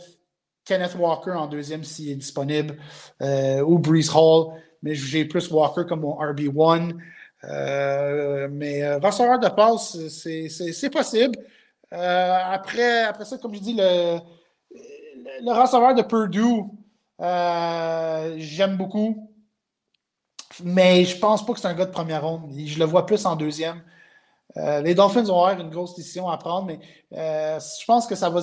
Kenneth 0.70 0.96
Walker 0.96 1.32
en 1.32 1.48
deuxième 1.48 1.84
s'il 1.84 2.12
est 2.12 2.16
disponible, 2.16 2.78
euh, 3.22 3.62
ou 3.62 3.80
Breeze 3.80 4.12
Hall, 4.16 4.54
mais 4.84 4.94
j'ai 4.94 5.26
plus 5.26 5.50
Walker 5.50 5.84
comme 5.88 6.02
mon 6.02 6.20
RB1. 6.20 6.96
Euh, 7.46 8.48
mais 8.52 8.84
euh, 8.84 9.00
de 9.00 9.50
passe, 9.50 9.98
c'est 10.10 10.90
possible. 10.92 11.40
après, 11.92 13.04
après 13.04 13.26
ça, 13.26 13.38
comme 13.38 13.56
je 13.56 13.60
dis, 13.60 13.74
le, 13.76 14.20
le 15.42 15.52
receveur 15.52 15.96
de 15.96 16.04
Purdue, 16.04 16.66
j'aime 18.40 18.78
beaucoup. 18.78 19.29
Mais 20.64 21.06
je 21.06 21.18
pense 21.18 21.46
pas 21.46 21.54
que 21.54 21.60
c'est 21.60 21.68
un 21.68 21.74
gars 21.74 21.86
de 21.86 21.92
première 21.92 22.24
ronde. 22.26 22.52
Je 22.58 22.80
le 22.80 22.86
vois 22.86 23.06
plus 23.06 23.26
en 23.26 23.36
deuxième. 23.36 23.82
Euh, 24.58 24.82
les 24.82 24.96
Dolphins 24.96 25.24
vont 25.24 25.44
avoir 25.44 25.60
une 25.60 25.70
grosse 25.70 25.96
décision 25.96 26.28
à 26.28 26.38
prendre, 26.38 26.68
mais 26.68 26.80
euh, 27.14 27.60
je 27.60 27.86
pense 27.86 28.08
que 28.08 28.16
ça 28.16 28.30
va 28.30 28.42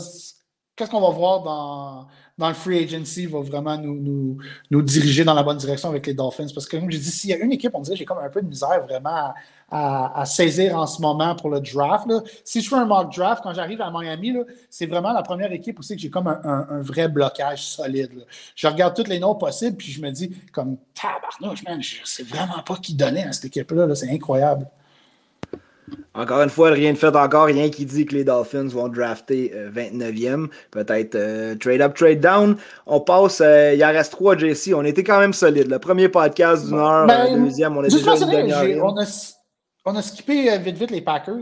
qu'est-ce 0.76 0.90
qu'on 0.90 1.00
va 1.00 1.11
voir 1.11 1.42
dans, 1.42 2.07
le 2.48 2.55
free 2.55 2.85
agency 2.85 3.26
va 3.26 3.40
vraiment 3.40 3.79
nous, 3.79 3.94
nous, 3.96 4.37
nous, 4.70 4.83
diriger 4.83 5.24
dans 5.24 5.35
la 5.35 5.42
bonne 5.42 5.57
direction 5.57 5.88
avec 5.88 6.07
les 6.07 6.14
Dolphins. 6.14 6.48
Parce 6.55 6.66
que, 6.66 6.76
comme 6.76 6.90
je 6.90 6.98
dis, 6.98 7.11
s'il 7.11 7.31
y 7.31 7.33
a 7.33 7.38
une 7.38 7.52
équipe, 7.52 7.72
on 7.74 7.81
dirait 7.81 7.96
j'ai 7.96 8.05
comme 8.05 8.18
un 8.18 8.29
peu 8.29 8.42
de 8.42 8.46
misère 8.46 8.85
vraiment 8.85 9.11
à, 9.11 9.35
saisir 10.24 10.76
en 10.79 10.87
ce 10.87 11.00
moment 11.00 11.35
pour 11.35 11.50
le 11.50 11.61
draft. 11.61 12.07
Si 12.44 12.61
je 12.61 12.68
fais 12.68 12.76
un 12.76 12.87
mock 12.87 13.14
draft, 13.14 13.42
quand 13.42 13.52
j'arrive 13.52 13.81
à 13.81 13.90
Miami, 13.90 14.35
c'est 14.70 14.87
vraiment 14.87 15.12
la 15.12 15.22
première 15.22 15.52
équipe 15.52 15.79
aussi 15.79 15.96
que 15.96 16.02
j'ai 16.02 16.11
comme 16.11 16.29
un, 16.29 16.81
vrai 16.83 17.09
blocage 17.09 17.66
solide. 17.66 18.26
Je 18.55 18.66
regarde 18.66 18.94
toutes 18.94 19.09
les 19.09 19.18
noms 19.18 19.35
possibles, 19.35 19.76
puis 19.76 19.90
je 19.90 20.00
me 20.00 20.11
dis, 20.11 20.31
comme, 20.52 20.76
tabarnouche, 20.94 21.64
man, 21.64 21.83
je 21.83 21.96
sais 22.05 22.22
vraiment 22.22 22.62
pas 22.64 22.76
qui 22.76 22.94
donner 22.94 23.24
à 23.24 23.33
cette 23.33 23.46
équipe-là. 23.46 23.94
c'est 23.94 24.11
incroyable. 24.11 24.66
Encore 26.14 26.42
une 26.42 26.48
fois, 26.48 26.70
rien 26.70 26.92
de 26.92 26.98
fait 26.98 27.14
encore, 27.14 27.44
rien 27.44 27.68
qui 27.68 27.85
dit 27.85 28.07
que 28.07 28.14
les 28.14 28.24
Dolphins 28.24 28.68
vont 28.68 28.88
drafter 28.88 29.52
29e. 29.74 30.44
Euh, 30.44 30.46
Peut-être 30.70 31.14
euh, 31.14 31.55
trade 31.57 31.83
up, 31.83 31.94
trade 31.94 32.20
down. 32.20 32.57
On 32.87 33.00
passe, 33.00 33.40
euh, 33.44 33.74
il 33.74 33.85
en 33.85 33.88
reste 33.88 34.12
trois, 34.12 34.37
JC. 34.37 34.72
On 34.74 34.85
était 34.85 35.05
quand 35.05 35.20
même 35.20 35.35
solide. 35.35 35.70
Le 35.70 35.79
premier 35.79 36.09
podcast 36.09 36.66
d'une 36.66 36.79
heure, 36.79 37.07
ben, 37.07 37.44
deuxième, 37.44 37.76
on 37.76 37.85
est 37.85 37.88
déjà 37.88 38.64
une 38.64 38.81
a, 38.81 39.05
on 39.87 39.94
a 39.94 40.03
skippé 40.03 40.59
vite 40.59 40.77
vite 40.77 40.90
les 40.90 41.01
Packers. 41.01 41.37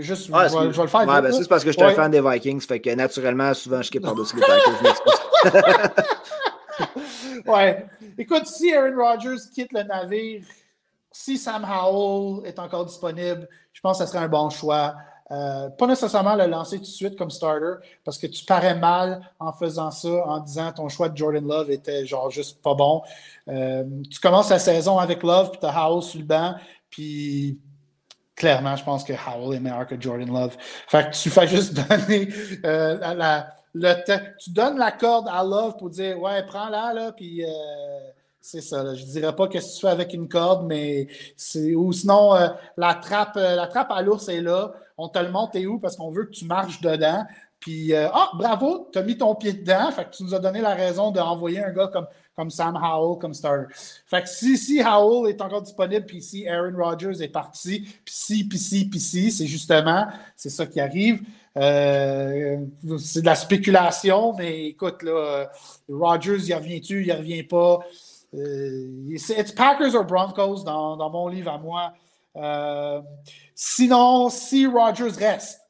juste, 0.00 0.26
je, 0.26 0.32
vais, 0.32 0.82
le 0.82 0.88
faire. 0.88 1.00
Ouais, 1.08 1.22
ben, 1.22 1.32
c'est 1.32 1.48
parce 1.48 1.62
que 1.62 1.70
je 1.70 1.76
suis 1.76 1.86
un 1.86 1.94
fan 1.94 2.10
des 2.10 2.20
Vikings. 2.20 2.60
Fait 2.60 2.80
que 2.80 2.90
naturellement, 2.90 3.54
souvent, 3.54 3.80
je 3.80 3.86
skippe 3.86 4.02
par-dessus 4.04 4.36
les 4.36 4.42
Packers. 4.42 5.96
ouais. 7.46 7.86
Écoute, 8.18 8.46
si 8.46 8.74
Aaron 8.74 8.96
Rodgers 8.96 9.40
quitte 9.54 9.72
le 9.72 9.84
navire, 9.84 10.42
si 11.12 11.38
Sam 11.38 11.64
Howell 11.64 12.44
est 12.44 12.58
encore 12.58 12.84
disponible, 12.86 13.48
je 13.72 13.80
pense 13.80 13.98
que 13.98 14.04
ce 14.04 14.10
serait 14.10 14.24
un 14.24 14.28
bon 14.28 14.50
choix. 14.50 14.96
Euh, 15.30 15.70
pas 15.70 15.86
nécessairement 15.86 16.34
le 16.34 16.46
lancer 16.46 16.76
tout 16.76 16.82
de 16.82 16.88
suite 16.88 17.16
comme 17.16 17.30
starter, 17.30 17.84
parce 18.04 18.18
que 18.18 18.26
tu 18.26 18.44
parais 18.44 18.76
mal 18.76 19.20
en 19.38 19.52
faisant 19.52 19.90
ça, 19.92 20.08
en 20.26 20.40
disant 20.40 20.72
ton 20.72 20.88
choix 20.88 21.08
de 21.08 21.16
Jordan 21.16 21.46
Love 21.46 21.70
était 21.70 22.04
genre 22.04 22.30
juste 22.30 22.60
pas 22.62 22.74
bon. 22.74 23.02
Euh, 23.48 23.84
tu 24.10 24.18
commences 24.20 24.50
la 24.50 24.58
saison 24.58 24.98
avec 24.98 25.22
Love, 25.22 25.50
puis 25.50 25.60
tu 25.60 25.66
as 25.66 25.84
Howell 25.84 26.02
sur 26.02 26.18
le 26.18 26.26
banc, 26.26 26.54
puis 26.90 27.58
clairement, 28.36 28.76
je 28.76 28.84
pense 28.84 29.02
que 29.02 29.12
Howell 29.12 29.56
est 29.56 29.60
meilleur 29.60 29.86
que 29.86 30.00
Jordan 30.00 30.28
Love. 30.28 30.56
Fait 30.86 31.10
que 31.10 31.16
tu 31.16 31.30
fais 31.30 31.48
juste 31.48 31.74
donner 31.88 32.28
euh, 32.64 32.98
la, 33.14 33.48
le 33.74 33.94
Tu 34.38 34.50
donnes 34.50 34.78
la 34.78 34.92
corde 34.92 35.26
à 35.28 35.42
Love 35.42 35.76
pour 35.78 35.90
dire 35.90 36.20
Ouais, 36.20 36.44
prends-la, 36.46 36.92
là, 36.94 37.12
puis 37.12 37.42
c'est 38.46 38.60
ça. 38.60 38.94
Je 38.94 39.04
ne 39.04 39.10
dirais 39.10 39.34
pas 39.34 39.48
que 39.48 39.58
tu 39.58 39.80
fais 39.80 39.88
avec 39.88 40.14
une 40.14 40.28
corde, 40.28 40.66
mais 40.66 41.08
c'est. 41.36 41.74
Ou 41.74 41.92
sinon, 41.92 42.32
euh, 42.36 42.46
la, 42.76 42.94
trappe, 42.94 43.36
euh, 43.36 43.56
la 43.56 43.66
trappe 43.66 43.90
à 43.90 44.02
l'ours 44.02 44.28
est 44.28 44.40
là. 44.40 44.72
On 44.96 45.08
te 45.08 45.18
le 45.18 45.30
montre, 45.30 45.56
et 45.56 45.66
où? 45.66 45.80
Parce 45.80 45.96
qu'on 45.96 46.12
veut 46.12 46.26
que 46.26 46.30
tu 46.30 46.44
marches 46.44 46.80
dedans. 46.80 47.24
Puis, 47.58 47.92
euh, 47.92 48.08
ah, 48.12 48.30
bravo, 48.34 48.88
tu 48.92 49.00
as 49.00 49.02
mis 49.02 49.18
ton 49.18 49.34
pied 49.34 49.52
dedans. 49.52 49.90
Fait 49.90 50.04
que 50.04 50.10
tu 50.10 50.22
nous 50.22 50.32
as 50.32 50.38
donné 50.38 50.60
la 50.60 50.74
raison 50.74 51.10
d'envoyer 51.10 51.64
un 51.64 51.72
gars 51.72 51.88
comme, 51.88 52.06
comme 52.36 52.50
Sam 52.50 52.76
Howell 52.76 53.18
comme 53.18 53.34
starter. 53.34 53.72
Fait 54.06 54.22
que 54.22 54.28
si, 54.28 54.58
si 54.58 54.82
Howell 54.82 55.30
est 55.30 55.40
encore 55.40 55.62
disponible, 55.62 56.04
puis 56.06 56.20
si 56.20 56.46
Aaron 56.46 56.76
Rodgers 56.76 57.22
est 57.22 57.28
parti, 57.28 57.80
puis 57.80 58.14
si, 58.14 58.46
puis 58.46 58.58
si, 58.58 58.88
puis 58.88 59.00
si, 59.00 59.32
c'est 59.32 59.46
justement, 59.46 60.06
c'est 60.36 60.50
ça 60.50 60.66
qui 60.66 60.78
arrive. 60.80 61.22
c'est 61.54 63.20
de 63.20 63.24
la 63.24 63.34
spéculation, 63.34 64.34
mais 64.34 64.66
écoute, 64.66 65.02
là, 65.02 65.50
Rodgers, 65.88 66.38
il 66.46 66.54
revient-tu, 66.54 67.06
il 67.06 67.12
revient 67.12 67.42
pas? 67.42 67.80
Euh, 68.34 69.16
c'est 69.18 69.54
Packers 69.54 69.94
or 69.94 70.04
Broncos 70.04 70.64
dans, 70.64 70.96
dans, 70.96 71.10
mon 71.10 71.28
livre 71.28 71.50
à 71.50 71.58
moi. 71.58 71.92
Euh, 72.36 73.00
sinon, 73.54 74.28
si 74.28 74.66
Rodgers 74.66 75.12
reste, 75.18 75.60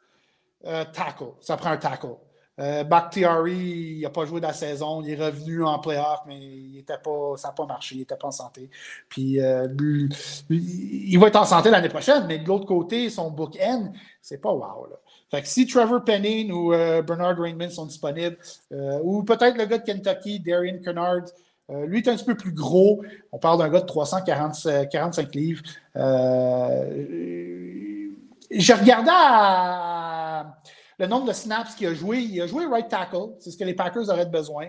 euh, 0.65 0.85
tackle. 0.93 1.35
Ça 1.41 1.57
prend 1.57 1.71
un 1.71 1.77
tackle. 1.77 2.17
Euh, 2.59 2.85
Bakhtiari, 2.85 3.97
il 3.97 4.01
n'a 4.03 4.11
pas 4.11 4.25
joué 4.25 4.41
de 4.41 4.47
la 4.47 4.53
saison. 4.53 5.03
Il 5.03 5.11
est 5.11 5.23
revenu 5.23 5.65
en 5.65 5.79
playoff, 5.79 6.21
mais 6.27 6.39
il 6.39 6.79
était 6.79 6.99
pas, 6.99 7.37
ça 7.37 7.49
n'a 7.49 7.55
pas 7.55 7.67
marché. 7.67 7.97
Il 7.97 7.99
n'était 7.99 8.17
pas 8.17 8.29
en 8.29 8.33
santé. 8.33 8.71
Puis, 9.09 9.39
il 10.51 11.19
va 11.19 11.27
être 11.29 11.37
en 11.37 11.45
santé 11.45 11.71
l'année 11.71 11.89
prochaine, 11.89 12.25
mais 12.27 12.39
de 12.39 12.47
l'autre 12.49 12.67
côté, 12.67 13.11
son 13.11 13.31
book-end, 13.31 13.93
c'est 14.23 14.41
pas 14.41 14.53
wow. 14.53 14.87
Là. 14.91 14.97
Fait 15.31 15.43
que 15.43 15.49
si 15.49 15.67
Trevor 15.67 16.05
Penning 16.05 16.53
ou 16.53 16.71
Bernard 16.71 17.39
Rainman 17.39 17.71
sont 17.71 17.87
disponibles, 17.87 18.39
ou 19.03 19.23
peut-être 19.25 19.59
le 19.59 19.67
gars 19.67 19.79
de 19.79 19.85
Kentucky, 19.85 20.41
Darian 20.41 20.79
Kennard, 20.83 21.25
euh, 21.71 21.87
lui 21.87 21.99
est 21.99 22.09
un 22.09 22.15
petit 22.15 22.25
peu 22.25 22.37
plus 22.37 22.53
gros. 22.53 23.03
On 23.33 23.39
parle 23.39 23.59
d'un 23.59 23.69
gars 23.69 23.81
de 23.81 23.87
345 23.87 25.35
livres. 25.35 25.63
Euh, 25.97 27.05
J'ai 28.51 28.75
regardé 28.75 29.11
le 30.99 31.07
nombre 31.07 31.27
de 31.27 31.33
snaps 31.33 31.75
qu'il 31.75 31.87
a 31.87 31.95
joué. 31.95 32.19
Il 32.21 32.41
a 32.41 32.47
joué 32.47 32.67
right 32.67 32.89
tackle. 32.89 33.35
C'est 33.39 33.51
ce 33.51 33.57
que 33.57 33.65
les 33.65 33.75
Packers 33.75 34.09
auraient 34.09 34.27
besoin. 34.27 34.69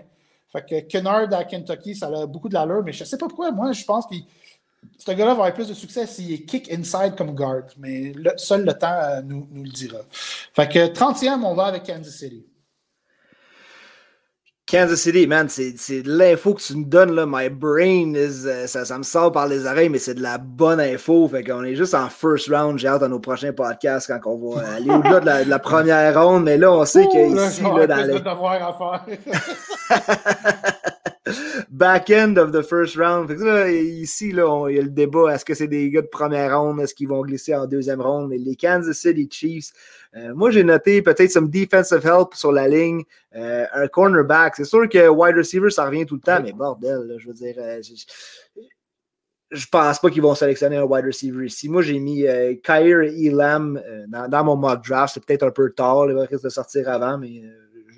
Fait 0.52 0.64
que 0.64 0.80
Kennard 0.80 1.32
à 1.32 1.44
Kentucky, 1.44 1.94
ça 1.94 2.06
a 2.06 2.26
beaucoup 2.26 2.48
de 2.48 2.54
l'allure, 2.54 2.82
mais 2.82 2.92
je 2.92 3.02
ne 3.02 3.08
sais 3.08 3.18
pas 3.18 3.28
pourquoi. 3.28 3.50
Moi, 3.50 3.72
je 3.72 3.84
pense 3.84 4.06
que 4.06 4.14
ce 4.96 5.10
gars-là 5.10 5.26
va 5.26 5.32
avoir 5.32 5.54
plus 5.54 5.68
de 5.68 5.74
succès 5.74 6.06
s'il 6.06 6.32
est 6.32 6.44
kick 6.44 6.72
inside 6.72 7.14
comme 7.16 7.34
guard. 7.34 7.64
Mais 7.76 8.12
seul 8.36 8.64
le 8.64 8.72
temps 8.72 8.92
euh, 8.92 9.20
nous, 9.22 9.46
nous, 9.50 9.64
le 9.64 9.70
dira. 9.70 9.98
Fait 10.54 10.68
que 10.68 10.86
30e, 10.86 11.42
on 11.44 11.54
va 11.54 11.66
avec 11.66 11.84
Kansas 11.84 12.14
City. 12.14 12.46
Kansas 14.70 15.00
City, 15.00 15.26
man, 15.26 15.48
c'est 15.48 16.02
de 16.02 16.10
l'info 16.10 16.52
que 16.52 16.60
tu 16.60 16.76
me 16.76 16.84
donnes, 16.84 17.14
là. 17.14 17.24
My 17.26 17.48
brain, 17.48 18.12
is, 18.12 18.46
euh, 18.46 18.66
ça, 18.66 18.84
ça, 18.84 18.98
me 18.98 19.02
sort 19.02 19.32
par 19.32 19.48
les 19.48 19.64
oreilles, 19.64 19.88
mais 19.88 19.98
c'est 19.98 20.12
de 20.12 20.20
la 20.20 20.36
bonne 20.36 20.78
info. 20.78 21.26
Fait 21.26 21.42
qu'on 21.42 21.64
est 21.64 21.74
juste 21.74 21.94
en 21.94 22.10
first 22.10 22.50
round. 22.50 22.78
J'ai 22.78 22.88
hâte 22.88 23.02
à 23.02 23.08
nos 23.08 23.18
prochains 23.18 23.54
podcasts 23.54 24.08
quand 24.08 24.20
on 24.26 24.56
va 24.56 24.68
aller 24.76 24.90
au-delà 24.90 25.42
de, 25.42 25.48
la 25.48 25.58
première 25.58 26.22
ronde. 26.22 26.44
Mais 26.44 26.58
là, 26.58 26.70
on 26.70 26.84
sait 26.84 27.08
qu'ici, 27.08 27.62
là, 27.62 27.86
dans 27.86 27.96
les... 27.96 28.20
Back-end 31.70 32.36
of 32.36 32.52
the 32.52 32.62
first 32.62 32.96
round. 32.96 33.30
ici, 33.70 34.32
là, 34.32 34.68
il 34.68 34.76
y 34.76 34.78
a 34.78 34.82
le 34.82 34.90
débat. 34.90 35.34
Est-ce 35.34 35.46
que 35.46 35.54
c'est 35.54 35.68
des 35.68 35.88
gars 35.90 36.02
de 36.02 36.08
première 36.08 36.60
ronde? 36.60 36.78
Est-ce 36.80 36.94
qu'ils 36.94 37.08
vont 37.08 37.22
glisser 37.22 37.54
en 37.54 37.66
deuxième 37.66 38.02
ronde? 38.02 38.28
Mais 38.28 38.36
les 38.36 38.56
Kansas 38.56 38.98
City 38.98 39.26
Chiefs, 39.30 39.72
euh, 40.16 40.34
moi, 40.34 40.50
j'ai 40.50 40.64
noté 40.64 41.02
peut-être 41.02 41.30
some 41.30 41.50
defensive 41.50 42.04
help 42.06 42.34
sur 42.34 42.52
la 42.52 42.66
ligne, 42.66 43.02
euh, 43.34 43.66
un 43.72 43.88
cornerback. 43.88 44.56
C'est 44.56 44.64
sûr 44.64 44.88
que 44.88 45.08
wide 45.08 45.36
receiver, 45.36 45.70
ça 45.70 45.84
revient 45.84 46.06
tout 46.06 46.14
le 46.14 46.20
temps, 46.20 46.40
mais 46.42 46.52
bordel, 46.52 47.16
je 47.18 47.28
veux 47.28 47.34
dire, 47.34 47.54
euh, 47.58 47.80
je, 49.50 49.66
pense 49.66 49.98
pas 49.98 50.10
qu'ils 50.10 50.22
vont 50.22 50.34
sélectionner 50.34 50.76
un 50.76 50.84
wide 50.84 51.04
receiver 51.04 51.46
ici. 51.46 51.68
Moi, 51.68 51.82
j'ai 51.82 51.98
mis 51.98 52.24
Kyrie 52.64 53.26
Elam 53.26 53.80
dans, 54.08 54.44
mon 54.44 54.56
mock 54.56 54.86
draft. 54.86 55.14
C'est 55.14 55.24
peut-être 55.24 55.44
un 55.44 55.50
peu 55.50 55.72
tard, 55.72 56.10
il 56.10 56.16
risque 56.16 56.44
de 56.44 56.48
sortir 56.48 56.88
avant, 56.88 57.18
mais 57.18 57.42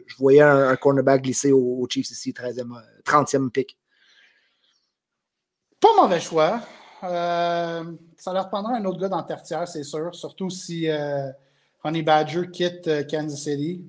je 0.06 0.16
voyais 0.16 0.42
un, 0.42 0.74
cornerback 0.76 1.22
glisser 1.22 1.52
au, 1.52 1.86
Chiefs 1.88 2.10
ici, 2.10 2.32
13e, 2.32 2.80
30e 3.04 3.50
pick. 3.50 3.76
Pas 5.80 5.94
mauvais 5.96 6.20
choix. 6.20 6.60
ça 7.00 8.32
leur 8.32 8.48
prendra 8.48 8.74
un 8.74 8.84
autre 8.84 9.00
gars 9.00 9.08
dans 9.08 9.20
le 9.20 9.26
tertiaire, 9.26 9.66
c'est 9.66 9.84
sûr. 9.84 10.14
Surtout 10.14 10.50
si 10.50 10.88
Honey 11.82 12.02
Badger 12.02 12.50
quitte 12.52 12.88
euh, 12.88 13.02
Kansas 13.08 13.40
City. 13.40 13.82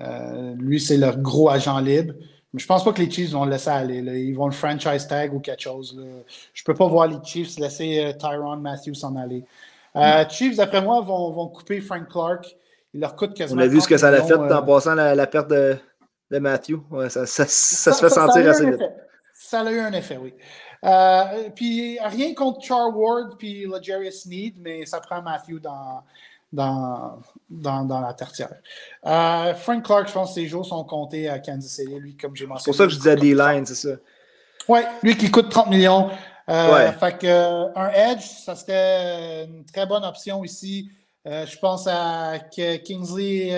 Euh, 0.00 0.54
lui, 0.56 0.80
c'est 0.80 0.96
leur 0.96 1.18
gros 1.18 1.48
agent 1.48 1.78
libre. 1.80 2.14
Mais 2.52 2.60
je 2.60 2.66
pense 2.66 2.84
pas 2.84 2.92
que 2.92 3.00
les 3.00 3.10
Chiefs 3.10 3.30
vont 3.30 3.44
le 3.44 3.52
laisser 3.52 3.70
aller. 3.70 3.98
Ils 3.98 4.34
vont 4.34 4.46
le 4.46 4.52
franchise 4.52 5.06
tag 5.06 5.32
ou 5.32 5.40
quelque 5.40 5.62
chose. 5.62 5.98
Je 5.98 6.22
Je 6.52 6.64
peux 6.64 6.74
pas 6.74 6.86
voir 6.86 7.06
les 7.08 7.16
Chiefs 7.24 7.58
laisser 7.58 8.04
euh, 8.04 8.12
Tyron 8.12 8.56
Matthews 8.56 8.94
s'en 8.94 9.16
aller. 9.16 9.44
Mm. 9.94 10.28
Chiefs, 10.30 10.56
d'après 10.56 10.82
moi, 10.82 11.00
vont, 11.00 11.32
vont, 11.32 11.48
couper 11.48 11.80
Frank 11.80 12.08
Clark. 12.08 12.56
Il 12.94 13.00
leur 13.00 13.16
coûte 13.16 13.34
quasiment. 13.34 13.60
On 13.60 13.64
a 13.64 13.68
vu 13.68 13.80
ce 13.80 13.88
que 13.88 13.96
ça 13.96 14.08
a 14.08 14.22
fait 14.22 14.34
en 14.34 14.62
passant 14.62 14.94
la, 14.94 15.26
perte 15.26 15.48
de, 15.48 15.76
de 16.30 16.38
Matthew. 16.38 16.76
ça, 17.08 17.26
ça, 17.26 17.46
se 17.46 17.92
fait 17.92 18.10
sentir 18.10 18.48
assez 18.48 18.70
vite. 18.70 18.82
Ça 19.34 19.60
a 19.60 19.70
eu 19.70 19.80
un 19.80 19.92
effet, 19.92 20.18
oui. 20.18 20.32
puis 21.54 21.98
rien 22.00 22.34
contre 22.34 22.62
Char 22.62 22.96
Ward 22.96 23.36
puis 23.38 23.66
Legarius 23.66 24.22
Sneed, 24.22 24.54
mais 24.58 24.86
ça 24.86 25.00
prend 25.00 25.20
Matthew 25.20 25.58
dans, 25.60 26.02
dans, 26.52 27.18
dans, 27.48 28.00
la 28.00 28.12
tertiaire. 28.14 28.54
Euh, 29.06 29.54
Frank 29.54 29.84
Clark, 29.84 30.08
je 30.08 30.12
pense 30.12 30.28
que 30.30 30.34
ses 30.34 30.46
jours 30.46 30.66
sont 30.66 30.84
comptés 30.84 31.28
à 31.28 31.38
Kansas 31.38 31.70
City, 31.70 31.94
lui, 31.98 32.16
comme 32.16 32.36
j'ai 32.36 32.46
mentionné. 32.46 32.64
C'est 32.64 32.70
pour 32.70 32.76
ça 32.76 32.84
que 32.84 32.90
je 32.90 32.96
disais 32.96 33.16
D-line, 33.16 33.66
c'est 33.66 33.74
ça. 33.74 33.96
Oui, 34.68 34.80
lui 35.02 35.16
qui 35.16 35.30
coûte 35.30 35.48
30 35.48 35.68
millions. 35.68 36.10
Euh, 36.48 36.92
fait 36.92 37.18
que, 37.18 37.26
euh, 37.26 37.74
un 37.74 37.90
edge, 37.90 38.22
ça 38.22 38.54
serait 38.54 39.44
une 39.44 39.64
très 39.64 39.86
bonne 39.86 40.04
option 40.04 40.44
ici. 40.44 40.90
je 41.24 41.58
pense 41.58 41.86
à 41.86 42.38
Kingsley 42.84 43.50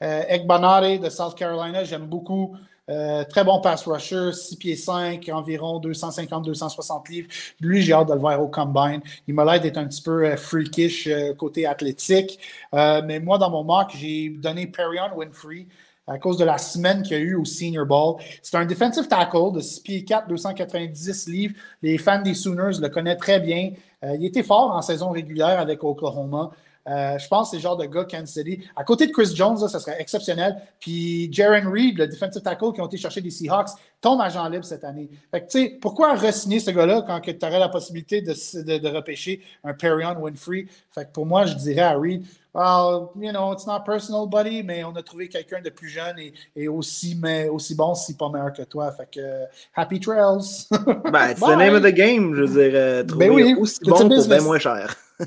Ekbanare 0.00 0.98
de 0.98 1.08
South 1.08 1.36
Carolina. 1.36 1.84
J'aime 1.84 2.06
beaucoup. 2.06 2.56
Euh, 2.90 3.24
très 3.24 3.44
bon 3.44 3.60
pass 3.60 3.86
rusher, 3.86 4.32
6 4.32 4.56
pieds 4.56 4.76
5, 4.76 5.30
environ 5.32 5.80
250-260 5.80 7.10
livres. 7.10 7.28
Lui, 7.60 7.80
j'ai 7.80 7.94
hâte 7.94 8.08
de 8.08 8.12
le 8.12 8.20
voir 8.20 8.42
au 8.42 8.48
combine. 8.48 9.00
Il 9.26 9.34
m'a 9.34 9.44
l'air 9.44 9.60
d'être 9.60 9.78
un 9.78 9.86
petit 9.86 10.02
peu 10.02 10.26
euh, 10.26 10.36
freakish 10.36 11.06
euh, 11.06 11.32
côté 11.34 11.66
athlétique. 11.66 12.38
mais 12.72 13.20
moi, 13.20 13.38
dans 13.38 13.50
mon 13.50 13.64
mock, 13.64 13.92
j'ai 13.96 14.28
donné 14.28 14.66
Perion 14.66 15.16
Winfrey 15.16 15.66
à 16.06 16.18
cause 16.18 16.36
de 16.36 16.44
la 16.44 16.58
semaine 16.58 17.02
qu'il 17.02 17.16
y 17.16 17.20
a 17.20 17.22
eu 17.22 17.34
au 17.36 17.46
Senior 17.46 17.86
Bowl. 17.86 18.16
C'est 18.42 18.58
un 18.58 18.66
defensive 18.66 19.08
tackle 19.08 19.52
de 19.54 19.60
6 19.60 19.80
pieds 19.80 20.04
4, 20.04 20.28
290 20.28 21.28
livres. 21.28 21.54
Les 21.80 21.96
fans 21.96 22.20
des 22.20 22.34
Sooners 22.34 22.78
le 22.78 22.88
connaissent 22.90 23.16
très 23.16 23.40
bien. 23.40 23.70
il 24.02 24.26
était 24.26 24.42
fort 24.42 24.72
en 24.72 24.82
saison 24.82 25.10
régulière 25.10 25.58
avec 25.58 25.82
Oklahoma. 25.82 26.50
Euh, 26.86 27.18
je 27.18 27.28
pense 27.28 27.48
que 27.48 27.50
c'est 27.52 27.56
le 27.56 27.62
genre 27.62 27.76
de 27.76 27.86
gars 27.86 28.04
Kansas 28.04 28.32
City. 28.32 28.60
À 28.76 28.84
côté 28.84 29.06
de 29.06 29.12
Chris 29.12 29.32
Jones, 29.34 29.56
ça 29.56 29.78
serait 29.78 30.00
exceptionnel. 30.00 30.56
Puis 30.80 31.32
Jaron 31.32 31.70
Reed, 31.70 31.98
le 31.98 32.06
defensive 32.06 32.42
tackle 32.42 32.72
qui 32.72 32.80
ont 32.80 32.86
été 32.86 32.96
chercher 32.96 33.20
des 33.20 33.30
Seahawks, 33.30 33.70
tombe 34.04 34.20
agent 34.20 34.46
libre 34.50 34.66
cette 34.66 34.84
année. 34.84 35.08
Fait 35.30 35.40
que, 35.40 35.46
tu 35.46 35.62
sais, 35.62 35.78
pourquoi 35.80 36.14
re-signer 36.14 36.60
ce 36.60 36.70
gars-là 36.70 37.02
quand 37.06 37.20
tu 37.20 37.34
aurais 37.42 37.58
la 37.58 37.70
possibilité 37.70 38.20
de, 38.20 38.34
de, 38.62 38.76
de 38.76 38.88
repêcher 38.88 39.40
un 39.64 39.72
Perrion 39.72 40.14
Winfrey? 40.20 40.66
Fait 40.94 41.06
que 41.06 41.10
pour 41.10 41.24
moi, 41.24 41.46
je 41.46 41.54
dirais 41.54 41.80
à 41.80 41.96
Reed, 41.96 42.22
well, 42.52 43.08
you 43.18 43.32
know, 43.32 43.50
it's 43.54 43.66
not 43.66 43.80
personal, 43.86 44.26
buddy, 44.26 44.62
mais 44.62 44.84
on 44.84 44.94
a 44.94 45.02
trouvé 45.02 45.28
quelqu'un 45.28 45.62
de 45.62 45.70
plus 45.70 45.88
jeune 45.88 46.18
et, 46.18 46.34
et, 46.54 46.68
aussi, 46.68 47.18
mais, 47.18 47.48
aussi 47.48 47.74
bon, 47.74 47.94
si 47.94 48.12
pas 48.14 48.28
meilleur 48.28 48.52
que 48.52 48.62
toi. 48.64 48.92
Fait 48.92 49.08
que, 49.10 49.20
uh, 49.20 49.46
happy 49.74 49.98
trails. 49.98 50.68
ben, 50.70 51.30
it's 51.30 51.40
the 51.40 51.56
name 51.56 51.74
of 51.74 51.82
the 51.82 51.94
game, 51.94 52.34
je 52.34 52.42
veux 52.42 52.62
dire, 52.62 52.72
euh, 52.74 53.04
trouver 53.04 53.28
ben 53.28 53.34
oui, 53.34 53.54
aussi 53.58 53.78
bon 53.84 53.96
pour 53.96 54.26
bien 54.28 54.40
moins 54.42 54.58
cher. 54.58 54.94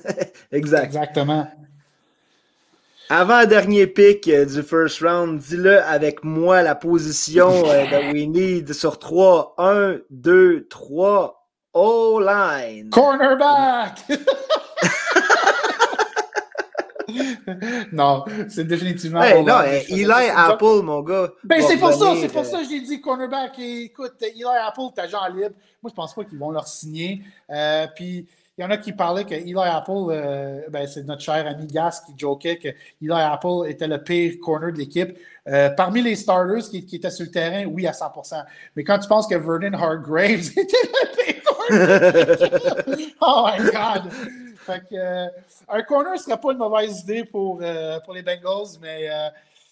exact. 0.52 0.86
Exactement. 0.86 1.48
Avant-dernier 3.10 3.88
pick 3.88 4.28
euh, 4.28 4.46
du 4.46 4.62
first 4.64 5.02
round, 5.02 5.40
dis-le 5.40 5.82
avec 5.84 6.24
moi 6.24 6.62
la 6.62 6.76
position 6.76 7.50
euh, 7.66 7.86
de 7.86 8.12
We 8.14 8.28
Need 8.28 8.74
sur 8.74 9.00
3. 9.00 9.56
1, 9.58 9.98
2, 10.10 10.68
3. 10.70 11.48
O-line. 11.74 12.90
Cornerback! 12.90 14.00
non, 17.92 18.26
c'est 18.50 18.66
définitivement. 18.66 19.22
Hey, 19.22 19.44
non, 19.44 19.62
Eli 19.64 20.30
Apple, 20.36 20.82
mon 20.84 21.02
gars. 21.02 21.30
Ben, 21.44 21.62
c'est 21.62 21.78
pour 21.78 21.94
ça, 21.94 22.14
c'est 22.20 22.32
pour 22.32 22.46
ça 22.46 22.60
que 22.60 22.70
j'ai 22.70 22.82
dit 22.82 23.02
cornerback. 23.02 23.58
Et, 23.60 23.84
écoute, 23.84 24.16
Eli 24.22 24.44
Apple, 24.44 24.82
t'as 24.96 25.04
agent 25.04 25.28
libre. 25.28 25.56
Moi, 25.82 25.90
je 25.90 25.94
pense 25.94 26.14
pas 26.14 26.24
qu'ils 26.24 26.38
vont 26.38 26.52
leur 26.52 26.68
signer. 26.68 27.22
Euh, 27.50 27.88
puis, 27.96 28.28
il 28.58 28.64
y 28.64 28.66
en 28.66 28.72
a 28.72 28.78
qui 28.78 28.92
parlaient 28.92 29.24
que 29.24 29.36
Eli 29.36 29.54
Apple, 29.56 29.92
euh, 30.10 30.62
ben, 30.70 30.88
c'est 30.88 31.04
notre 31.04 31.22
cher 31.22 31.46
ami 31.46 31.68
Gas 31.68 32.02
qui 32.06 32.14
jokait 32.18 32.58
que 32.58 32.70
Eli 32.70 33.12
Apple 33.12 33.68
était 33.68 33.88
le 33.88 34.04
pire 34.04 34.34
corner 34.42 34.74
de 34.74 34.80
l'équipe. 34.80 35.16
Euh, 35.48 35.70
parmi 35.70 36.02
les 36.02 36.16
starters 36.16 36.68
qui, 36.68 36.96
étaient 36.96 37.12
sur 37.12 37.26
le 37.26 37.32
terrain, 37.32 37.66
oui, 37.66 37.86
à 37.86 37.92
100%. 37.92 38.44
Mais 38.76 38.84
quand 38.84 38.98
tu 38.98 39.08
penses 39.08 39.28
que 39.28 39.36
Vernon 39.36 39.78
Hargraves 39.78 40.50
était 40.58 40.76
le 40.84 41.24
pire 41.24 41.44
corner, 41.46 43.14
oh 43.22 43.46
my 43.48 43.64
God! 43.70 44.12
Fait 44.58 44.80
que, 44.90 44.96
euh, 44.96 45.28
un 45.70 45.84
corner 45.84 46.14
ne 46.14 46.18
serait 46.18 46.40
pas 46.40 46.52
une 46.52 46.58
mauvaise 46.58 47.02
idée 47.02 47.26
pour, 47.26 47.62
pour 48.04 48.14
les 48.14 48.24
Bengals, 48.24 48.80
mais 48.82 49.08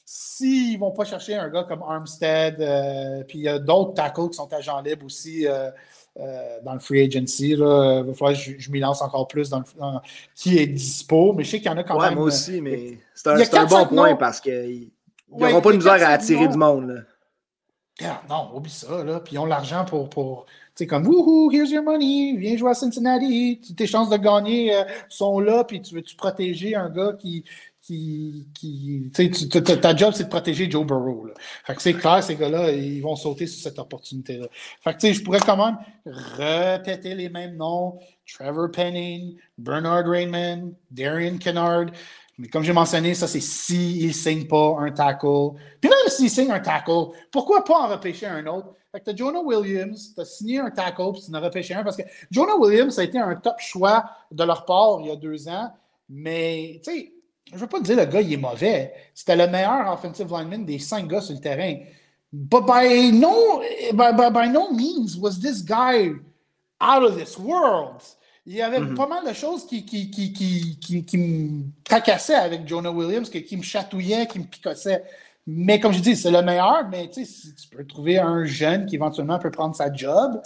s'ils 0.06 0.76
ne 0.76 0.80
vont 0.80 0.92
pas 0.92 1.06
chercher 1.06 1.36
un 1.36 1.50
gars 1.50 1.64
comme 1.64 1.82
Armstead, 1.82 2.58
puis 3.28 3.40
il 3.40 3.44
y 3.46 3.50
a 3.50 3.58
d'autres 3.58 3.96
tackles 3.96 4.30
qui 4.30 4.36
sont 4.36 4.54
agents 4.54 4.80
libres 4.82 5.08
aussi 5.08 5.48
dans 6.64 6.74
le 6.74 6.80
free 6.80 7.02
agency, 7.02 7.50
il 7.52 7.60
va 7.60 8.04
falloir 8.14 8.34
que 8.34 8.58
je, 8.58 8.72
m'y 8.72 8.80
lance 8.80 9.02
encore 9.02 9.28
plus 9.28 9.50
dans, 9.50 9.60
le, 9.60 9.66
qui 10.34 10.58
est 10.58 10.68
dispo, 10.68 11.34
mais 11.34 11.44
je 11.44 11.52
sais 11.52 11.58
qu'il 11.58 11.70
y 11.70 11.74
en 11.74 11.78
a 11.78 11.84
quand 11.84 12.00
ouais, 12.00 12.10
même. 12.10 12.16
Moi 12.16 12.26
aussi, 12.26 12.62
mais 12.62 12.98
c'est 13.14 13.30
un, 13.30 13.36
un, 13.38 13.66
bon 13.66 13.86
point 13.88 14.16
parce 14.16 14.40
qu'ils 14.40 14.92
n'auront 15.30 15.62
pas 15.62 15.72
de 15.72 15.78
misère 15.78 16.08
à 16.08 16.12
attirer 16.12 16.48
du 16.48 16.58
monde. 16.58 16.88
Là. 16.90 17.02
Ah, 18.04 18.22
non, 18.30 18.52
oublie 18.56 18.72
ça. 18.72 19.04
Là. 19.04 19.20
Puis 19.20 19.36
ils 19.36 19.40
ont 19.40 19.46
l'argent 19.46 19.86
pour, 19.86 20.10
pour, 20.10 20.46
c'est 20.74 20.88
comme, 20.88 21.08
wouhou, 21.08 21.50
here's 21.52 21.72
your 21.72 21.84
money, 21.84 22.36
viens 22.38 22.58
jouer 22.58 22.72
à 22.72 22.74
Cincinnati, 22.74 23.62
tes 23.76 23.88
chances 23.88 24.10
de 24.10 24.18
gagner 24.18 24.76
euh, 24.76 24.84
sont 25.08 25.40
là, 25.40 25.64
puis 25.64 25.82
tu 25.82 25.96
veux-tu 25.96 26.16
protéger 26.16 26.76
un 26.76 26.90
gars 26.90 27.14
qui, 27.18 27.46
qui, 27.86 29.12
tu 29.14 29.32
sais, 29.34 29.62
ta 29.62 29.96
job, 29.96 30.14
c'est 30.16 30.24
de 30.24 30.30
protéger 30.30 30.70
Joe 30.70 30.86
Burrow. 30.86 31.28
Fait 31.64 31.76
que 31.76 31.82
c'est 31.82 31.94
clair, 31.94 32.24
ces 32.24 32.36
gars-là, 32.36 32.72
ils 32.72 33.02
vont 33.02 33.16
sauter 33.16 33.46
sur 33.46 33.62
cette 33.62 33.78
opportunité-là. 33.78 34.48
Fait 34.82 34.94
que, 34.94 35.00
tu 35.00 35.08
sais, 35.08 35.14
je 35.14 35.24
pourrais 35.24 35.40
quand 35.40 35.58
même 35.58 35.78
répéter 36.06 37.14
les 37.14 37.30
mêmes 37.30 37.58
noms. 37.58 38.00
Trevor 38.26 38.72
Penning, 38.72 39.38
Bernard 39.58 40.08
Raymond, 40.08 40.74
Darian 40.90 41.38
Kennard. 41.38 41.86
Mais 42.40 42.48
comme 42.48 42.64
j'ai 42.64 42.74
mentionné, 42.74 43.14
ça, 43.14 43.28
c'est 43.28 43.40
s'il 43.40 44.08
ne 44.08 44.14
signe 44.14 44.48
pas 44.48 44.78
un 44.80 44.92
tackle. 44.92 45.52
Puis 45.80 45.90
même 45.90 46.10
s'il 46.10 46.30
signe 46.30 46.52
un 46.52 46.60
tackle, 46.60 47.12
pourquoi 47.32 47.64
pas 47.64 47.82
en 47.82 47.88
repêcher 47.88 48.26
un 48.26 48.46
autre? 48.48 48.74
Fait 48.92 49.00
que 49.00 49.12
tu 49.12 49.18
Jonah 49.18 49.42
Williams, 49.42 50.14
tu 50.16 50.22
as 50.22 50.26
signé 50.26 50.60
un 50.60 50.72
tackle, 50.72 51.12
puis 51.14 51.22
tu 51.22 51.30
en 51.30 51.36
as 51.36 51.40
repêché 51.40 51.76
un, 51.76 51.84
parce 51.84 51.98
que 51.98 52.04
Jonah 52.32 52.56
Williams, 52.56 52.96
ça 52.96 53.02
a 53.02 53.04
été 53.04 53.20
un 53.20 53.36
top 53.36 53.60
choix 53.60 54.06
de 54.32 54.44
leur 54.44 54.66
part 54.66 54.98
il 55.02 55.08
y 55.08 55.12
a 55.12 55.16
deux 55.16 55.48
ans, 55.48 55.72
mais 56.10 56.82
tu 56.84 56.92
sais, 56.92 57.15
je 57.48 57.56
ne 57.56 57.60
veux 57.60 57.68
pas 57.68 57.80
te 57.80 57.84
dire 57.84 57.98
le 57.98 58.06
gars, 58.06 58.22
il 58.22 58.34
est 58.34 58.38
mauvais. 58.38 58.94
C'était 59.14 59.36
le 59.36 59.48
meilleur 59.48 59.92
offensive 59.92 60.28
lineman 60.32 60.66
des 60.66 60.80
cinq 60.80 61.08
gars 61.08 61.22
sur 61.22 61.36
le 61.36 61.42
terrain. 61.42 61.78
But 62.34 62.66
by 62.66 63.12
no, 63.14 63.62
by, 63.94 64.12
by, 64.14 64.30
by 64.30 64.48
no 64.50 64.72
means 64.72 65.16
was 65.18 65.40
this 65.40 65.64
guy 65.64 66.14
out 66.82 67.04
of 67.04 67.18
this 67.18 67.38
world. 67.38 68.02
Il 68.48 68.56
y 68.56 68.62
avait 68.62 68.80
mm 68.80 68.92
-hmm. 68.92 68.96
pas 68.96 69.08
mal 69.08 69.26
de 69.26 69.34
choses 69.34 69.66
qui, 69.66 69.86
qui, 69.86 70.12
qui, 70.12 70.34
qui, 70.34 71.06
qui 71.06 71.18
me 71.18 71.64
tracassaient 71.84 72.36
avec 72.36 72.68
Jonah 72.68 72.92
Williams, 72.92 73.30
qui, 73.30 73.44
qui 73.44 73.58
me 73.58 73.64
chatouillaient, 73.64 74.28
qui 74.28 74.40
me 74.40 74.46
picossaient. 74.46 75.04
Mais 75.48 75.80
comme 75.80 75.94
je 75.94 76.00
dis, 76.00 76.16
c'est 76.16 76.32
le 76.32 76.42
meilleur, 76.42 76.88
mais 76.90 77.10
si 77.12 77.56
tu 77.56 77.68
peux 77.70 77.86
trouver 77.86 78.18
un 78.18 78.46
jeune 78.46 78.86
qui 78.88 78.96
éventuellement 78.96 79.40
peut 79.40 79.52
prendre 79.52 79.76
sa 79.76 79.94
job, 79.94 80.42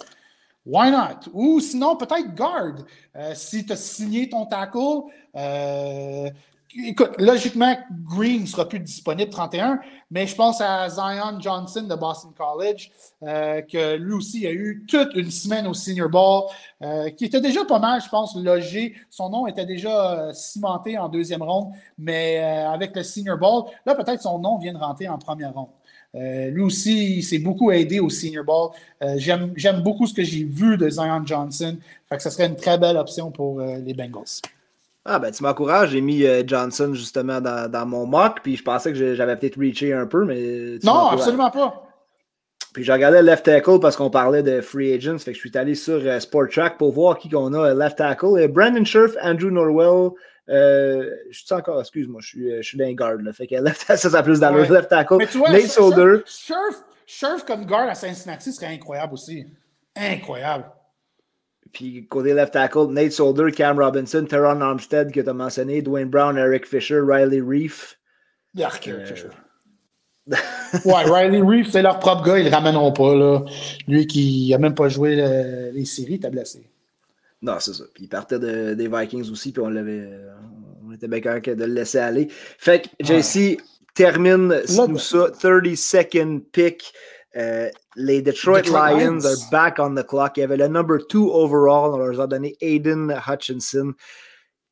why 0.66 0.92
not? 0.92 1.30
Ou 1.34 1.60
sinon, 1.62 1.96
peut-être 1.96 2.36
guard. 2.36 2.76
Euh, 3.16 3.34
si 3.36 3.66
tu 3.66 3.74
as 3.74 3.78
signé 3.78 4.30
ton 4.30 4.46
tackle, 4.46 5.04
euh, 5.36 6.30
écoute, 6.76 7.12
logiquement, 7.18 7.76
Green 8.06 8.42
ne 8.42 8.46
sera 8.46 8.68
plus 8.68 8.80
disponible 8.80 9.30
31, 9.30 9.80
mais 10.12 10.28
je 10.28 10.36
pense 10.36 10.62
à 10.62 10.90
Zion 10.90 11.40
Johnson 11.40 11.84
de 11.84 11.96
Boston 11.96 12.32
College, 12.38 12.92
euh, 13.24 13.62
que 13.62 13.96
lui 13.96 14.14
aussi 14.14 14.46
a 14.46 14.52
eu 14.52 14.86
toute 14.88 15.14
une 15.16 15.32
semaine 15.32 15.68
au 15.68 15.74
Senior 15.74 16.10
Ball, 16.10 16.44
euh, 16.82 17.10
qui 17.12 17.26
était 17.26 17.42
déjà 17.42 17.66
pas 17.66 17.80
mal, 17.80 18.02
je 18.02 18.10
pense, 18.10 18.36
logé. 18.36 18.96
Son 19.10 19.30
nom 19.30 19.48
était 19.48 19.66
déjà 19.66 20.20
euh, 20.20 20.34
cimenté 20.34 20.98
en 20.98 21.10
deuxième 21.10 21.42
ronde, 21.42 21.74
mais 21.98 22.38
avec 22.38 22.96
le 22.96 23.04
Senior 23.04 23.38
Ball, 23.38 23.64
là, 23.86 23.96
peut-être 23.96 24.22
son 24.22 24.40
nom 24.40 24.58
vient 24.58 24.74
de 24.74 24.80
rentrer 24.80 25.08
en 25.08 25.18
première 25.18 25.54
ronde. 25.54 25.70
Lui 26.14 26.62
aussi, 26.62 27.18
il 27.18 27.24
s'est 27.24 27.38
beaucoup 27.38 27.70
aidé 27.70 28.00
au 28.00 28.10
Senior 28.10 28.44
Ball. 28.44 28.70
J'aime 29.18 29.82
beaucoup 29.84 30.08
ce 30.08 30.14
que 30.14 30.24
j'ai 30.24 30.44
vu 30.44 30.76
de 30.76 30.90
Zion 30.90 31.24
Johnson. 31.24 31.78
Fait 32.08 32.18
que 32.18 32.24
ce 32.24 32.32
serait 32.32 32.48
une 32.48 32.56
très 32.56 32.80
belle 32.80 32.98
option 32.98 33.30
pour 33.30 33.62
les 33.62 33.94
Bengals. 33.94 34.42
Ah, 35.06 35.20
ben 35.20 35.32
tu 35.32 35.44
m'encourages. 35.44 35.92
J'ai 35.92 36.02
mis 36.02 36.26
euh, 36.26 36.44
Johnson 36.46 36.94
justement 36.94 37.42
dans, 37.42 37.72
dans, 37.72 37.86
mon 37.86 38.06
mock, 38.06 38.40
puis 38.44 38.58
je 38.58 38.64
pensais 38.64 38.92
que 38.92 39.16
j'avais 39.16 39.36
peut-être 39.38 39.58
reaché 39.58 39.94
un 39.94 40.06
peu, 40.06 40.26
mais. 40.26 40.78
Non, 40.84 41.08
absolument 41.08 41.50
pas. 41.50 41.90
Puis 42.74 42.84
j'ai 42.84 42.94
regardé 42.94 43.22
left 43.22 43.46
tackle 43.46 43.80
parce 43.80 43.96
qu'on 43.96 44.10
parlait 44.10 44.44
de 44.44 44.62
free 44.62 44.94
agents. 44.94 45.18
Fait 45.18 45.32
que 45.32 45.38
je 45.38 45.48
suis 45.48 45.58
allé 45.58 45.74
sur 45.74 45.96
euh, 45.96 46.20
Sport 46.20 46.50
Track 46.50 46.78
pour 46.78 46.92
voir 46.92 47.18
qui 47.18 47.30
qu'on 47.30 47.54
a 47.54 47.74
left 47.74 47.98
tackle. 47.98 48.38
Euh, 48.38 48.48
Brandon 48.48 48.86
Scherf, 48.86 49.16
Andrew 49.24 49.50
Norwell. 49.50 50.12
Euh, 50.50 51.10
je 51.30 51.40
suis 51.40 51.54
encore, 51.54 51.80
excuse-moi, 51.80 52.22
je 52.22 52.28
suis, 52.28 52.58
je 52.58 52.62
suis 52.62 52.78
d'un 52.78 52.94
guard. 52.94 53.18
Là, 53.22 53.34
fait 53.34 53.48
que 53.48 53.56
left, 53.56 53.82
ça, 53.88 53.98
ça 53.98 54.24
plus 54.24 54.40
dans 54.40 54.54
ouais. 54.54 54.68
le 54.68 54.74
left 54.76 54.90
tackle. 54.90 55.18
Mais 55.18 55.28
tu 55.28 55.40
vois, 55.40 55.50
Nate 55.50 55.68
Solder. 55.68 56.20
Scherf, 56.26 56.84
Scherf 57.08 57.44
comme 57.44 57.66
guard 57.66 57.90
à 57.90 57.96
Cincinnati 57.96 58.54
serait 58.54 58.68
incroyable 58.68 59.14
aussi. 59.14 59.48
Incroyable. 59.96 60.66
Puis 61.74 62.08
côté 62.08 62.34
left 62.34 62.54
tackle, 62.54 62.88
Nate 62.90 63.12
Solder, 63.12 63.52
Cam 63.52 63.80
Robinson, 63.80 64.26
Teron 64.28 64.62
Armstead 64.62 65.12
que 65.12 65.22
tu 65.22 65.30
as 65.30 65.34
mentionné, 65.34 65.82
Dwayne 65.82 66.10
Brown, 66.10 66.38
Eric 66.38 66.66
Fisher, 66.66 67.00
Riley 67.00 67.42
Reef. 67.42 67.98
Yark, 68.56 68.88
Eric 68.88 69.02
euh... 69.02 69.06
Fisher. 69.06 69.30
ouais, 70.86 71.04
Riley 71.06 71.42
Reef, 71.42 71.72
c'est 71.72 71.82
leur 71.82 72.00
propre 72.00 72.24
gars, 72.24 72.40
ils 72.40 72.46
le 72.46 72.52
ramèneront 72.52 72.92
pas. 72.92 73.16
Là. 73.16 73.42
Lui 73.88 74.08
qui 74.08 74.50
n'a 74.52 74.58
même 74.58 74.76
pas 74.76 74.90
joué 74.90 75.16
le, 75.16 75.72
les 75.72 75.86
séries, 75.86 76.20
t'as 76.20 76.30
blessé. 76.30 76.70
Non, 77.42 77.56
c'est 77.60 77.74
ça. 77.74 77.84
Puis 77.94 78.04
il 78.06 78.10
partait 78.10 78.40
de, 78.40 78.74
des 78.74 78.88
Vikings 78.88 79.32
aussi, 79.32 79.52
puis 79.52 79.62
on 79.62 79.70
l'avait. 79.70 80.10
On 80.86 80.92
était 80.92 81.08
bien 81.08 81.22
correct 81.22 81.50
de 81.50 81.66
le 81.66 81.74
laisser 81.74 82.00
aller. 82.00 82.28
Fait 82.30 82.82
que 82.82 82.90
JC 83.04 83.36
ouais. 83.36 83.58
termine 83.94 84.62
nous 84.88 84.98
ça, 84.98 85.30
32nd 85.30 86.42
pick. 86.52 86.92
Euh, 87.36 87.70
les 88.00 88.22
Detroit, 88.22 88.62
Detroit 88.62 88.92
Lions, 88.92 88.98
Lions, 88.98 89.26
are 89.26 89.50
back 89.52 89.78
on 89.80 89.94
the 89.94 90.04
clock. 90.04 90.38
Il 90.38 90.40
y 90.40 90.44
avait 90.44 90.58
le 90.58 90.68
number 90.68 91.00
two 91.08 91.30
overall. 91.32 91.94
On 91.94 91.98
leur 91.98 92.22
a 92.22 92.28
donné 92.28 92.56
Aiden 92.62 93.14
Hutchinson. 93.28 93.94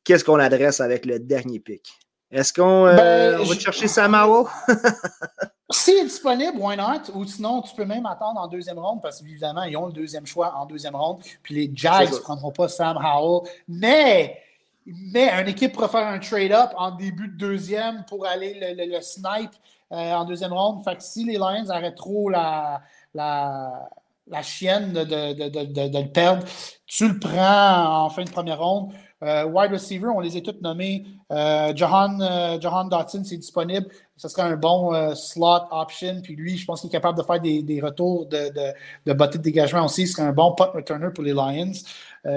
Qu'est-ce 0.02 0.24
qu'on 0.24 0.38
adresse 0.38 0.80
avec 0.80 1.04
le 1.04 1.18
dernier 1.18 1.60
pick? 1.60 1.92
Est-ce 2.30 2.52
qu'on 2.52 2.86
euh, 2.86 2.96
ben, 2.96 3.42
va 3.42 3.54
chercher 3.58 3.86
Sam 3.86 4.14
Howell? 4.14 4.46
S'il 5.70 5.98
est 5.98 6.04
disponible, 6.04 6.58
why 6.58 6.76
not? 6.76 7.12
Ou 7.14 7.26
sinon, 7.26 7.60
tu 7.60 7.74
peux 7.74 7.84
même 7.84 8.06
attendre 8.06 8.40
en 8.40 8.48
deuxième 8.48 8.78
ronde 8.78 9.00
parce 9.02 9.20
qu'évidemment, 9.20 9.64
ils 9.64 9.76
ont 9.76 9.86
le 9.86 9.92
deuxième 9.92 10.26
choix 10.26 10.54
en 10.56 10.64
deuxième 10.64 10.96
ronde. 10.96 11.22
Puis 11.42 11.54
les 11.54 11.70
Jags 11.74 12.10
ne 12.10 12.18
prendront 12.18 12.50
pas 12.50 12.68
Sam 12.68 12.96
Howell. 12.96 13.50
Mais, 13.66 14.38
mais 14.86 15.28
une 15.28 15.48
équipe 15.48 15.72
pourrait 15.72 15.88
faire 15.88 16.06
un 16.06 16.18
trade-up 16.18 16.70
en 16.76 16.92
début 16.92 17.28
de 17.28 17.36
deuxième 17.36 18.04
pour 18.06 18.26
aller 18.26 18.54
le, 18.54 18.82
le, 18.82 18.90
le 18.90 19.00
snipe 19.02 19.52
euh, 19.92 20.12
en 20.12 20.24
deuxième 20.24 20.52
ronde. 20.52 20.82
Fait 20.84 20.96
que 20.96 21.02
si 21.02 21.24
les 21.24 21.36
Lions 21.36 21.68
arrêtent 21.68 21.96
trop 21.96 22.30
la, 22.30 22.82
la, 23.18 23.88
la 24.28 24.42
chienne 24.42 24.92
de, 24.92 25.04
de, 25.04 25.48
de, 25.48 25.88
de, 25.88 25.98
le 25.98 26.12
perdre, 26.12 26.44
tu 26.86 27.08
le 27.08 27.18
prends 27.18 28.04
en 28.04 28.10
fin 28.10 28.24
de 28.24 28.30
première 28.30 28.60
ronde. 28.60 28.92
Euh, 29.20 29.44
wide 29.46 29.72
receiver, 29.72 30.06
on 30.14 30.20
les 30.20 30.36
a 30.36 30.40
tous 30.40 30.60
nommés. 30.62 31.04
Euh, 31.32 31.72
Johan, 31.74 32.20
euh, 32.20 32.60
Johan 32.60 32.84
Dotson, 32.84 33.24
c'est 33.24 33.36
disponible. 33.36 33.86
Ce 34.16 34.28
serait 34.28 34.42
un 34.42 34.56
bon 34.56 34.94
euh, 34.94 35.14
slot 35.16 35.66
option. 35.72 36.20
Puis 36.22 36.36
lui, 36.36 36.56
je 36.56 36.64
pense 36.64 36.80
qu'il 36.80 36.88
est 36.88 36.92
capable 36.92 37.18
de 37.18 37.24
faire 37.24 37.40
des, 37.40 37.62
des 37.64 37.80
retours 37.80 38.26
de, 38.26 38.50
de, 38.50 39.12
de 39.12 39.12
de 39.12 39.38
dégagement 39.38 39.84
aussi. 39.84 40.06
Ce 40.06 40.14
serait 40.14 40.28
un 40.28 40.32
bon 40.32 40.52
punt 40.52 40.70
returner 40.72 41.10
pour 41.10 41.24
les 41.24 41.32
Lions. 41.32 41.72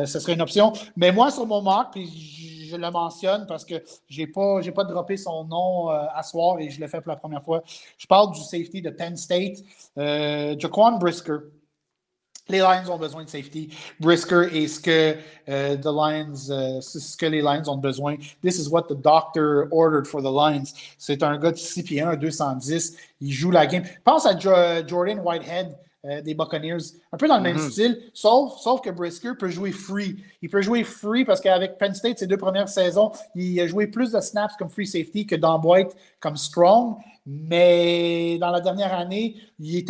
Ce 0.06 0.20
serait 0.20 0.34
une 0.34 0.42
option. 0.42 0.74
Mais 0.96 1.12
moi, 1.12 1.32
sur 1.32 1.46
mon 1.46 1.62
mock, 1.62 1.88
puis 1.92 2.68
je 2.70 2.76
le 2.78 2.90
mentionne 2.90 3.46
parce 3.48 3.66
que 3.66 3.84
je 4.10 4.22
n'ai 4.22 4.28
pas, 4.28 4.62
pas 4.74 4.84
droppé 4.86 5.18
son 5.18 5.44
nom 5.44 5.90
à 5.90 6.24
soir 6.24 6.60
et 6.60 6.70
je 6.70 6.80
l'ai 6.80 6.88
fait 6.88 7.02
pour 7.02 7.10
la 7.12 7.18
première 7.18 7.44
fois. 7.44 7.64
Je 7.98 8.08
parle 8.08 8.32
du 8.32 8.40
safety 8.40 8.82
de 8.82 8.90
Penn 8.90 9.18
State, 9.18 9.58
Jaquan 9.98 10.98
Brisker. 10.98 11.38
Les 12.50 12.58
Lions 12.58 12.90
ont 12.92 12.98
besoin 12.98 13.24
de 13.24 13.30
safety. 13.30 13.70
Brisker 14.00 14.50
est 14.52 14.68
ce 14.68 14.80
que 14.80 15.14
the 15.46 15.86
Lions, 15.86 16.82
ce 16.82 17.16
que 17.16 17.26
les 17.26 17.42
Lions 17.42 17.68
ont 17.68 17.78
besoin. 17.78 18.18
This 18.42 18.58
is 18.58 18.68
what 18.68 18.84
the 18.90 18.96
doctor 18.96 19.68
ordered 19.72 20.06
for 20.08 20.22
the 20.22 20.32
Lions. 20.32 20.74
C'est 20.98 21.24
un 21.24 21.38
gars 21.38 21.52
de 21.52 21.58
6 21.58 21.84
pieds 21.84 22.02
1, 22.02 22.16
210. 22.16 22.98
Il 23.22 23.32
joue 23.32 23.52
la 23.52 23.68
game. 23.68 23.84
Pense 24.04 24.26
à 24.26 24.38
jo 24.38 24.52
Jordan 24.88 25.20
Whitehead. 25.20 25.78
Euh, 26.04 26.20
des 26.20 26.34
Buccaneers, 26.34 26.80
un 27.12 27.18
peu 27.18 27.28
dans 27.28 27.38
le 27.38 27.44
même 27.44 27.58
mm 27.58 27.68
-hmm. 27.68 27.72
style, 27.72 28.02
sauf, 28.12 28.58
sauf 28.60 28.82
que 28.82 28.90
Brisker 28.90 29.34
peut 29.38 29.50
jouer 29.50 29.72
free. 29.72 30.16
Il 30.42 30.50
peut 30.50 30.64
jouer 30.64 30.84
free 30.84 31.26
parce 31.26 31.40
qu'avec 31.40 31.78
Penn 31.78 31.94
State, 31.94 32.18
ses 32.18 32.26
deux 32.26 32.38
premières 32.38 32.70
saisons, 32.70 33.12
il 33.36 33.60
a 33.60 33.68
joué 33.68 33.86
plus 33.86 34.12
de 34.12 34.20
snaps 34.20 34.56
comme 34.58 34.72
free 34.72 34.88
safety 34.88 35.28
que 35.28 35.36
dans 35.36 35.62
White 35.62 35.96
comme 36.20 36.38
strong. 36.38 36.96
Mais 37.28 38.40
dans 38.40 38.50
la 38.50 38.62
dernière 38.62 38.96
année, 38.96 39.36
ils 39.60 39.86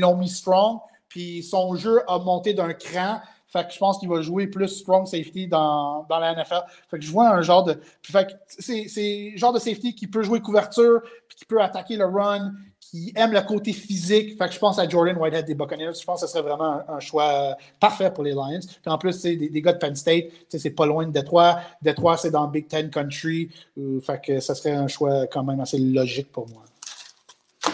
l'ont 0.00 0.16
mis 0.16 0.28
strong. 0.28 0.80
Puis 1.06 1.44
son 1.44 1.76
jeu 1.76 2.02
a 2.08 2.18
monté 2.18 2.54
d'un 2.54 2.72
cran. 2.72 3.20
Fait 3.46 3.64
que 3.64 3.72
je 3.72 3.78
pense 3.78 3.98
qu'il 3.98 4.08
va 4.08 4.20
jouer 4.20 4.48
plus 4.48 4.66
strong 4.66 5.06
safety 5.06 5.46
dans, 5.46 6.04
dans, 6.08 6.18
la 6.18 6.34
NFL. 6.34 6.64
Fait 6.90 6.98
que 6.98 7.04
je 7.04 7.12
vois 7.12 7.28
un 7.28 7.42
genre 7.42 7.62
de. 7.62 7.78
Fait 8.02 8.26
que 8.26 8.32
c'est, 8.48 8.88
c'est 8.88 9.36
genre 9.36 9.52
de 9.52 9.60
safety 9.60 9.94
qui 9.94 10.08
peut 10.08 10.24
jouer 10.24 10.40
couverture, 10.40 11.02
puis 11.28 11.36
qui 11.36 11.44
peut 11.44 11.60
attaquer 11.60 11.96
le 11.96 12.06
run, 12.06 12.52
qui 12.92 13.10
aime 13.16 13.32
le 13.32 13.40
côté 13.40 13.72
physique. 13.72 14.36
Fait 14.36 14.48
que 14.48 14.52
je 14.52 14.58
pense 14.58 14.78
à 14.78 14.86
Jordan 14.86 15.16
Whitehead 15.16 15.46
des 15.46 15.54
Buccaneers. 15.54 15.94
Je 15.98 16.04
pense 16.04 16.20
que 16.20 16.26
ce 16.26 16.32
serait 16.32 16.42
vraiment 16.42 16.82
un, 16.86 17.00
choix 17.00 17.56
parfait 17.80 18.10
pour 18.10 18.22
les 18.22 18.32
Lions. 18.32 18.60
Puis 18.60 18.92
en 18.92 18.98
plus, 18.98 19.14
c'est 19.14 19.34
des, 19.34 19.62
gars 19.62 19.72
de 19.72 19.78
Penn 19.78 19.96
State. 19.96 20.26
C'est 20.50 20.70
pas 20.70 20.84
loin 20.84 21.06
de 21.06 21.10
Detroit. 21.10 21.58
Detroit, 21.80 22.18
c'est 22.18 22.30
dans 22.30 22.46
Big 22.48 22.68
Ten 22.68 22.90
Country. 22.90 23.48
Euh, 23.78 23.98
fait 24.00 24.20
que 24.22 24.40
ça 24.40 24.54
serait 24.54 24.72
un 24.72 24.88
choix 24.88 25.26
quand 25.26 25.42
même 25.42 25.60
assez 25.60 25.78
logique 25.78 26.30
pour 26.30 26.46
moi. 26.50 26.64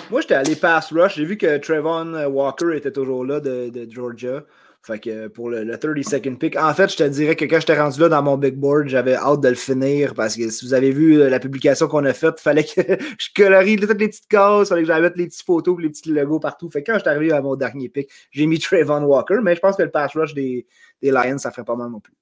Moi, 0.08 0.20
j'étais 0.20 0.34
allé 0.34 0.54
pass 0.54 0.92
rush. 0.92 1.16
J'ai 1.16 1.24
vu 1.24 1.36
que 1.36 1.58
Trevon 1.58 2.14
Walker 2.26 2.76
était 2.76 2.92
toujours 2.92 3.24
là 3.24 3.40
de 3.40 3.88
Georgia. 3.90 4.44
Fait 4.82 5.00
que 5.00 5.26
pour 5.28 5.50
le, 5.50 5.64
le 5.64 5.78
30 5.78 6.02
second 6.02 6.36
pick, 6.36 6.56
en 6.56 6.72
fait, 6.72 6.90
je 6.90 6.96
te 6.96 7.02
dirais 7.02 7.36
que 7.36 7.44
quand 7.44 7.60
j'étais 7.60 7.78
rendu 7.78 8.00
là 8.00 8.08
dans 8.08 8.22
mon 8.22 8.38
big 8.38 8.54
board, 8.54 8.88
j'avais 8.88 9.16
hâte 9.16 9.40
de 9.40 9.48
le 9.48 9.54
finir 9.54 10.14
parce 10.14 10.36
que 10.36 10.48
si 10.48 10.64
vous 10.64 10.72
avez 10.72 10.92
vu 10.92 11.28
la 11.28 11.40
publication 11.40 11.88
qu'on 11.88 12.04
a 12.04 12.14
faite, 12.14 12.36
il 12.38 12.42
fallait 12.42 12.64
que 12.64 12.80
je 13.18 13.28
colorie 13.34 13.76
toutes 13.76 13.98
les 13.98 14.08
petites 14.08 14.28
cases, 14.28 14.66
il 14.66 14.68
fallait 14.68 14.82
que 14.82 14.88
j'avais 14.88 15.12
les 15.16 15.26
petites 15.26 15.44
photos 15.44 15.78
les 15.80 15.90
petits 15.90 16.10
logos 16.10 16.40
partout. 16.40 16.70
Fait 16.70 16.82
que 16.82 16.92
quand 16.92 16.98
j'étais 16.98 17.10
arrivé 17.10 17.32
à 17.32 17.42
mon 17.42 17.56
dernier 17.56 17.88
pick, 17.88 18.08
j'ai 18.30 18.46
mis 18.46 18.58
Trevon 18.60 19.02
Walker, 19.02 19.38
mais 19.42 19.54
je 19.54 19.60
pense 19.60 19.76
que 19.76 19.82
le 19.82 19.90
pass 19.90 20.12
rush 20.14 20.32
des, 20.32 20.66
des 21.02 21.10
Lions, 21.10 21.38
ça 21.38 21.50
ferait 21.50 21.64
pas 21.64 21.76
mal 21.76 21.90
non 21.90 22.00
plus. 22.00 22.14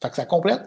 Fait 0.00 0.10
que 0.10 0.16
ça 0.16 0.24
complète? 0.24 0.62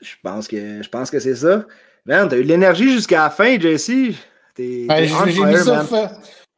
Je 0.00 0.14
pense 0.22 0.48
que, 0.48 0.82
je 0.82 0.88
pense 0.88 1.10
que 1.10 1.18
c'est 1.18 1.36
ça. 1.36 1.66
Man, 2.06 2.28
t'as 2.28 2.38
eu 2.38 2.42
de 2.44 2.48
l'énergie 2.48 2.92
jusqu'à 2.92 3.24
la 3.24 3.30
fin, 3.30 3.58
JC. 3.58 4.14
Ben, 4.56 5.04
j'ai 5.28 5.44
mis, 5.44 5.56
ça, 5.58 5.86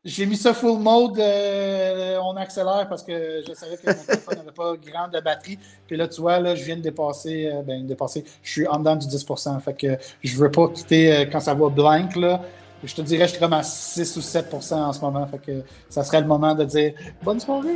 mis 0.05 0.36
ça 0.36 0.55
full 0.55 0.78
mode, 0.78 1.18
euh, 1.18 2.18
on 2.22 2.36
accélère 2.36 2.86
parce 2.88 3.03
que 3.03 3.42
je 3.46 3.53
savais 3.53 3.76
que 3.76 3.86
mon 3.86 4.03
téléphone 4.03 4.36
n'avait 4.38 4.53
pas 4.53 4.74
grand 4.76 5.09
de 5.09 5.20
batterie. 5.20 5.59
Puis 5.86 5.96
là, 5.96 6.09
tu 6.09 6.20
vois, 6.20 6.38
là, 6.38 6.55
je 6.55 6.64
viens 6.64 6.76
de 6.76 6.80
dépasser, 6.80 7.51
euh, 7.53 7.62
ben, 7.62 7.86
dépasser, 7.86 8.24
je 8.42 8.51
suis 8.51 8.66
en 8.66 8.78
dedans 8.78 8.96
du 8.96 9.07
10%. 9.07 9.61
Fait 9.61 9.74
que 9.74 9.98
je 10.22 10.36
veux 10.36 10.51
pas 10.51 10.68
quitter 10.68 11.12
euh, 11.12 11.24
quand 11.30 11.40
ça 11.40 11.55
va 11.55 11.68
blank, 11.68 12.16
là. 12.16 12.40
Je 12.82 12.94
te 12.94 13.02
dirais, 13.02 13.26
je 13.26 13.32
suis 13.32 13.38
comme 13.38 13.52
à 13.52 13.62
6 13.62 14.16
ou 14.16 14.20
7% 14.20 14.74
en 14.74 14.92
ce 14.92 15.00
moment. 15.00 15.26
Fait 15.26 15.38
que 15.38 15.62
ça 15.90 16.02
serait 16.02 16.22
le 16.22 16.26
moment 16.26 16.54
de 16.54 16.64
dire 16.64 16.92
bonne 17.22 17.38
soirée. 17.38 17.68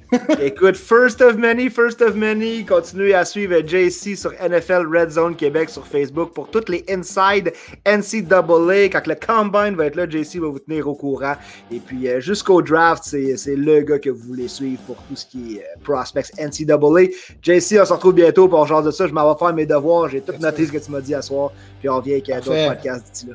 Écoute, 0.40 0.76
first 0.76 1.20
of 1.20 1.36
many, 1.36 1.70
first 1.70 2.02
of 2.02 2.16
many. 2.16 2.64
Continuez 2.64 3.14
à 3.14 3.24
suivre 3.24 3.60
JC 3.60 4.16
sur 4.16 4.32
NFL 4.32 4.86
Red 4.92 5.10
Zone 5.10 5.36
Québec 5.36 5.70
sur 5.70 5.86
Facebook 5.86 6.32
pour 6.32 6.50
toutes 6.50 6.68
les 6.68 6.84
inside 6.88 7.52
NCAA. 7.86 8.88
Quand 8.88 9.06
le 9.06 9.14
combine 9.14 9.76
va 9.76 9.86
être 9.86 9.96
là, 9.96 10.08
JC 10.08 10.38
va 10.40 10.48
vous 10.48 10.58
tenir 10.58 10.88
au 10.88 10.94
courant. 10.94 11.34
Et 11.70 11.78
puis 11.78 12.08
euh, 12.08 12.20
jusqu'au 12.20 12.60
draft, 12.60 13.04
c'est 13.04 13.54
le 13.54 13.82
gars 13.82 14.00
que 14.00 14.10
vous 14.10 14.26
voulez 14.26 14.48
suivre 14.48 14.80
pour 14.86 14.96
tout 14.96 15.14
ce 15.14 15.26
qui 15.26 15.56
est 15.56 15.60
euh, 15.60 15.80
prospects 15.84 16.32
NCAA. 16.36 17.12
JC, 17.42 17.78
on 17.80 17.84
se 17.84 17.92
retrouve 17.92 18.14
bientôt 18.14 18.48
pour 18.48 18.66
genre 18.66 18.82
de 18.82 18.90
ça. 18.90 19.06
Je 19.06 19.12
m'en 19.12 19.32
vais 19.32 19.38
faire 19.38 19.54
mes 19.54 19.66
devoirs. 19.66 20.08
J'ai 20.08 20.20
tout 20.20 20.32
noté 20.40 20.66
ce 20.66 20.72
que 20.72 20.78
tu 20.78 20.90
m'as 20.90 21.00
dit 21.00 21.14
à 21.14 21.22
soir. 21.22 21.52
Puis 21.78 21.88
on 21.88 21.96
revient 21.96 22.14
avec 22.14 22.28
euh, 22.30 22.40
d'autres 22.40 22.68
podcasts 22.68 23.12
d'ici 23.12 23.26
là. 23.26 23.34